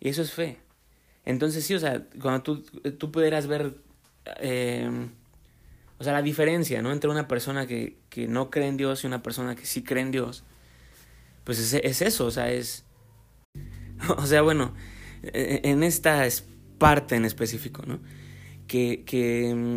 Y 0.00 0.08
eso 0.08 0.22
es 0.22 0.32
fe. 0.32 0.58
Entonces 1.26 1.64
sí, 1.66 1.74
o 1.74 1.78
sea, 1.78 2.06
cuando 2.20 2.42
tú, 2.42 2.62
tú 2.98 3.10
pudieras 3.10 3.46
ver... 3.46 3.74
Eh, 4.40 5.08
o 6.04 6.06
sea, 6.06 6.12
la 6.12 6.20
diferencia, 6.20 6.82
¿no? 6.82 6.92
Entre 6.92 7.08
una 7.08 7.26
persona 7.26 7.66
que, 7.66 7.96
que, 8.10 8.28
no 8.28 8.50
cree 8.50 8.68
en 8.68 8.76
Dios 8.76 9.02
y 9.02 9.06
una 9.06 9.22
persona 9.22 9.54
que 9.54 9.64
sí 9.64 9.82
cree 9.82 10.02
en 10.02 10.10
Dios. 10.10 10.44
Pues 11.44 11.58
es, 11.58 11.72
es 11.72 12.02
eso, 12.02 12.26
o 12.26 12.30
sea, 12.30 12.52
es... 12.52 12.84
O 14.18 14.26
sea, 14.26 14.42
bueno, 14.42 14.74
e, 15.22 15.62
en 15.64 15.82
esta 15.82 16.28
parte 16.76 17.16
en 17.16 17.24
específico, 17.24 17.82
¿no? 17.86 18.00
Que, 18.66 19.04
que 19.06 19.54
mm, 19.54 19.76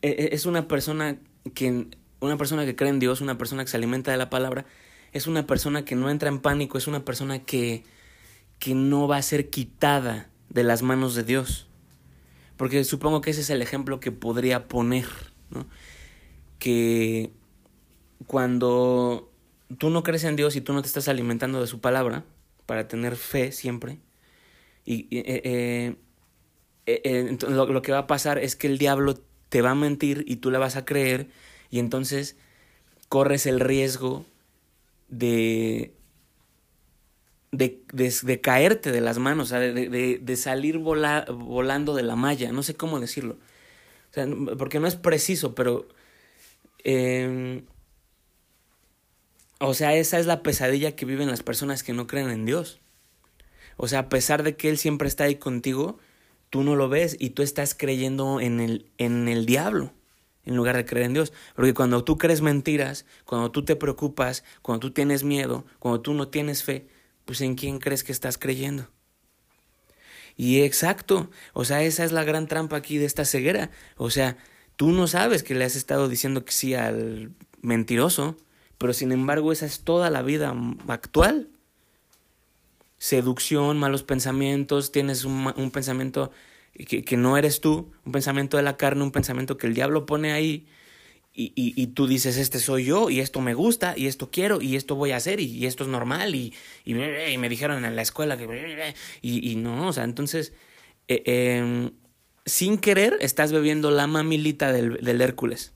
e, 0.00 0.08
e, 0.08 0.28
es 0.32 0.46
una 0.46 0.68
persona 0.68 1.18
que 1.54 1.88
una 2.20 2.38
persona 2.38 2.64
que 2.64 2.74
cree 2.74 2.88
en 2.88 2.98
Dios, 2.98 3.20
una 3.20 3.36
persona 3.36 3.62
que 3.62 3.70
se 3.70 3.76
alimenta 3.76 4.10
de 4.10 4.16
la 4.16 4.30
palabra, 4.30 4.64
es 5.12 5.26
una 5.26 5.46
persona 5.46 5.84
que 5.84 5.96
no 5.96 6.08
entra 6.08 6.30
en 6.30 6.40
pánico, 6.40 6.78
es 6.78 6.86
una 6.86 7.04
persona 7.04 7.40
que, 7.40 7.84
que 8.58 8.74
no 8.74 9.06
va 9.06 9.18
a 9.18 9.22
ser 9.22 9.50
quitada 9.50 10.30
de 10.48 10.62
las 10.62 10.80
manos 10.80 11.14
de 11.14 11.24
Dios. 11.24 11.68
Porque 12.56 12.82
supongo 12.84 13.20
que 13.20 13.30
ese 13.30 13.42
es 13.42 13.50
el 13.50 13.62
ejemplo 13.62 14.00
que 14.00 14.10
podría 14.10 14.66
poner, 14.66 15.06
Que 16.58 17.30
cuando 18.26 19.30
tú 19.78 19.90
no 19.90 20.02
crees 20.02 20.24
en 20.24 20.36
Dios 20.36 20.56
y 20.56 20.60
tú 20.60 20.72
no 20.72 20.82
te 20.82 20.88
estás 20.88 21.08
alimentando 21.08 21.60
de 21.60 21.66
su 21.66 21.80
palabra, 21.80 22.24
para 22.66 22.88
tener 22.88 23.16
fe 23.16 23.52
siempre, 23.52 23.98
y 24.84 25.08
eh, 25.10 25.96
eh, 26.86 27.00
eh, 27.04 27.38
lo, 27.48 27.66
lo 27.66 27.82
que 27.82 27.92
va 27.92 27.98
a 27.98 28.06
pasar 28.06 28.38
es 28.38 28.56
que 28.56 28.66
el 28.66 28.78
diablo 28.78 29.14
te 29.48 29.62
va 29.62 29.70
a 29.70 29.74
mentir 29.74 30.24
y 30.26 30.36
tú 30.36 30.50
le 30.50 30.58
vas 30.58 30.76
a 30.76 30.84
creer 30.84 31.28
y 31.70 31.78
entonces 31.78 32.36
corres 33.08 33.46
el 33.46 33.60
riesgo 33.60 34.24
de, 35.08 35.94
de, 37.52 37.82
de, 37.92 38.40
caerte 38.40 38.92
de 38.92 39.00
las 39.00 39.18
manos, 39.18 39.50
de, 39.50 40.18
de, 40.20 40.36
salir 40.36 40.78
volando 40.78 41.94
de 41.94 42.02
la 42.02 42.16
malla, 42.16 42.52
no 42.52 42.62
sé 42.62 42.74
cómo 42.74 43.00
decirlo. 43.00 43.38
O 44.10 44.14
sea, 44.14 44.26
porque 44.56 44.80
no 44.80 44.86
es 44.86 44.96
preciso, 44.96 45.54
pero... 45.54 45.88
Em, 46.84 47.64
o 49.60 49.74
sea, 49.74 49.94
esa 49.94 50.18
es 50.18 50.26
la 50.26 50.42
pesadilla 50.42 50.94
que 50.94 51.04
viven 51.04 51.28
las 51.28 51.42
personas 51.42 51.82
que 51.82 51.92
no 51.92 52.06
creen 52.06 52.30
en 52.30 52.46
Dios. 52.46 52.80
O 53.76 53.88
sea, 53.88 54.00
a 54.00 54.08
pesar 54.08 54.42
de 54.42 54.56
que 54.56 54.68
Él 54.68 54.78
siempre 54.78 55.08
está 55.08 55.24
ahí 55.24 55.36
contigo, 55.36 55.98
tú 56.50 56.62
no 56.62 56.76
lo 56.76 56.88
ves 56.88 57.16
y 57.18 57.30
tú 57.30 57.42
estás 57.42 57.74
creyendo 57.74 58.40
en 58.40 58.60
el, 58.60 58.86
en 58.98 59.28
el 59.28 59.46
diablo 59.46 59.92
en 60.48 60.56
lugar 60.56 60.76
de 60.76 60.86
creer 60.86 61.06
en 61.06 61.12
Dios. 61.12 61.32
Porque 61.54 61.74
cuando 61.74 62.02
tú 62.04 62.16
crees 62.16 62.40
mentiras, 62.40 63.04
cuando 63.26 63.50
tú 63.50 63.64
te 63.64 63.76
preocupas, 63.76 64.44
cuando 64.62 64.80
tú 64.80 64.92
tienes 64.92 65.22
miedo, 65.22 65.66
cuando 65.78 66.00
tú 66.00 66.14
no 66.14 66.28
tienes 66.28 66.64
fe, 66.64 66.88
pues 67.26 67.42
en 67.42 67.54
quién 67.54 67.78
crees 67.78 68.02
que 68.02 68.12
estás 68.12 68.38
creyendo. 68.38 68.88
Y 70.38 70.62
exacto, 70.62 71.30
o 71.52 71.64
sea, 71.64 71.82
esa 71.82 72.04
es 72.04 72.12
la 72.12 72.22
gran 72.22 72.46
trampa 72.46 72.76
aquí 72.76 72.96
de 72.96 73.06
esta 73.06 73.24
ceguera. 73.24 73.70
O 73.96 74.08
sea, 74.08 74.36
tú 74.76 74.92
no 74.92 75.08
sabes 75.08 75.42
que 75.42 75.56
le 75.56 75.64
has 75.64 75.74
estado 75.74 76.08
diciendo 76.08 76.44
que 76.44 76.52
sí 76.52 76.74
al 76.74 77.32
mentiroso, 77.60 78.36
pero 78.78 78.92
sin 78.92 79.10
embargo 79.10 79.50
esa 79.50 79.66
es 79.66 79.80
toda 79.80 80.10
la 80.10 80.22
vida 80.22 80.54
actual. 80.86 81.48
Seducción, 82.98 83.78
malos 83.78 84.04
pensamientos, 84.04 84.92
tienes 84.92 85.24
un, 85.24 85.52
un 85.56 85.70
pensamiento 85.72 86.30
que, 86.72 87.04
que, 87.04 87.16
no 87.16 87.36
eres 87.36 87.60
tú, 87.60 87.90
un 88.06 88.12
pensamiento 88.12 88.56
de 88.56 88.62
la 88.62 88.76
carne, 88.76 89.02
un 89.02 89.10
pensamiento 89.10 89.56
que 89.58 89.66
el 89.66 89.74
diablo 89.74 90.06
pone 90.06 90.32
ahí, 90.32 90.68
y, 91.40 91.52
y, 91.54 91.86
tú 91.88 92.08
dices, 92.08 92.36
este 92.36 92.58
soy 92.58 92.86
yo, 92.86 93.10
y 93.10 93.20
esto 93.20 93.40
me 93.40 93.54
gusta, 93.54 93.94
y 93.96 94.08
esto 94.08 94.28
quiero, 94.32 94.60
y 94.60 94.74
esto 94.74 94.96
voy 94.96 95.12
a 95.12 95.16
hacer, 95.16 95.38
y, 95.38 95.66
esto 95.66 95.84
es 95.84 95.88
normal, 95.88 96.34
y, 96.34 96.52
me 96.84 97.48
dijeron 97.48 97.84
en 97.84 97.94
la 97.94 98.02
escuela 98.02 98.36
que... 98.36 98.94
Y, 99.22 99.54
no, 99.54 99.86
o 99.86 99.92
sea, 99.92 100.02
entonces, 100.02 100.52
eh, 101.06 101.22
eh, 101.26 101.90
sin 102.44 102.78
querer, 102.78 103.16
estás 103.20 103.52
bebiendo 103.52 103.92
la 103.92 104.08
mamilita 104.08 104.72
del, 104.72 104.98
del 105.00 105.20
Hércules 105.20 105.72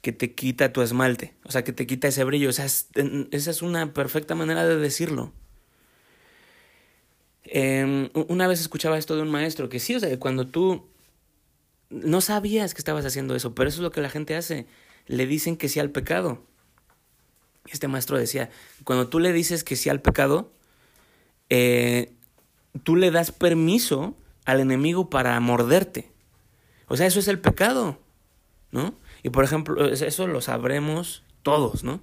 que 0.00 0.12
te 0.12 0.34
quita 0.34 0.72
tu 0.72 0.80
esmalte, 0.80 1.34
o 1.44 1.52
sea, 1.52 1.62
que 1.64 1.72
te 1.72 1.86
quita 1.86 2.08
ese 2.08 2.24
brillo. 2.24 2.48
O 2.48 2.52
sea, 2.52 2.64
es, 2.64 2.88
esa 3.30 3.50
es 3.50 3.62
una 3.62 3.92
perfecta 3.92 4.34
manera 4.34 4.66
de 4.66 4.76
decirlo. 4.76 5.32
Eh, 7.44 8.10
una 8.14 8.48
vez 8.48 8.60
escuchaba 8.60 8.98
esto 8.98 9.16
de 9.16 9.22
un 9.22 9.30
maestro 9.30 9.68
que 9.68 9.78
sí, 9.78 9.94
o 9.94 10.00
sea, 10.00 10.18
cuando 10.18 10.46
tú 10.46 10.88
no 11.92 12.20
sabías 12.20 12.74
que 12.74 12.78
estabas 12.78 13.04
haciendo 13.04 13.36
eso, 13.36 13.54
pero 13.54 13.68
eso 13.68 13.78
es 13.78 13.82
lo 13.82 13.90
que 13.90 14.00
la 14.00 14.10
gente 14.10 14.34
hace. 14.34 14.66
Le 15.06 15.26
dicen 15.26 15.56
que 15.56 15.68
sí 15.68 15.78
al 15.78 15.90
pecado. 15.90 16.42
Este 17.70 17.86
maestro 17.86 18.18
decía, 18.18 18.50
cuando 18.84 19.08
tú 19.08 19.20
le 19.20 19.32
dices 19.32 19.62
que 19.62 19.76
sí 19.76 19.88
al 19.88 20.00
pecado, 20.00 20.52
eh, 21.48 22.12
tú 22.82 22.96
le 22.96 23.10
das 23.10 23.30
permiso 23.30 24.16
al 24.44 24.60
enemigo 24.60 25.10
para 25.10 25.38
morderte. 25.40 26.10
O 26.88 26.96
sea, 26.96 27.06
eso 27.06 27.20
es 27.20 27.28
el 27.28 27.38
pecado, 27.38 27.98
¿no? 28.70 28.94
Y 29.22 29.30
por 29.30 29.44
ejemplo, 29.44 29.86
eso 29.86 30.26
lo 30.26 30.40
sabremos 30.40 31.22
todos, 31.42 31.84
¿no? 31.84 32.00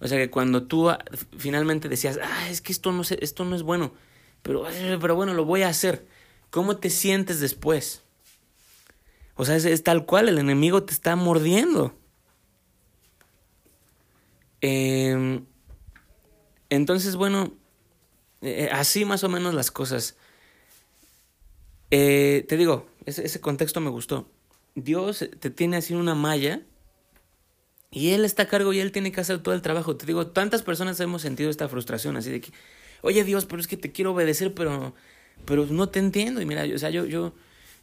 O 0.00 0.08
sea, 0.08 0.18
que 0.18 0.30
cuando 0.30 0.62
tú 0.62 0.90
ah, 0.90 0.98
finalmente 1.36 1.88
decías, 1.88 2.18
ah, 2.22 2.48
es 2.48 2.60
que 2.60 2.72
esto 2.72 2.92
no, 2.92 3.02
esto 3.02 3.44
no 3.44 3.56
es 3.56 3.62
bueno, 3.62 3.92
pero, 4.42 4.64
pero 5.00 5.14
bueno, 5.14 5.34
lo 5.34 5.44
voy 5.44 5.62
a 5.62 5.68
hacer. 5.68 6.06
¿Cómo 6.50 6.76
te 6.76 6.90
sientes 6.90 7.40
después? 7.40 8.02
O 9.40 9.46
sea, 9.46 9.56
es, 9.56 9.82
tal 9.82 10.04
cual, 10.04 10.28
el 10.28 10.36
enemigo 10.36 10.82
te 10.82 10.92
está 10.92 11.16
mordiendo. 11.16 11.94
Em, 14.60 15.46
entonces, 16.68 17.16
bueno, 17.16 17.54
eh, 18.42 18.68
así 18.70 19.06
más 19.06 19.24
o 19.24 19.30
menos 19.30 19.54
las 19.54 19.70
cosas. 19.70 20.14
Eh, 21.90 22.44
te 22.50 22.58
digo, 22.58 22.86
ese, 23.06 23.40
contexto 23.40 23.80
me 23.80 23.88
gustó. 23.88 24.30
Dios 24.74 25.26
te 25.40 25.48
tiene 25.48 25.78
así 25.78 25.94
una 25.94 26.14
malla 26.14 26.60
y 27.90 28.10
Él 28.10 28.26
está 28.26 28.42
a 28.42 28.48
cargo 28.48 28.74
y 28.74 28.80
Él 28.80 28.92
tiene 28.92 29.10
que 29.10 29.22
hacer 29.22 29.42
todo 29.42 29.54
el 29.54 29.62
trabajo. 29.62 29.96
Te 29.96 30.04
digo, 30.04 30.26
tantas 30.26 30.62
personas 30.62 31.00
hemos 31.00 31.22
sentido 31.22 31.48
esta 31.48 31.66
frustración 31.66 32.18
así 32.18 32.30
de 32.30 32.42
que 32.42 32.52
oye 33.00 33.24
Dios, 33.24 33.46
pero 33.46 33.62
es 33.62 33.68
que 33.68 33.78
te 33.78 33.90
quiero 33.90 34.12
obedecer, 34.12 34.52
pero, 34.52 34.92
pero 35.46 35.64
no 35.64 35.88
te 35.88 35.98
entiendo. 35.98 36.42
Y 36.42 36.44
mira, 36.44 36.66
o 36.74 36.78
sea, 36.78 36.90
yo, 36.90 37.06
yo, 37.06 37.32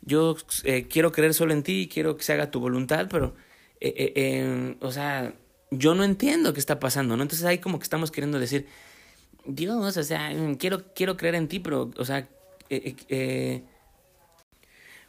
yo 0.02 0.38
eh, 0.64 0.88
quiero 0.88 1.12
creer 1.12 1.34
solo 1.34 1.54
en 1.54 1.64
ti, 1.64 1.90
quiero 1.92 2.18
que 2.18 2.24
se 2.24 2.34
haga 2.34 2.52
tu 2.52 2.60
voluntad, 2.60 3.08
pero, 3.10 3.36
eh, 3.82 4.14
eh, 4.16 4.76
o 4.82 4.92
sea, 4.92 5.34
yo 5.72 5.96
no 5.96 6.04
entiendo 6.04 6.54
qué 6.54 6.60
está 6.60 6.80
pasando, 6.80 7.18
¿no? 7.18 7.24
Entonces 7.24 7.46
ahí 7.46 7.60
como 7.60 7.80
que 7.80 7.84
estamos 7.84 8.12
queriendo 8.12 8.40
decir, 8.40 8.68
Dios, 9.46 9.98
o 9.98 10.04
sea, 10.04 10.32
quiero, 10.58 10.94
quiero 10.94 11.18
creer 11.18 11.36
en 11.36 11.48
ti, 11.48 11.60
pero, 11.60 11.92
o 11.98 12.06
sea, 12.06 12.28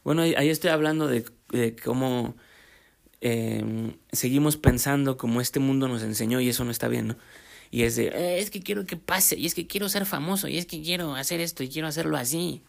bueno, 0.03 0.21
ahí 0.21 0.49
estoy 0.49 0.69
hablando 0.71 1.07
de, 1.07 1.25
de 1.51 1.75
cómo 1.75 2.35
seguimos 4.11 4.57
pensando 4.57 5.17
como 5.17 5.41
este 5.41 5.59
mundo 5.59 5.87
nos 5.87 6.03
enseñó 6.03 6.39
y 6.39 6.49
eso 6.49 6.63
no 6.63 6.71
está 6.71 6.87
bien, 6.87 7.07
¿no? 7.09 7.17
Y 7.71 7.83
es 7.83 7.95
de, 7.95 8.39
es 8.39 8.49
que 8.49 8.61
quiero 8.61 8.85
que 8.85 8.97
pase, 8.97 9.37
y 9.37 9.45
es 9.45 9.53
que 9.53 9.67
quiero 9.67 9.89
ser 9.89 10.05
famoso, 10.05 10.47
y 10.47 10.57
es 10.57 10.65
que 10.65 10.81
quiero 10.81 11.15
hacer 11.15 11.39
esto, 11.39 11.63
y 11.63 11.69
quiero 11.69 11.87
hacerlo 11.87 12.17
así. 12.17 12.63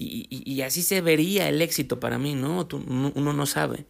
Y, 0.00 0.28
y, 0.30 0.52
y 0.52 0.62
así 0.62 0.82
se 0.82 1.00
vería 1.00 1.48
el 1.48 1.60
éxito 1.60 1.98
para 1.98 2.18
mí, 2.18 2.34
¿no? 2.34 2.66
Tú, 2.68 2.76
uno 2.86 3.32
no 3.32 3.46
sabe. 3.46 3.86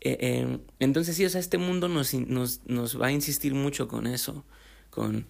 Eh, 0.00 0.18
eh, 0.20 0.58
entonces 0.80 1.16
sí, 1.16 1.24
o 1.24 1.30
sea, 1.30 1.40
este 1.40 1.56
mundo 1.56 1.88
nos, 1.88 2.14
nos, 2.14 2.66
nos 2.66 3.00
va 3.00 3.06
a 3.06 3.12
insistir 3.12 3.54
mucho 3.54 3.86
con 3.86 4.08
eso, 4.08 4.44
con, 4.90 5.26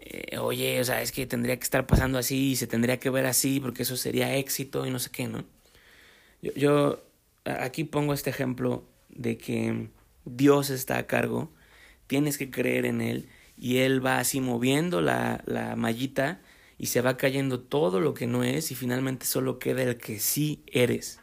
eh, 0.00 0.38
oye, 0.38 0.80
o 0.80 0.84
sea, 0.84 1.02
es 1.02 1.12
que 1.12 1.26
tendría 1.26 1.56
que 1.56 1.62
estar 1.64 1.86
pasando 1.86 2.18
así 2.18 2.50
y 2.52 2.56
se 2.56 2.66
tendría 2.66 2.98
que 2.98 3.10
ver 3.10 3.26
así 3.26 3.60
porque 3.60 3.84
eso 3.84 3.96
sería 3.96 4.36
éxito 4.36 4.86
y 4.86 4.90
no 4.90 4.98
sé 4.98 5.10
qué, 5.10 5.28
¿no? 5.28 5.44
Yo, 6.42 6.52
yo 6.54 7.04
aquí 7.44 7.84
pongo 7.84 8.14
este 8.14 8.30
ejemplo 8.30 8.84
de 9.08 9.38
que 9.38 9.88
Dios 10.24 10.70
está 10.70 10.98
a 10.98 11.06
cargo, 11.06 11.52
tienes 12.08 12.38
que 12.38 12.50
creer 12.50 12.86
en 12.86 13.00
Él 13.00 13.28
y 13.56 13.78
él 13.78 14.04
va 14.04 14.18
así 14.18 14.40
moviendo 14.40 15.00
la, 15.00 15.42
la 15.46 15.76
mallita 15.76 16.40
y 16.78 16.86
se 16.86 17.00
va 17.00 17.16
cayendo 17.16 17.60
todo 17.60 18.00
lo 18.00 18.14
que 18.14 18.26
no 18.26 18.44
es 18.44 18.70
y 18.70 18.74
finalmente 18.74 19.26
solo 19.26 19.58
queda 19.58 19.82
el 19.82 19.96
que 19.98 20.18
sí 20.18 20.64
eres. 20.66 21.20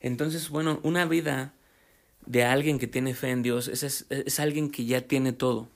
Entonces, 0.00 0.50
bueno, 0.50 0.80
una 0.82 1.06
vida 1.06 1.54
de 2.26 2.44
alguien 2.44 2.78
que 2.78 2.86
tiene 2.86 3.14
fe 3.14 3.30
en 3.30 3.42
Dios 3.42 3.68
es, 3.68 3.82
es, 3.82 4.06
es, 4.10 4.40
alguien 4.40 4.70
que 4.70 4.84
ya 4.84 5.02
tiene 5.02 5.32
todo. 5.32 5.70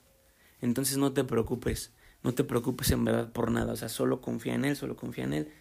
Entonces 0.61 0.97
no 0.99 1.12
te 1.12 1.24
preocupes. 1.24 1.93
no 2.22 2.34
te 2.34 2.45
preocupes 2.45 2.91
en 2.91 3.05
verdad 3.05 3.32
por 3.32 3.51
nada, 3.51 3.72
o 3.72 3.76
sea, 3.76 3.89
solo 3.89 4.20
confía 4.20 4.55
en 4.55 4.64
Él, 4.64 4.76
solo 4.76 4.97
confía 4.97 5.24
en 5.24 5.32
Él, 5.32 5.53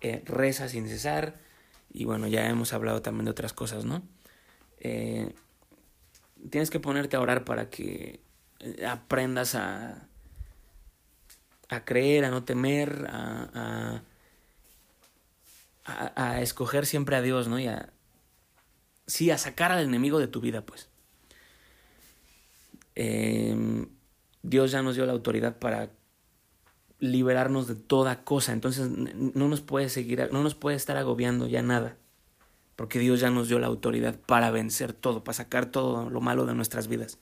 eh, 0.00 0.22
reza 0.26 0.68
sin 0.68 0.88
cesar, 0.88 1.40
y 1.92 2.04
bueno, 2.04 2.26
ya 2.26 2.48
hemos 2.50 2.72
hablado 2.72 3.00
también 3.00 3.26
de 3.26 3.30
otras 3.30 3.52
cosas, 3.52 3.84
¿no? 3.84 4.02
Eh, 4.78 5.32
tienes 6.50 6.70
que 6.70 6.80
ponerte 6.80 7.16
a 7.16 7.20
orar 7.20 7.44
para 7.44 7.70
que 7.70 8.20
eh, 8.60 8.86
aprendas 8.86 9.54
a, 9.54 10.08
a 11.68 11.84
creer, 11.84 12.24
a 12.24 12.30
no 12.30 12.44
temer, 12.44 13.06
a, 13.10 14.02
a, 15.84 16.12
a, 16.14 16.42
escoger 16.42 16.86
siempre 16.86 17.16
a 17.16 17.22
Dios, 17.22 17.48
¿no? 17.48 17.58
Y 17.58 17.66
a, 17.66 17.92
sí, 19.06 19.30
a 19.30 19.38
sacar 19.38 19.72
al 19.72 19.84
enemigo 19.84 20.18
de 20.18 20.28
tu 20.28 20.40
vida, 20.40 20.64
pues. 20.64 20.88
Eh, 22.94 23.86
Dios 24.42 24.70
ya 24.70 24.82
nos 24.82 24.94
dio 24.94 25.06
la 25.06 25.12
autoridad 25.12 25.58
para 25.58 25.90
liberarnos 27.00 27.66
de 27.66 27.74
toda 27.74 28.24
cosa, 28.24 28.52
entonces 28.52 28.88
no 28.88 29.48
nos 29.48 29.60
puede 29.62 29.88
seguir, 29.88 30.28
no 30.32 30.42
nos 30.42 30.54
puede 30.54 30.76
estar 30.76 30.96
agobiando 30.96 31.46
ya 31.46 31.62
nada, 31.62 31.96
porque 32.76 32.98
Dios 32.98 33.20
ya 33.20 33.30
nos 33.30 33.48
dio 33.48 33.58
la 33.58 33.66
autoridad 33.66 34.18
para 34.20 34.50
vencer 34.50 34.92
todo, 34.92 35.24
para 35.24 35.34
sacar 35.34 35.66
todo 35.66 36.08
lo 36.10 36.20
malo 36.20 36.46
de 36.46 36.54
nuestras 36.54 36.88
vidas. 36.88 37.18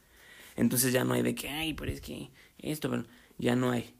Entonces 0.56 0.92
ya 0.92 1.04
no 1.04 1.14
hay 1.14 1.22
de 1.22 1.34
que, 1.34 1.48
ay, 1.48 1.74
pero 1.74 1.90
es 1.90 2.00
que 2.00 2.30
esto, 2.58 2.90
pero 2.90 3.04
ya 3.38 3.56
no 3.56 3.70
hay. 3.70 3.94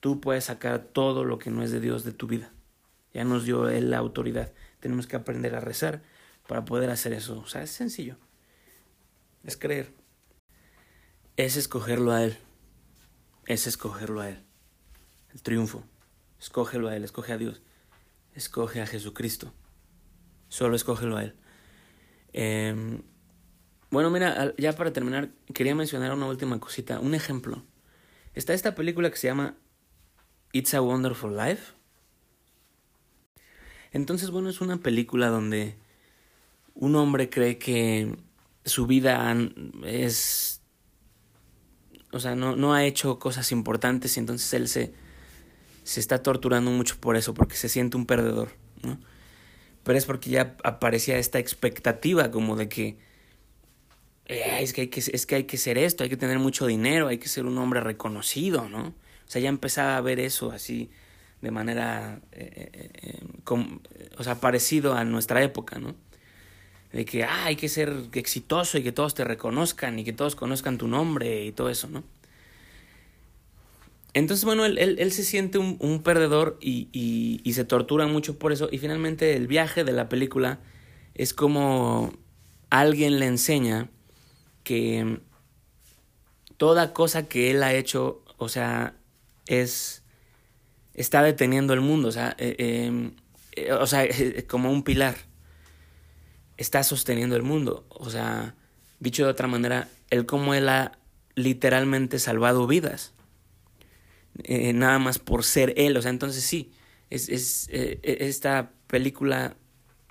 Tú 0.00 0.20
puedes 0.20 0.44
sacar 0.44 0.80
todo 0.80 1.24
lo 1.24 1.38
que 1.38 1.50
no 1.50 1.62
es 1.62 1.70
de 1.70 1.80
Dios 1.80 2.04
de 2.04 2.12
tu 2.12 2.26
vida. 2.26 2.52
Ya 3.12 3.24
nos 3.24 3.44
dio 3.44 3.68
Él 3.68 3.90
la 3.90 3.98
autoridad. 3.98 4.52
Tenemos 4.80 5.06
que 5.06 5.16
aprender 5.16 5.54
a 5.54 5.60
rezar 5.60 6.02
para 6.46 6.64
poder 6.64 6.90
hacer 6.90 7.12
eso. 7.12 7.38
O 7.38 7.46
sea, 7.46 7.62
es 7.62 7.70
sencillo. 7.70 8.16
Es 9.44 9.56
creer. 9.56 9.92
Es 11.36 11.56
escogerlo 11.56 12.12
a 12.12 12.24
Él 12.24 12.36
es 13.52 13.66
escogerlo 13.66 14.20
a 14.20 14.28
Él. 14.28 14.44
El 15.32 15.42
triunfo. 15.42 15.82
Escógelo 16.38 16.88
a 16.88 16.96
Él, 16.96 17.02
escoge 17.02 17.32
a 17.32 17.38
Dios. 17.38 17.60
Escoge 18.32 18.80
a 18.80 18.86
Jesucristo. 18.86 19.52
Solo 20.48 20.76
escógelo 20.76 21.16
a 21.16 21.24
Él. 21.24 21.34
Em, 22.32 23.02
bueno, 23.90 24.08
mira, 24.10 24.54
ya 24.56 24.72
para 24.74 24.92
terminar, 24.92 25.30
quería 25.52 25.74
mencionar 25.74 26.12
una 26.12 26.26
última 26.26 26.60
cosita, 26.60 27.00
un 27.00 27.14
ejemplo. 27.14 27.64
Está 28.34 28.54
esta 28.54 28.76
película 28.76 29.10
que 29.10 29.16
se 29.16 29.26
llama 29.26 29.56
It's 30.52 30.74
a 30.74 30.82
Wonderful 30.82 31.36
Life. 31.36 31.72
Entonces, 33.92 34.30
bueno, 34.30 34.48
es 34.48 34.60
una 34.60 34.78
película 34.78 35.28
donde 35.28 35.76
un 36.74 36.96
hombre 36.96 37.28
cree 37.28 37.58
que 37.58 38.16
su 38.64 38.86
vida 38.86 39.36
es 39.84 40.60
o 42.12 42.18
sea, 42.18 42.34
no, 42.34 42.56
no 42.56 42.74
ha 42.74 42.84
hecho 42.84 43.18
cosas 43.18 43.52
importantes 43.52 44.16
y 44.16 44.20
entonces 44.20 44.52
él 44.54 44.68
se, 44.68 44.92
se 45.84 46.00
está 46.00 46.22
torturando 46.22 46.70
mucho 46.70 46.96
por 46.98 47.16
eso, 47.16 47.34
porque 47.34 47.56
se 47.56 47.68
siente 47.68 47.96
un 47.96 48.06
perdedor, 48.06 48.50
¿no? 48.82 48.98
Pero 49.84 49.96
es 49.96 50.04
porque 50.04 50.30
ya 50.30 50.56
aparecía 50.62 51.18
esta 51.18 51.38
expectativa 51.38 52.30
como 52.30 52.56
de 52.56 52.68
que 52.68 52.98
eh, 54.26 54.58
es, 54.60 54.72
que 54.72 54.82
hay 54.82 54.88
que 54.88 55.00
es 55.00 55.26
que 55.26 55.34
hay 55.36 55.44
que 55.44 55.56
ser 55.56 55.78
esto, 55.78 56.04
hay 56.04 56.10
que 56.10 56.16
tener 56.16 56.38
mucho 56.38 56.66
dinero, 56.66 57.08
hay 57.08 57.18
que 57.18 57.28
ser 57.28 57.46
un 57.46 57.56
hombre 57.58 57.80
reconocido, 57.80 58.68
¿no? 58.68 58.94
Sea, 59.30 59.40
ya 59.40 59.48
empezaba 59.48 59.96
a 59.96 60.00
ver 60.00 60.18
eso 60.18 60.50
así 60.50 60.90
de 61.40 61.50
manera, 61.50 62.20
eh, 62.32 62.90
eh, 63.02 63.20
o 64.18 64.24
sea, 64.24 64.40
parecido 64.40 64.94
a 64.94 65.04
nuestra 65.04 65.42
época, 65.42 65.78
¿no? 65.78 65.94
de 66.92 67.04
que 67.04 67.22
ah, 67.22 67.44
hay 67.44 67.56
que 67.56 67.68
ser 67.68 67.94
exitoso 68.12 68.78
y 68.78 68.82
que 68.82 68.92
todos 68.92 69.14
te 69.14 69.24
reconozcan 69.24 69.98
y 69.98 70.04
que 70.04 70.12
todos 70.12 70.34
conozcan 70.34 70.78
tu 70.78 70.88
nombre 70.88 71.44
y 71.44 71.52
todo 71.52 71.70
eso, 71.70 71.88
¿no? 71.88 72.02
Entonces, 74.12 74.44
bueno, 74.44 74.64
él, 74.64 74.76
él, 74.76 75.12
se 75.12 75.22
siente 75.22 75.58
un, 75.58 75.76
un 75.78 76.02
perdedor 76.02 76.58
y, 76.60 76.88
y, 76.90 77.40
y, 77.44 77.52
se 77.52 77.64
tortura 77.64 78.08
mucho 78.08 78.40
por 78.40 78.50
eso. 78.50 78.68
Y 78.72 78.78
finalmente 78.78 79.36
el 79.36 79.46
viaje 79.46 79.84
de 79.84 79.92
la 79.92 80.08
película 80.08 80.58
es 81.14 81.32
como 81.32 82.12
alguien 82.70 83.20
le 83.20 83.26
enseña 83.26 83.88
que 84.64 85.20
toda 86.56 86.92
cosa 86.92 87.28
que 87.28 87.52
él 87.52 87.62
ha 87.62 87.72
hecho, 87.72 88.24
o 88.36 88.48
sea, 88.48 88.96
es... 89.50 90.02
está 90.94 91.22
deteniendo 91.22 91.74
el 91.74 91.80
mundo, 91.80 92.08
o 92.08 92.12
sea, 92.12 92.34
eh, 92.38 92.56
em, 92.58 93.12
eh, 93.52 93.72
o 93.72 93.86
sea, 93.86 94.06
como 94.48 94.70
un 94.70 94.82
pilar 94.82 95.16
está 96.56 96.82
sosteniendo 96.82 97.36
el 97.36 97.42
mundo. 97.42 97.86
O 97.88 98.10
sea, 98.10 98.54
dicho 98.98 99.24
de 99.24 99.30
otra 99.30 99.48
manera, 99.48 99.88
el 100.10 100.26
cómo 100.26 100.54
él 100.54 100.68
ha 100.68 100.98
literalmente 101.34 102.18
salvado 102.18 102.66
vidas. 102.66 103.14
Eh, 104.44 104.72
nada 104.72 104.98
más 104.98 105.18
por 105.18 105.44
ser 105.44 105.74
él. 105.76 105.96
O 105.96 106.02
sea, 106.02 106.10
entonces 106.10 106.44
sí, 106.44 106.72
es, 107.08 107.28
es 107.28 107.68
eh, 107.72 107.98
esta 108.02 108.72
película 108.86 109.56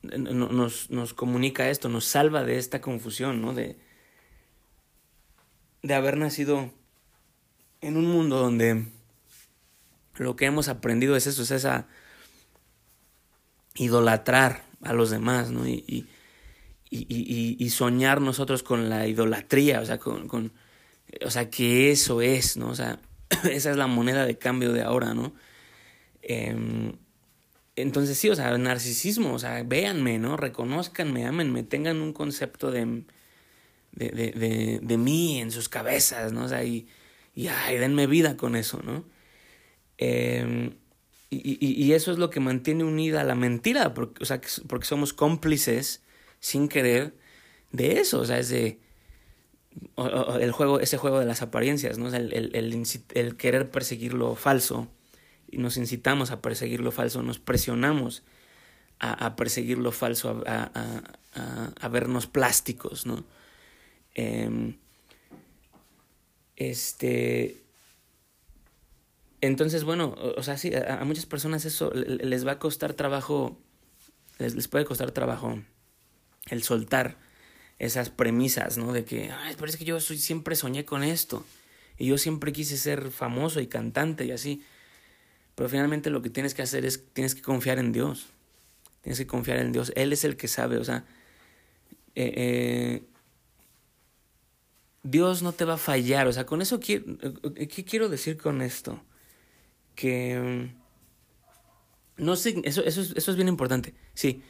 nos, 0.01 0.89
nos 0.89 1.13
comunica 1.13 1.69
esto, 1.69 1.89
nos 1.89 2.05
salva 2.05 2.43
de 2.43 2.57
esta 2.57 2.81
confusión, 2.81 3.41
¿no? 3.41 3.53
De, 3.53 3.77
de 5.83 5.93
haber 5.93 6.17
nacido 6.17 6.71
en 7.81 7.97
un 7.97 8.05
mundo 8.05 8.37
donde 8.39 8.85
lo 10.19 10.35
que 10.35 10.45
hemos 10.45 10.67
aprendido 10.67 11.15
es 11.15 11.27
eso, 11.27 11.41
es 11.41 11.51
esa 11.51 11.87
idolatrar 13.75 14.65
a 14.81 14.93
los 14.93 15.09
demás, 15.09 15.51
¿no? 15.51 15.67
y, 15.67 15.83
y, 16.89 17.05
y, 17.07 17.55
y, 17.57 17.69
soñar 17.69 18.19
nosotros 18.19 18.63
con 18.63 18.89
la 18.89 19.07
idolatría, 19.07 19.79
o 19.79 19.85
sea, 19.85 19.99
con, 19.99 20.27
con, 20.27 20.51
o 21.23 21.29
sea, 21.29 21.49
que 21.49 21.91
eso 21.91 22.21
es, 22.21 22.57
¿no? 22.57 22.69
O 22.69 22.75
sea, 22.75 22.99
esa 23.51 23.71
es 23.71 23.77
la 23.77 23.87
moneda 23.87 24.25
de 24.25 24.37
cambio 24.37 24.73
de 24.73 24.81
ahora, 24.81 25.13
¿no? 25.13 25.33
Eh, 26.21 26.93
entonces 27.75 28.17
sí, 28.17 28.29
o 28.29 28.35
sea, 28.35 28.57
narcisismo, 28.57 29.33
o 29.33 29.39
sea, 29.39 29.63
véanme, 29.63 30.17
¿no? 30.17 30.35
Reconózcanme, 30.35 31.25
ámenme, 31.25 31.63
tengan 31.63 32.01
un 32.01 32.11
concepto 32.11 32.71
de, 32.71 33.03
de, 33.91 34.09
de, 34.09 34.31
de, 34.31 34.79
de 34.81 34.97
mí 34.97 35.39
en 35.39 35.51
sus 35.51 35.69
cabezas, 35.69 36.33
¿no? 36.33 36.45
O 36.45 36.47
sea, 36.49 36.63
y, 36.63 36.87
y 37.35 37.47
ay, 37.47 37.77
denme 37.77 38.07
vida 38.07 38.35
con 38.35 38.55
eso, 38.55 38.81
¿no? 38.83 39.05
Eh, 39.99 40.71
y, 41.29 41.37
y, 41.37 41.83
y, 41.85 41.93
eso 41.93 42.11
es 42.11 42.17
lo 42.17 42.31
que 42.31 42.39
mantiene 42.39 42.83
unida 42.83 43.23
la 43.23 43.35
mentira, 43.35 43.93
porque, 43.93 44.23
o 44.23 44.25
sea, 44.25 44.41
porque 44.67 44.87
somos 44.87 45.13
cómplices 45.13 46.01
sin 46.39 46.67
querer 46.69 47.13
de 47.71 47.99
eso, 47.99 48.21
o 48.21 48.25
sea, 48.25 48.39
es 48.39 48.49
de 48.49 48.79
el 50.41 50.51
juego, 50.51 50.79
ese 50.79 50.97
juego 50.97 51.19
de 51.19 51.25
las 51.25 51.41
apariencias, 51.41 51.97
¿no? 51.97 52.07
el, 52.07 52.33
el, 52.33 52.85
el, 53.13 53.37
querer 53.37 53.69
perseguir 53.69 54.13
lo 54.13 54.35
falso 54.35 54.87
y 55.47 55.57
nos 55.57 55.77
incitamos 55.77 56.31
a 56.31 56.41
perseguir 56.41 56.81
lo 56.81 56.91
falso, 56.91 57.21
nos 57.21 57.39
presionamos 57.39 58.23
a, 58.99 59.25
a 59.25 59.35
perseguir 59.35 59.77
lo 59.77 59.91
falso, 59.91 60.43
a, 60.47 60.71
a, 61.35 61.73
a, 61.79 61.87
vernos 61.87 62.27
plásticos, 62.27 63.05
¿no? 63.05 63.23
Eh, 64.15 64.75
este. 66.55 67.63
Entonces, 69.41 69.83
bueno, 69.83 70.15
o, 70.37 70.43
sea, 70.43 70.57
sí, 70.57 70.71
a, 70.75 71.03
muchas 71.05 71.25
personas 71.25 71.65
eso 71.65 71.91
les 71.93 72.45
va 72.45 72.53
a 72.53 72.59
costar 72.59 72.93
trabajo, 72.93 73.57
les, 74.37 74.67
puede 74.67 74.85
costar 74.85 75.11
trabajo 75.11 75.59
el 76.49 76.63
soltar 76.63 77.17
esas 77.77 78.09
premisas, 78.09 78.77
¿no? 78.77 78.91
De 78.91 79.05
que, 79.05 79.31
pero 79.57 79.67
es 79.67 79.77
que 79.77 79.85
yo 79.85 79.99
soy, 80.01 80.17
siempre 80.17 80.55
soñé 80.55 80.83
con 80.83 81.03
esto. 81.03 81.45
Y 81.97 82.07
yo 82.07 82.17
siempre 82.17 82.53
quise 82.53 82.77
ser 82.77 83.11
famoso 83.11 83.59
y 83.59 83.67
cantante 83.67 84.25
y 84.25 84.31
así. 84.31 84.63
Pero 85.55 85.69
finalmente 85.69 86.09
lo 86.09 86.21
que 86.21 86.29
tienes 86.29 86.53
que 86.53 86.61
hacer 86.61 86.85
es, 86.85 87.05
tienes 87.13 87.35
que 87.35 87.41
confiar 87.41 87.79
en 87.79 87.91
Dios. 87.91 88.27
Tienes 89.01 89.19
que 89.19 89.27
confiar 89.27 89.59
en 89.59 89.71
Dios. 89.71 89.91
Él 89.95 90.13
es 90.13 90.23
el 90.23 90.37
que 90.37 90.47
sabe, 90.47 90.77
o 90.77 90.83
sea, 90.83 91.05
eh, 92.15 92.33
eh, 92.35 93.03
Dios 95.03 95.41
no 95.41 95.51
te 95.53 95.65
va 95.65 95.73
a 95.73 95.77
fallar. 95.77 96.27
O 96.27 96.33
sea, 96.33 96.45
con 96.45 96.61
eso, 96.61 96.79
quiero, 96.79 97.05
eh, 97.55 97.67
¿qué 97.67 97.83
quiero 97.83 98.09
decir 98.09 98.37
con 98.37 98.61
esto? 98.61 99.01
Que... 99.99 100.71
No 102.15 102.37
sé, 102.37 102.61
eso, 102.63 102.85
eso, 102.85 103.01
eso 103.01 103.31
es 103.31 103.35
bien 103.35 103.49
importante. 103.49 103.93
Sí, 104.13 104.41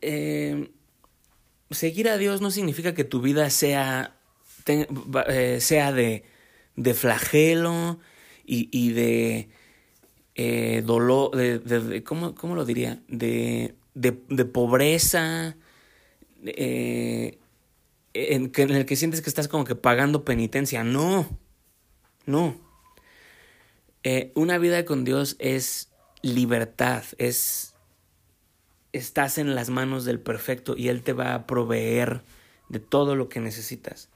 eh, 0.00 0.70
seguir 1.72 2.08
a 2.08 2.18
Dios 2.18 2.40
no 2.40 2.52
significa 2.52 2.94
que 2.94 3.02
tu 3.02 3.20
vida 3.20 3.50
sea, 3.50 4.16
eh, 4.66 5.58
sea 5.60 5.92
de, 5.92 6.22
de 6.76 6.94
flagelo 6.94 7.98
y, 8.46 8.68
y 8.70 8.92
de 8.92 9.48
eh, 10.36 10.82
dolor, 10.86 11.34
de, 11.34 11.58
de, 11.58 12.04
¿cómo, 12.04 12.36
¿cómo, 12.36 12.54
lo 12.54 12.64
diría? 12.64 13.02
De, 13.08 13.74
de, 13.94 14.44
pobreza, 14.44 15.56
en, 16.44 17.38
en 18.14 18.70
el 18.70 18.86
que 18.86 18.94
sientes 18.96 19.20
que 19.20 19.30
estás 19.30 19.48
como 19.48 19.64
que 19.64 19.74
pagando 19.74 20.24
penitencia. 20.24 20.84
No, 20.84 21.40
no. 22.24 22.61
Eh, 24.04 24.32
una 24.34 24.58
vida 24.58 24.84
con 24.84 25.04
Dios 25.04 25.36
es 25.38 25.90
libertad, 26.22 27.04
es 27.18 27.72
estás 28.92 29.38
en 29.38 29.54
las 29.54 29.70
manos 29.70 30.04
del 30.04 30.20
perfecto 30.20 30.74
y 30.76 30.88
Él 30.88 31.02
te 31.02 31.12
va 31.12 31.34
a 31.34 31.46
proveer 31.46 32.22
de 32.68 32.78
todo 32.78 33.16
lo 33.16 33.28
que 33.28 33.40
necesitas. 33.40 34.08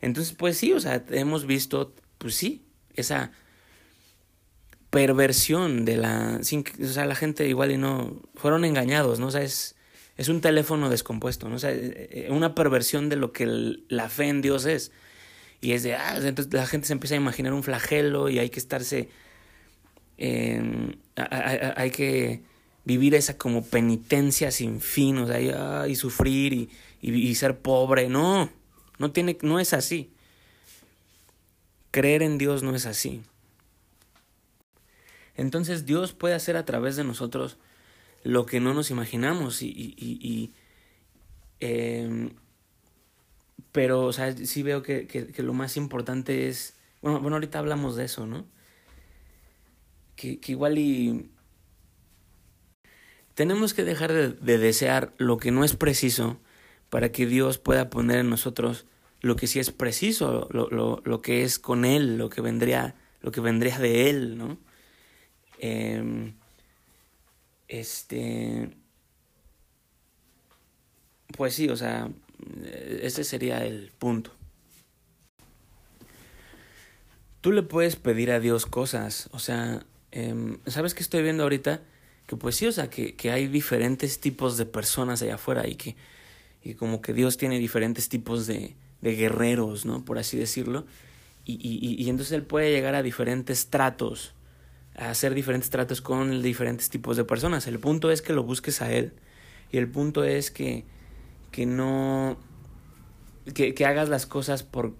Entonces, 0.00 0.34
pues 0.34 0.56
sí, 0.56 0.72
o 0.72 0.80
sea, 0.80 1.04
hemos 1.10 1.46
visto, 1.46 1.94
pues 2.18 2.34
sí, 2.34 2.62
esa 2.94 3.32
perversión 4.90 5.84
de 5.84 5.96
la... 5.96 6.40
o 6.40 6.86
sea, 6.86 7.04
la 7.04 7.14
gente 7.14 7.48
igual 7.48 7.72
y 7.72 7.78
no... 7.78 8.22
Fueron 8.34 8.64
engañados, 8.64 9.18
¿no? 9.18 9.26
O 9.26 9.30
sea, 9.30 9.42
es, 9.42 9.76
es 10.16 10.28
un 10.28 10.40
teléfono 10.40 10.88
descompuesto, 10.88 11.48
¿no? 11.48 11.56
O 11.56 11.58
sea, 11.58 11.72
eh, 11.72 12.08
eh, 12.12 12.28
una 12.30 12.54
perversión 12.54 13.08
de 13.08 13.16
lo 13.16 13.32
que 13.32 13.46
la 13.88 14.08
fe 14.08 14.28
en 14.28 14.40
Dios 14.40 14.66
es. 14.66 14.92
Y 15.60 15.72
es 15.72 15.82
de, 15.82 15.96
ah, 15.96 16.16
entonces 16.22 16.52
la 16.52 16.66
gente 16.66 16.86
se 16.86 16.92
empieza 16.92 17.14
a 17.14 17.18
imaginar 17.18 17.52
un 17.52 17.62
flagelo 17.62 18.28
y 18.28 18.38
hay 18.38 18.50
que 18.50 18.60
estarse... 18.60 19.08
hay 20.18 21.90
que 21.90 22.42
vivir 22.84 23.14
esa 23.14 23.36
como 23.36 23.64
penitencia 23.64 24.50
sin 24.50 24.80
fin, 24.80 25.18
o 25.18 25.26
sea, 25.26 25.86
y, 25.88 25.94
sufrir 25.94 26.52
y, 26.52 26.70
y, 27.00 27.34
ser 27.34 27.58
pobre. 27.58 28.08
No, 28.08 28.50
no, 28.98 29.12
tiene, 29.12 29.38
no 29.42 29.60
es 29.60 29.72
así. 29.72 30.10
Creer 31.90 32.22
en 32.22 32.38
Dios 32.38 32.62
no 32.62 32.74
es 32.74 32.86
así. 32.86 33.22
Entonces 35.36 35.86
Dios 35.86 36.12
puede 36.12 36.34
hacer 36.34 36.56
a 36.56 36.64
través 36.64 36.96
de 36.96 37.04
nosotros 37.04 37.58
lo 38.24 38.44
que 38.46 38.58
no 38.58 38.74
nos 38.74 38.90
imaginamos 38.90 39.62
y, 39.62 39.68
y 39.68 40.52
eh, 41.60 42.30
pero, 43.72 44.06
o 44.06 44.12
sea, 44.12 44.34
sí 44.36 44.62
veo 44.62 44.82
que, 44.82 45.06
que, 45.06 45.42
lo 45.42 45.52
más 45.52 45.76
importante 45.76 46.48
es, 46.48 46.74
bueno, 47.02 47.20
bueno, 47.20 47.36
ahorita 47.36 47.58
hablamos 47.58 47.96
de 47.96 48.04
eso, 48.04 48.26
¿no? 48.26 48.46
Que, 50.18 50.40
igual 50.48 50.78
y 50.78 51.30
tenemos 53.34 53.72
que 53.72 53.84
dejar 53.84 54.12
de, 54.12 54.58
desear 54.58 55.14
lo 55.16 55.36
que 55.36 55.52
no 55.52 55.62
es 55.62 55.76
preciso 55.76 56.40
para 56.90 57.12
que 57.12 57.24
Dios 57.24 57.58
pueda 57.58 57.88
poner 57.88 58.18
en 58.18 58.28
nosotros 58.28 58.84
lo 59.20 59.36
que 59.36 59.46
sí 59.46 59.60
es 59.60 59.70
preciso, 59.70 60.48
lo, 60.50 60.68
lo, 60.70 61.00
lo 61.04 61.22
que 61.22 61.44
es 61.44 61.60
con 61.60 61.84
Él, 61.84 62.18
lo 62.18 62.30
que 62.30 62.40
vendría, 62.40 62.96
lo 63.20 63.30
que 63.30 63.40
vendría 63.40 63.78
de 63.78 64.10
Él, 64.10 64.38
¿no? 64.38 64.58
Em, 65.60 66.34
este. 67.68 68.70
Pues 71.36 71.54
sí, 71.54 71.68
o 71.68 71.76
sea, 71.76 72.10
ese 73.02 73.22
sería 73.22 73.64
el 73.64 73.92
punto. 73.98 74.32
Tú 77.40 77.52
le 77.52 77.62
puedes 77.62 77.94
pedir 77.94 78.32
a 78.32 78.40
Dios 78.40 78.66
cosas, 78.66 79.28
o 79.32 79.38
sea, 79.38 79.84
em, 80.26 80.58
¿sabes 80.66 80.94
qué 80.94 81.02
estoy 81.02 81.22
viendo 81.22 81.42
ahorita? 81.42 81.82
que 82.28 82.36
pues 82.36 82.56
sí, 82.56 82.66
o 82.66 82.72
sea, 82.72 82.90
que, 82.90 83.16
que 83.16 83.30
hay 83.30 83.46
diferentes 83.46 84.20
tipos 84.20 84.58
de 84.58 84.66
personas 84.66 85.22
allá 85.22 85.36
afuera 85.36 85.66
y 85.66 85.76
que 85.76 85.96
y 86.62 86.74
como 86.74 87.00
que 87.00 87.14
Dios 87.14 87.38
tiene 87.38 87.58
diferentes 87.58 88.10
tipos 88.10 88.46
de, 88.46 88.76
de 89.00 89.14
guerreros, 89.14 89.86
¿no? 89.86 90.04
Por 90.04 90.18
así 90.18 90.36
decirlo. 90.36 90.84
Y, 91.46 91.54
y, 91.54 92.02
y, 92.02 92.10
entonces 92.10 92.32
Él 92.32 92.42
puede 92.42 92.70
llegar 92.70 92.94
a 92.94 93.02
diferentes 93.02 93.68
tratos, 93.68 94.34
a 94.94 95.08
hacer 95.08 95.32
diferentes 95.32 95.70
tratos 95.70 96.02
con 96.02 96.42
diferentes 96.42 96.90
tipos 96.90 97.16
de 97.16 97.24
personas. 97.24 97.66
El 97.66 97.78
punto 97.78 98.10
es 98.10 98.20
que 98.20 98.34
lo 98.34 98.42
busques 98.42 98.82
a 98.82 98.92
Él. 98.92 99.14
Y 99.72 99.78
el 99.78 99.88
punto 99.88 100.24
es 100.24 100.50
que, 100.50 100.84
que 101.50 101.64
no... 101.64 102.36
Que, 103.54 103.72
que 103.72 103.86
hagas 103.86 104.10
las 104.10 104.26
cosas 104.26 104.62
por, 104.62 104.94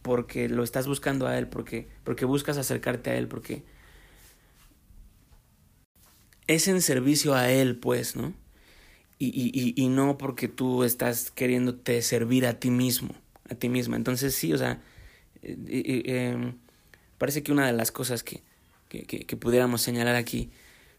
porque 0.00 0.48
lo 0.48 0.62
estás 0.62 0.86
buscando 0.86 1.26
a 1.26 1.36
Él, 1.36 1.48
porque, 1.48 1.88
porque 2.04 2.24
buscas 2.24 2.56
acercarte 2.56 3.10
a 3.10 3.16
Él, 3.16 3.28
porque 3.28 3.62
es 6.46 6.68
en 6.68 6.82
servicio 6.82 7.34
a 7.34 7.50
Él, 7.50 7.76
pues, 7.76 8.16
¿no? 8.16 8.34
Y, 9.18 9.26
y, 9.28 9.80
y, 9.80 9.88
no 9.88 10.18
porque 10.18 10.48
tú 10.48 10.82
estás 10.82 11.30
queriéndote 11.30 12.02
servir 12.02 12.44
a 12.44 12.58
ti 12.58 12.70
mismo, 12.70 13.14
a 13.48 13.54
ti 13.54 13.68
misma. 13.68 13.94
Entonces 13.94 14.34
sí, 14.34 14.52
o 14.52 14.58
sea, 14.58 14.82
eh, 15.42 16.02
em, 16.06 16.54
parece 17.18 17.44
que 17.44 17.52
una 17.52 17.66
de 17.66 17.72
las 17.72 17.92
cosas 17.92 18.24
que, 18.24 18.42
que, 18.88 19.04
que, 19.04 19.36
pudiéramos 19.36 19.80
señalar 19.80 20.16
aquí, 20.16 20.50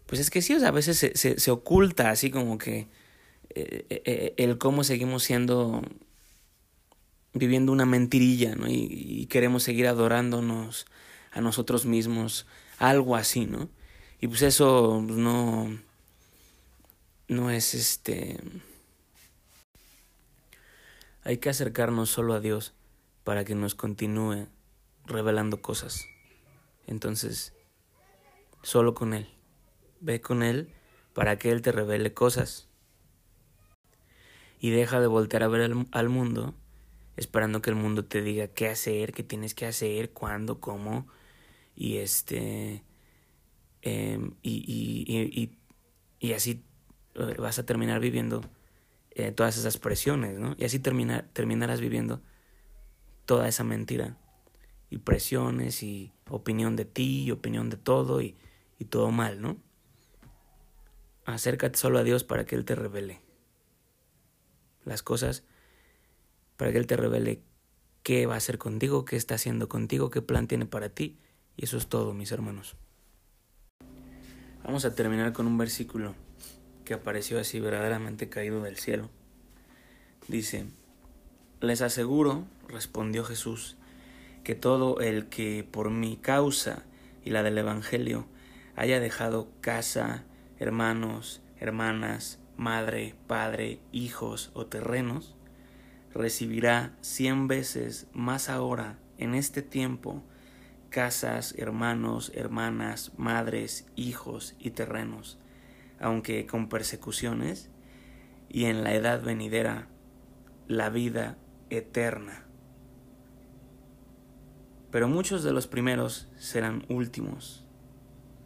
pues 0.06 0.22
es 0.22 0.30
que 0.30 0.42
sí, 0.42 0.54
o 0.54 0.60
sea, 0.60 0.70
a 0.70 0.72
veces 0.72 0.98
se, 0.98 1.18
se, 1.18 1.38
se 1.38 1.52
oculta 1.52 2.12
así 2.12 2.32
como 2.32 2.58
que 2.58 2.88
eh, 3.56 3.86
eh, 3.90 4.34
el 4.38 4.58
cómo 4.58 4.86
seguimos 4.86 5.24
siendo, 5.24 5.82
viviendo 7.34 7.74
una 7.74 7.86
mentirilla, 7.86 8.56
¿no? 8.56 8.70
Y, 8.70 8.88
y 8.90 9.26
queremos 9.26 9.64
seguir 9.64 9.88
adorándonos 9.88 10.86
a 11.34 11.42
nosotros 11.42 11.86
mismos, 11.86 12.48
algo 12.80 13.18
así, 13.18 13.48
¿no? 13.48 13.70
Y 14.24 14.28
pues 14.30 14.42
eso 14.42 15.04
pues, 15.06 15.18
no, 15.20 15.78
no 17.28 17.52
es 17.52 17.74
este... 17.74 18.40
Hay 21.24 21.40
que 21.40 21.50
acercarnos 21.50 22.10
solo 22.10 22.34
a 22.34 22.40
Dios 22.40 22.74
para 23.26 23.44
que 23.44 23.54
nos 23.54 23.76
continúe 23.76 24.48
revelando 25.06 25.62
cosas. 25.62 26.08
Entonces, 26.88 27.52
solo 28.62 28.94
con 28.94 29.14
Él. 29.14 29.28
Ve 30.00 30.22
con 30.22 30.42
Él 30.42 30.70
para 31.14 31.38
que 31.38 31.52
Él 31.52 31.62
te 31.62 31.74
revele 31.74 32.14
cosas. 32.14 32.70
Y 34.58 34.70
deja 34.70 35.02
de 35.02 35.08
voltear 35.08 35.44
a 35.44 35.50
ver 35.50 35.64
al, 35.64 35.88
al, 35.92 36.08
mundo 36.08 36.56
esperando 37.18 37.62
que 37.62 37.72
el 37.72 37.76
mundo 37.76 38.06
te 38.06 38.22
diga 38.22 38.48
qué 38.48 38.70
hacer, 38.70 39.12
qué 39.12 39.24
tienes 39.24 39.54
que 39.54 39.66
hacer, 39.66 40.12
cuándo, 40.12 40.62
cómo. 40.62 41.10
Y 41.76 41.98
este 41.98 42.86
Em, 43.86 44.36
y, 44.42 44.64
y, 44.66 45.42
y, 45.42 45.58
y, 46.26 46.32
así 46.32 46.64
eh, 47.16 47.36
vas 47.38 47.60
a 47.60 47.66
terminar 47.66 48.00
viviendo 48.00 48.42
eh, 49.12 49.34
todas 49.34 49.58
esas 49.58 49.78
presiones, 49.78 50.40
¿no? 50.40 50.56
Y 50.58 50.64
así 50.64 50.80
terminar, 50.80 51.28
terminarás 51.34 51.82
viviendo 51.82 52.22
toda 53.26 53.50
esa 53.50 53.66
mentira 53.66 54.18
y 54.90 55.00
presiones 55.00 55.84
y 55.84 56.14
opinión 56.30 56.78
de 56.78 56.86
ti 56.86 57.24
y 57.24 57.32
opinión 57.32 57.70
de 57.70 57.76
todo 57.76 58.22
y, 58.22 58.38
y 58.80 58.86
todo 58.86 59.12
mal, 59.12 59.42
¿no? 59.42 59.58
Acércate 61.26 61.78
solo 61.78 62.00
a 62.00 62.04
Dios 62.04 62.24
para 62.24 62.46
que 62.46 62.56
Él 62.56 62.64
te 62.64 62.76
revele 62.76 63.20
las 64.86 65.04
cosas, 65.04 65.44
para 66.56 66.72
que 66.72 66.78
Él 66.78 66.88
te 66.88 66.96
revele 66.96 67.44
qué 68.02 68.28
va 68.28 68.36
a 68.36 68.38
hacer 68.38 68.58
contigo, 68.58 69.04
qué 69.04 69.18
está 69.18 69.36
haciendo 69.36 69.68
contigo, 69.68 70.10
qué 70.10 70.22
plan 70.22 70.48
tiene 70.48 70.66
para 70.66 70.88
ti. 70.88 71.20
Y 71.58 71.66
eso 71.66 71.78
es 71.78 71.88
todo, 71.88 72.14
mis 72.14 72.32
hermanos. 72.32 72.78
Vamos 74.64 74.86
a 74.86 74.96
terminar 74.96 75.34
con 75.34 75.46
un 75.46 75.58
versículo 75.58 76.16
que 76.86 76.94
apareció 76.94 77.38
así 77.38 77.60
verdaderamente 77.60 78.30
caído 78.30 78.64
del 78.64 78.78
cielo. 78.78 79.10
Dice, 80.30 80.66
les 81.60 81.82
aseguro, 81.82 82.46
respondió 82.70 83.26
Jesús, 83.26 83.76
que 84.46 84.56
todo 84.56 85.02
el 85.02 85.28
que 85.28 85.68
por 85.70 85.90
mi 85.90 86.16
causa 86.16 86.84
y 87.26 87.32
la 87.32 87.44
del 87.44 87.58
Evangelio 87.58 88.26
haya 88.78 89.02
dejado 89.02 89.50
casa, 89.60 90.24
hermanos, 90.60 91.42
hermanas, 91.60 92.40
madre, 92.56 93.16
padre, 93.28 93.82
hijos 93.92 94.50
o 94.54 94.66
terrenos, 94.66 95.36
recibirá 96.14 96.96
cien 97.02 97.50
veces 97.50 98.08
más 98.14 98.48
ahora 98.48 98.98
en 99.18 99.36
este 99.36 99.62
tiempo 99.62 100.24
casas, 100.94 101.56
hermanos, 101.58 102.32
hermanas, 102.36 103.14
madres, 103.18 103.88
hijos 103.96 104.54
y 104.60 104.70
terrenos, 104.70 105.40
aunque 106.00 106.46
con 106.46 106.70
persecuciones, 106.70 107.72
y 108.48 108.66
en 108.66 108.84
la 108.84 108.94
edad 108.94 109.24
venidera 109.24 109.88
la 110.68 110.92
vida 110.92 111.36
eterna. 111.72 112.46
Pero 114.92 115.08
muchos 115.08 115.44
de 115.44 115.52
los 115.52 115.66
primeros 115.66 116.28
serán 116.38 116.86
últimos, 116.90 117.66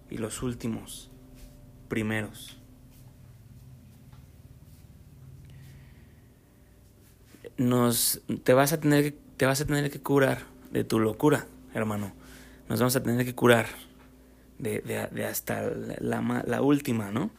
y 0.10 0.18
los 0.18 0.41
últimos 0.41 1.12
primeros. 1.89 2.62
Nos 7.58 8.22
te 8.45 8.54
vas 8.54 8.72
a 8.72 8.80
tener 8.80 9.18
te 9.36 9.45
vas 9.45 9.60
a 9.60 9.66
tener 9.66 9.91
que 9.91 10.00
curar 10.00 10.43
de 10.72 10.86
tu 10.86 11.00
locura, 11.00 11.45
hermano 11.74 12.14
nos 12.70 12.80
vamos 12.80 12.95
a 12.95 13.03
tener 13.03 13.26
que 13.26 13.34
curar 13.36 13.68
de, 14.59 15.26
hasta 15.26 15.70
la, 15.99 16.61
última, 16.61 17.11
¿no? 17.11 17.32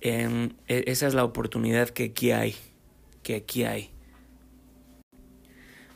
Em, 0.00 0.50
e, 0.68 0.84
esa 0.86 1.06
es 1.06 1.14
la 1.14 1.24
oportunidad 1.24 1.90
que 1.90 2.04
aquí 2.04 2.30
hay, 2.30 2.54
que 3.22 3.36
aquí 3.36 3.64
hay. 3.64 3.90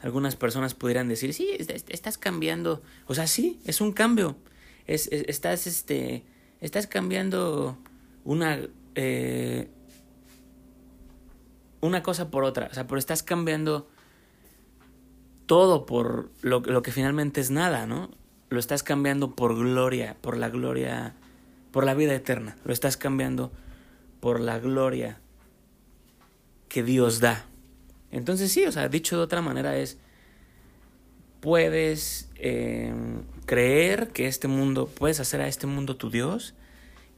Algunas 0.02 0.34
personas 0.34 0.74
pudieran 0.74 1.08
decir, 1.08 1.34
sí, 1.34 1.50
estás 1.58 2.16
cambiando. 2.16 2.82
O 3.06 3.14
sea, 3.14 3.26
sí, 3.26 3.60
es 3.66 3.80
un 3.80 3.92
cambio. 3.92 4.36
Es, 4.86 5.08
estás, 5.12 5.66
este, 5.66 6.24
estás 6.60 6.86
cambiando 6.86 7.76
una, 8.24 8.60
eh, 8.94 9.68
una 11.82 12.02
cosa 12.02 12.30
por 12.30 12.44
otra. 12.44 12.68
O 12.70 12.74
sea, 12.74 12.86
pero 12.86 12.98
estás 12.98 13.22
cambiando 13.22 13.90
todo 15.44 15.84
por 15.84 16.30
lo, 16.40 16.60
lo 16.60 16.80
que 16.80 16.92
finalmente 16.92 17.42
es 17.42 17.50
nada, 17.50 17.86
¿no? 17.86 18.10
Lo 18.50 18.58
estás 18.58 18.82
cambiando 18.82 19.34
por 19.34 19.56
gloria, 19.56 20.16
por 20.20 20.36
la 20.36 20.48
gloria, 20.48 21.14
por 21.70 21.84
la 21.84 21.94
vida 21.94 22.14
eterna. 22.14 22.56
Lo 22.64 22.72
estás 22.72 22.96
cambiando 22.96 23.52
por 24.20 24.40
la 24.40 24.58
gloria 24.58 25.20
que 26.68 26.82
Dios 26.82 27.20
da. 27.20 27.46
Entonces 28.10 28.50
sí, 28.52 28.66
o 28.66 28.72
sea, 28.72 28.88
dicho 28.88 29.16
de 29.16 29.22
otra 29.22 29.40
manera 29.40 29.76
es, 29.76 29.98
puedes 31.40 32.28
eh, 32.36 32.92
creer 33.46 34.08
que 34.08 34.26
este 34.26 34.48
mundo, 34.48 34.86
puedes 34.86 35.20
hacer 35.20 35.40
a 35.40 35.48
este 35.48 35.68
mundo 35.68 35.96
tu 35.96 36.10
Dios 36.10 36.54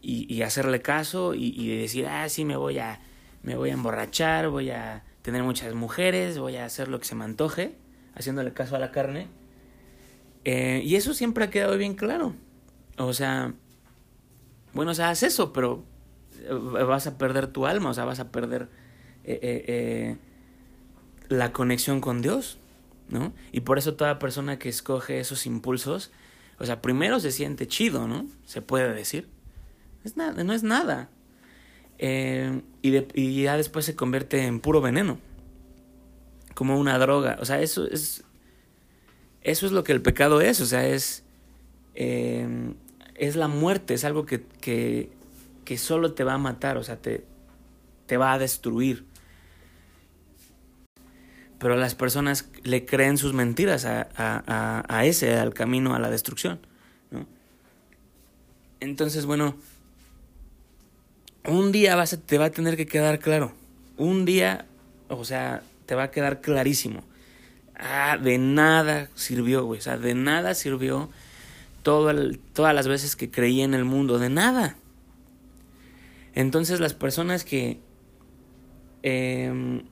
y, 0.03 0.33
y 0.33 0.43
hacerle 0.43 0.83
caso 0.83 1.35
y, 1.35 1.55
y, 1.59 1.78
decir, 1.78 2.07
ah, 2.07 2.28
sí, 2.28 2.45
me 2.45 2.57
voy 2.57 2.78
a, 2.78 3.01
me 3.43 3.57
voy 3.57 3.70
a 3.70 3.74
emborrachar, 3.74 4.49
voy 4.49 4.70
a 4.70 5.03
tener 5.22 5.43
muchas 5.43 5.74
mujeres, 5.74 6.39
voy 6.39 6.57
a 6.57 6.66
hacer 6.66 6.89
lo 6.89 6.99
que 6.99 7.07
se 7.07 7.14
me 7.14 7.24
antoje, 7.24 7.74
haciéndole 8.14 8.53
caso 8.53 8.76
a 8.76 8.78
la 8.78 8.91
carne. 8.91 9.28
Eh, 10.45 10.82
y 10.84 10.97
eso 10.97 11.14
siempre 11.14 11.45
ha 11.45 11.51
quedado 11.51 11.76
bien 11.76 11.95
claro. 11.95 12.34
O 12.99 13.12
sea, 13.12 13.55
bueno, 14.74 14.93
o 14.93 14.95
sea, 14.95 15.11
haz 15.11 15.22
eso, 15.22 15.53
pero 15.53 15.84
eh, 16.45 16.53
vas 16.53 17.07
a 17.07 17.18
perder 17.18 17.47
tu 17.47 17.66
alma, 17.66 17.90
o 17.90 17.95
sea, 17.95 18.05
vas 18.05 18.20
a 18.20 18.30
perder 18.30 18.68
eh, 19.24 19.38
eh, 19.43 20.16
la 21.28 21.53
conexión 21.53 22.01
con 22.01 22.22
Dios, 22.22 22.59
¿no? 23.09 23.32
Y 23.53 23.61
por 23.61 23.78
eso 23.78 23.95
toda 23.95 24.18
persona 24.18 24.59
que 24.59 24.68
escoge 24.68 25.20
esos 25.20 25.47
impulsos, 25.47 26.11
o 26.59 26.66
sea, 26.66 26.80
primero 26.80 27.20
se 27.20 27.32
siente 27.32 27.66
chido, 27.66 28.09
¿no? 28.09 28.26
Se 28.45 28.62
puede 28.62 28.93
decir. 28.93 29.28
Es 30.05 30.16
nada, 30.16 30.43
no 30.43 30.53
es 30.53 30.62
nada. 30.62 31.11
y, 31.99 32.97
y 33.14 33.43
ya 33.43 33.57
después 33.57 33.84
se 33.84 33.95
convierte 33.95 34.47
en 34.47 34.61
puro 34.61 34.80
veneno. 34.80 35.18
Como 36.55 36.78
una 36.78 36.99
droga. 36.99 37.38
O 37.40 37.45
sea, 37.45 37.61
eso 37.61 37.86
es. 37.86 38.24
Eso 39.43 39.66
es 39.66 39.72
lo 39.72 39.84
que 39.84 39.93
el 39.93 40.03
pecado 40.03 40.40
es. 40.40 40.61
O 40.61 40.66
sea, 40.66 40.86
es. 40.86 41.24
es 41.95 43.36
la 43.36 43.49
muerte. 43.49 43.95
Es 43.95 44.05
algo 44.05 44.26
que, 44.26 44.43
que, 44.61 45.11
que 45.64 45.78
solo 45.78 46.14
te 46.14 46.24
va 46.24 46.34
a 46.34 46.38
matar. 46.38 46.76
O 46.76 46.84
sea, 46.84 46.97
te, 46.97 47.24
te 48.07 48.16
va 48.16 48.32
a 48.32 48.38
destruir 48.38 49.05
pero 51.62 51.76
las 51.76 51.95
personas 51.95 52.49
le 52.64 52.84
creen 52.84 53.16
sus 53.16 53.34
mentiras 53.34 53.84
a, 53.84 54.09
a, 54.16 54.84
a 54.88 55.07
ese, 55.07 55.36
al 55.36 55.55
camino 55.55 55.95
a 55.95 56.01
la 56.01 56.11
destrucción. 56.11 56.59
¿no? 57.12 57.24
Entonces, 58.80 59.26
bueno, 59.26 59.55
un 61.47 61.70
día 61.70 61.95
vas 61.95 62.14
a, 62.14 62.20
te 62.20 62.36
va 62.36 62.47
a 62.47 62.51
tener 62.51 62.76
que 62.76 62.86
quedar 62.86 63.20
claro. 63.20 63.53
Un 63.97 64.24
día, 64.24 64.66
o 65.07 65.24
sea, 65.24 65.62
te 65.86 65.95
va 65.95 66.03
a 66.03 66.11
quedar 66.11 66.40
clarísimo. 66.40 67.05
Ah, 67.77 68.18
de 68.20 68.39
nada 68.39 69.09
sirvió, 69.14 69.64
güey. 69.64 69.79
O 69.79 69.83
sea, 69.83 69.99
de 69.99 70.14
nada 70.14 70.55
sirvió 70.55 71.11
todo 71.83 72.12
todas 72.53 72.75
las 72.75 72.87
veces 72.87 73.16
que 73.16 73.31
creí 73.31 73.62
en 73.62 73.75
el 73.75 73.85
mundo. 73.85 74.18
De 74.18 74.29
nada. 74.29 74.77
Entonces 76.35 76.81
las 76.81 76.95
personas 76.95 77.45
que 77.45 77.81
eh, 79.03 79.83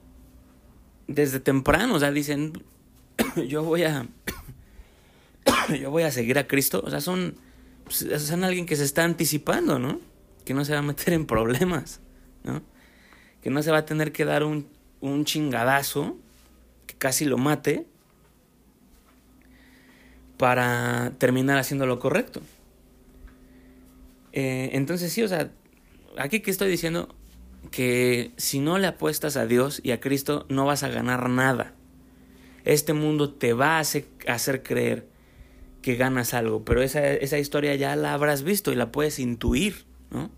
desde 1.11 1.41
temprano, 1.41 1.95
o 1.95 1.99
sea, 1.99 2.13
dicen, 2.13 2.53
yo 3.49 3.65
voy 3.65 3.83
a, 3.83 4.07
yo 5.81 5.91
voy 5.91 6.05
a 6.05 6.11
seguir 6.11 6.39
a 6.39 6.47
Cristo, 6.47 6.83
o 6.85 6.91
sea, 6.91 7.01
son, 7.01 7.35
pues, 7.85 8.07
son 8.23 8.45
alguien 8.45 8.67
que 8.67 8.77
se 8.77 8.85
está 8.85 9.05
anticipando, 9.05 9.79
¿no? 9.79 10.01
Que 10.45 10.55
no 10.55 10.65
se 10.65 10.73
va 10.73 10.79
a 10.79 10.83
meter 10.83 11.13
en 11.15 11.27
problemas, 11.27 12.01
¿no? 12.45 12.63
Que 13.43 13.51
no 13.51 13.63
se 13.63 13.71
va 13.71 13.79
a 13.79 13.85
tener 13.85 14.13
que 14.13 14.25
dar 14.25 14.45
un, 14.45 14.69
un 15.01 15.25
chingadazo 15.25 16.17
casi 16.99 17.25
lo 17.25 17.39
mate 17.39 17.87
para 20.37 21.13
terminar 21.19 21.59
haciendo 21.59 21.87
lo 21.87 21.99
correcto. 21.99 22.41
Eh, 24.33 24.71
entonces 24.73 25.13
sí, 25.13 25.23
o 25.23 25.29
sea, 25.29 25.51
aquí 26.17 26.41
que 26.41 26.51
estoy 26.51 26.71
diciendo, 26.71 27.15
que 27.71 28.33
si 28.37 28.61
no 28.61 28.79
le 28.79 28.87
apuestas 28.87 29.37
a 29.37 29.47
Dios 29.47 29.81
y 29.83 29.91
a 29.91 30.01
Cristo 30.01 30.47
no 30.49 30.65
vas 30.65 30.83
a 30.83 30.89
ganar 30.89 31.29
nada. 31.29 31.75
Este 32.65 32.93
mundo 32.93 33.33
te 33.33 33.53
va 33.53 33.77
a 33.77 33.81
hacer, 33.81 34.63
creer 34.63 35.07
que 35.83 35.97
ganas 35.97 36.35
algo, 36.35 36.65
pero 36.65 36.83
esa, 36.83 37.07
esa 37.07 37.39
historia 37.39 37.75
ya 37.75 37.97
la 37.97 38.13
habrás 38.13 38.43
visto 38.43 38.71
y 38.73 38.77
la 38.77 38.93
puedes 38.93 39.19
intuir, 39.19 39.85
¿no? 40.11 40.31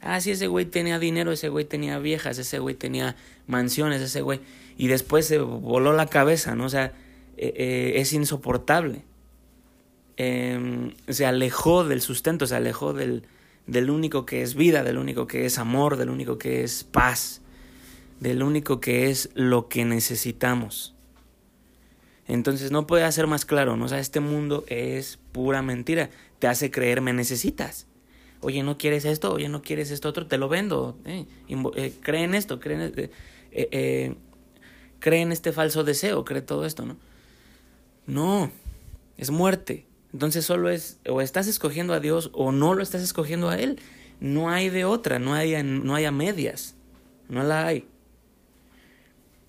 Ah, 0.00 0.20
sí, 0.20 0.32
ese 0.32 0.46
güey 0.48 0.64
tenía 0.64 0.98
dinero, 0.98 1.30
ese 1.30 1.48
güey 1.48 1.64
tenía 1.64 1.98
viejas, 1.98 2.38
ese 2.38 2.58
güey 2.58 2.74
tenía 2.74 3.16
mansiones, 3.46 4.02
ese 4.02 4.20
güey. 4.20 4.40
Y 4.76 4.88
después 4.88 5.26
se 5.26 5.38
voló 5.38 5.92
la 5.92 6.06
cabeza, 6.06 6.54
¿no? 6.54 6.66
O 6.66 6.68
sea, 6.68 6.92
eh, 7.36 7.52
eh, 7.56 7.92
es 7.96 8.12
insoportable. 8.12 9.04
Em, 10.16 10.94
se 11.08 11.26
alejó 11.26 11.84
del 11.84 12.00
sustento, 12.00 12.46
se 12.46 12.56
alejó 12.56 12.92
del, 12.92 13.24
del 13.66 13.90
único 13.90 14.26
que 14.26 14.42
es 14.42 14.54
vida, 14.54 14.82
del 14.82 14.98
único 14.98 15.26
que 15.26 15.46
es 15.46 15.58
amor, 15.58 15.96
del 15.96 16.10
único 16.10 16.38
que 16.38 16.62
es 16.62 16.84
paz, 16.84 17.40
del 18.20 18.42
único 18.42 18.80
que 18.80 19.10
es 19.10 19.30
lo 19.34 19.68
que 19.68 19.84
necesitamos. 19.84 20.94
Entonces 22.28 22.70
no 22.70 22.86
puede 22.86 23.10
ser 23.12 23.26
más 23.26 23.44
claro, 23.44 23.76
¿no? 23.76 23.86
O 23.86 23.88
sea, 23.88 23.98
este 23.98 24.20
mundo 24.20 24.64
es 24.68 25.18
pura 25.32 25.62
mentira. 25.62 26.10
Te 26.38 26.46
hace 26.46 26.70
creer 26.70 27.00
me 27.00 27.12
necesitas. 27.12 27.86
Oye, 28.40 28.62
¿no 28.62 28.78
quieres 28.78 29.04
esto? 29.04 29.32
Oye, 29.32 29.48
¿no 29.48 29.62
quieres 29.62 29.90
esto 29.90 30.08
otro? 30.08 30.26
Te 30.26 30.38
lo 30.38 30.48
vendo. 30.48 30.96
Eh, 31.04 31.26
eh, 31.48 31.92
cree 32.00 32.24
en 32.24 32.34
esto, 32.34 32.58
cree 32.58 32.86
en, 32.86 33.10
eh, 33.52 34.14
cree 35.02 35.20
en 35.20 35.32
este 35.32 35.52
falso 35.52 35.82
deseo, 35.82 36.24
cree 36.24 36.42
todo 36.42 36.64
esto, 36.64 36.86
¿no? 36.86 36.96
No, 38.06 38.50
es 39.18 39.30
muerte. 39.30 39.84
Entonces 40.12 40.44
solo 40.44 40.70
es 40.70 41.00
o 41.08 41.20
estás 41.20 41.48
escogiendo 41.48 41.92
a 41.92 42.00
Dios 42.00 42.30
o 42.34 42.52
no 42.52 42.74
lo 42.74 42.82
estás 42.82 43.02
escogiendo 43.02 43.50
a 43.50 43.56
Él. 43.56 43.80
No 44.20 44.48
hay 44.48 44.70
de 44.70 44.84
otra, 44.84 45.18
no 45.18 45.34
hay, 45.34 45.60
no 45.62 45.94
hay 45.96 46.04
a 46.04 46.12
medias, 46.12 46.76
no 47.28 47.42
la 47.42 47.66
hay. 47.66 47.88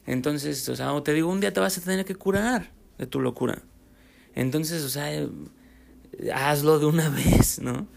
Entonces, 0.08 0.68
o 0.70 0.76
sea, 0.76 0.92
te 1.04 1.14
digo, 1.14 1.30
un 1.30 1.40
día 1.40 1.54
te 1.54 1.60
vas 1.60 1.78
a 1.78 1.82
tener 1.82 2.04
que 2.04 2.16
curar 2.16 2.72
de 2.98 3.06
tu 3.06 3.22
locura. 3.22 3.62
Entonces, 4.34 4.84
o 4.84 4.90
sea, 4.90 5.08
hazlo 6.34 6.80
de 6.80 6.88
una 6.88 7.10
vez, 7.10 7.60
¿no? 7.60 7.88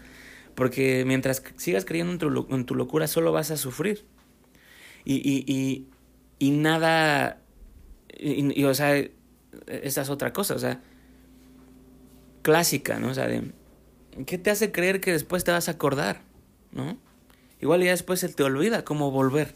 Porque 0.53 1.05
mientras 1.05 1.41
sigas 1.57 1.85
creyendo 1.85 2.45
en 2.51 2.65
tu, 2.65 2.75
locura, 2.75 3.07
solo 3.07 3.31
vas 3.31 3.49
a 3.49 3.57
sufrir. 3.57 4.05
Y, 5.05 5.15
y, 5.15 5.87
y 6.39 6.51
nada, 6.51 7.41
y, 8.17 8.63
o 8.63 8.73
sea, 8.73 8.95
esa 9.67 10.01
es 10.01 10.09
otra 10.09 10.33
cosa, 10.33 10.55
o 10.55 10.59
sea, 10.59 10.81
clásica, 12.41 12.99
¿no? 12.99 13.09
O 13.09 13.13
sea, 13.13 13.27
de, 13.27 13.51
¿qué 14.25 14.37
te 14.37 14.49
hace 14.49 14.71
creer 14.71 15.01
que 15.01 15.11
después 15.11 15.43
te 15.43 15.51
vas 15.51 15.67
a 15.67 15.71
acordar? 15.71 16.21
¿No? 16.71 16.97
Igual 17.61 17.83
ya 17.83 17.91
después 17.91 18.19
se 18.19 18.29
te 18.29 18.43
olvida 18.43 18.83
cómo 18.83 19.11
volver. 19.11 19.53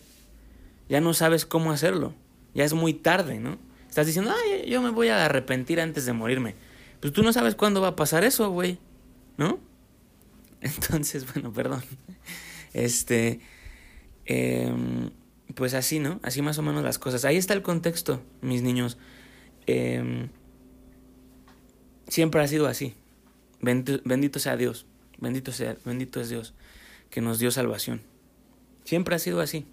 Ya 0.90 1.02
no 1.02 1.14
sabes 1.14 1.46
cómo 1.46 1.72
hacerlo. 1.72 2.14
Ya 2.54 2.66
es 2.66 2.74
muy 2.74 2.94
tarde, 2.94 3.40
¿no? 3.40 3.58
Estás 3.88 4.08
diciendo, 4.08 4.34
ay, 4.34 4.70
yo 4.70 4.82
me 4.82 4.90
voy 4.90 5.10
a 5.10 5.26
arrepentir 5.26 5.80
antes 5.80 6.06
de 6.06 6.14
morirme. 6.14 6.56
Pues 7.00 7.14
tú 7.14 7.24
no 7.24 7.34
sabes 7.34 7.56
cuándo 7.56 7.82
va 7.82 7.90
a 7.90 7.96
pasar 7.96 8.24
eso, 8.24 8.50
güey. 8.52 8.78
¿No? 9.38 9.60
Entonces, 10.62 11.32
bueno, 11.34 11.52
perdón. 11.52 11.84
Este. 12.74 13.40
Em, 14.26 15.10
pues 15.56 15.74
así, 15.74 16.00
¿no? 16.00 16.20
Así 16.24 16.42
más 16.42 16.58
o 16.58 16.62
menos 16.62 16.84
las 16.84 17.00
cosas. 17.00 17.26
Ahí 17.26 17.38
está 17.38 17.54
el 17.54 17.62
contexto, 17.62 18.22
mis 18.42 18.62
niños. 18.62 18.98
Eh, 19.68 20.30
Siempre 22.12 22.42
ha 22.42 22.48
sido 22.50 22.68
así. 22.68 22.94
Bendito 23.62 24.40
sea 24.40 24.58
Dios. 24.58 24.86
Bendito 25.20 25.54
sea, 25.54 25.78
bendito 25.86 26.20
es 26.20 26.28
Dios 26.28 26.54
que 27.10 27.22
nos 27.22 27.40
dio 27.40 27.52
salvación. 27.52 28.02
Siempre 28.84 29.16
ha 29.16 29.20
sido 29.20 29.40
así. 29.40 29.66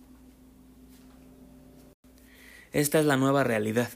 Esta 2.73 3.01
es 3.01 3.07
la 3.07 3.17
nueva 3.17 3.43
realidad. 3.43 3.91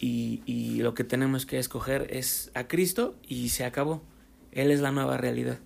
Y, 0.00 0.40
y, 0.46 0.80
lo 0.80 0.94
que 0.94 1.04
tenemos 1.04 1.44
que 1.44 1.58
escoger 1.58 2.06
es 2.08 2.50
a 2.54 2.66
Cristo 2.66 3.14
y 3.28 3.50
se 3.50 3.66
acabó. 3.66 4.02
Él 4.50 4.70
es 4.70 4.80
la 4.80 4.90
nueva 4.90 5.18
realidad. 5.18 5.58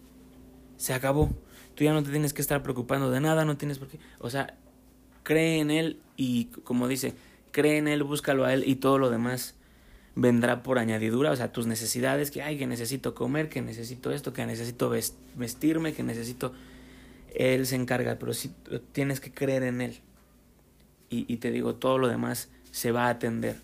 Se 0.78 0.94
acabó. 0.94 1.30
Tú 1.76 1.84
ya 1.84 1.92
no 1.92 2.02
te 2.02 2.10
tienes 2.10 2.34
que 2.34 2.42
estar 2.42 2.60
preocupando 2.64 3.08
de 3.12 3.20
nada, 3.20 3.44
no 3.44 3.56
tienes 3.56 3.78
por 3.78 3.86
qué. 3.86 4.00
O 4.18 4.30
sea, 4.30 4.58
cree 5.28 5.60
en 5.60 5.70
Él 5.70 6.00
y 6.16 6.46
como 6.64 6.88
dice, 6.88 7.12
cree 7.52 7.76
en 7.76 7.86
Él, 7.86 8.02
búscalo 8.02 8.46
a 8.46 8.54
Él 8.54 8.64
y 8.66 8.76
todo 8.76 8.96
lo 8.96 9.10
demás 9.10 9.56
vendrá 10.14 10.62
por 10.62 10.78
añadidura, 10.78 11.30
o 11.30 11.36
sea, 11.36 11.52
tus 11.52 11.66
necesidades, 11.66 12.30
que 12.30 12.42
hay, 12.42 12.56
que 12.56 12.66
necesito 12.66 13.14
comer, 13.14 13.50
que 13.50 13.60
necesito 13.60 14.10
esto, 14.10 14.32
que 14.32 14.46
necesito 14.46 14.90
vestirme, 15.36 15.92
que 15.92 16.02
necesito... 16.02 16.54
Él 17.34 17.66
se 17.66 17.76
encarga, 17.76 18.18
pero 18.18 18.32
si 18.32 18.50
tienes 18.92 19.20
que 19.20 19.30
creer 19.30 19.64
en 19.64 19.82
Él. 19.82 20.00
Y, 21.10 21.30
y 21.30 21.36
te 21.36 21.50
digo, 21.50 21.74
todo 21.74 21.98
lo 21.98 22.08
demás 22.08 22.48
se 22.70 22.90
va 22.90 23.08
a 23.08 23.10
atender. 23.10 23.56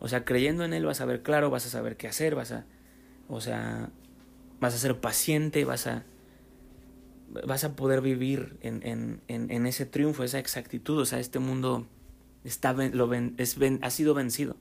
O 0.00 0.08
sea, 0.08 0.26
creyendo 0.26 0.64
en 0.64 0.74
Él 0.74 0.84
vas 0.84 1.00
a 1.00 1.06
ver 1.06 1.22
claro, 1.22 1.48
vas 1.48 1.64
a 1.64 1.70
saber 1.70 1.96
qué 1.96 2.08
hacer, 2.08 2.34
vas 2.34 2.52
a... 2.52 2.66
O 3.26 3.40
sea, 3.40 3.88
vas 4.60 4.74
a 4.74 4.78
ser 4.78 5.00
paciente, 5.00 5.64
vas 5.64 5.86
a... 5.86 6.04
Vas 7.46 7.64
a 7.64 7.76
poder 7.76 8.00
vivir 8.00 8.58
en, 8.60 8.82
en, 8.84 9.22
en, 9.28 9.66
ese 9.66 9.86
triunfo, 9.86 10.24
esa 10.24 10.38
exactitud. 10.38 10.98
O 10.98 11.06
sea, 11.06 11.20
este 11.20 11.38
mundo 11.38 11.86
está, 12.44 12.72
lo 12.72 13.12
es, 13.12 13.56
ha 13.82 13.90
sido 13.90 14.14
vencido. 14.14 14.56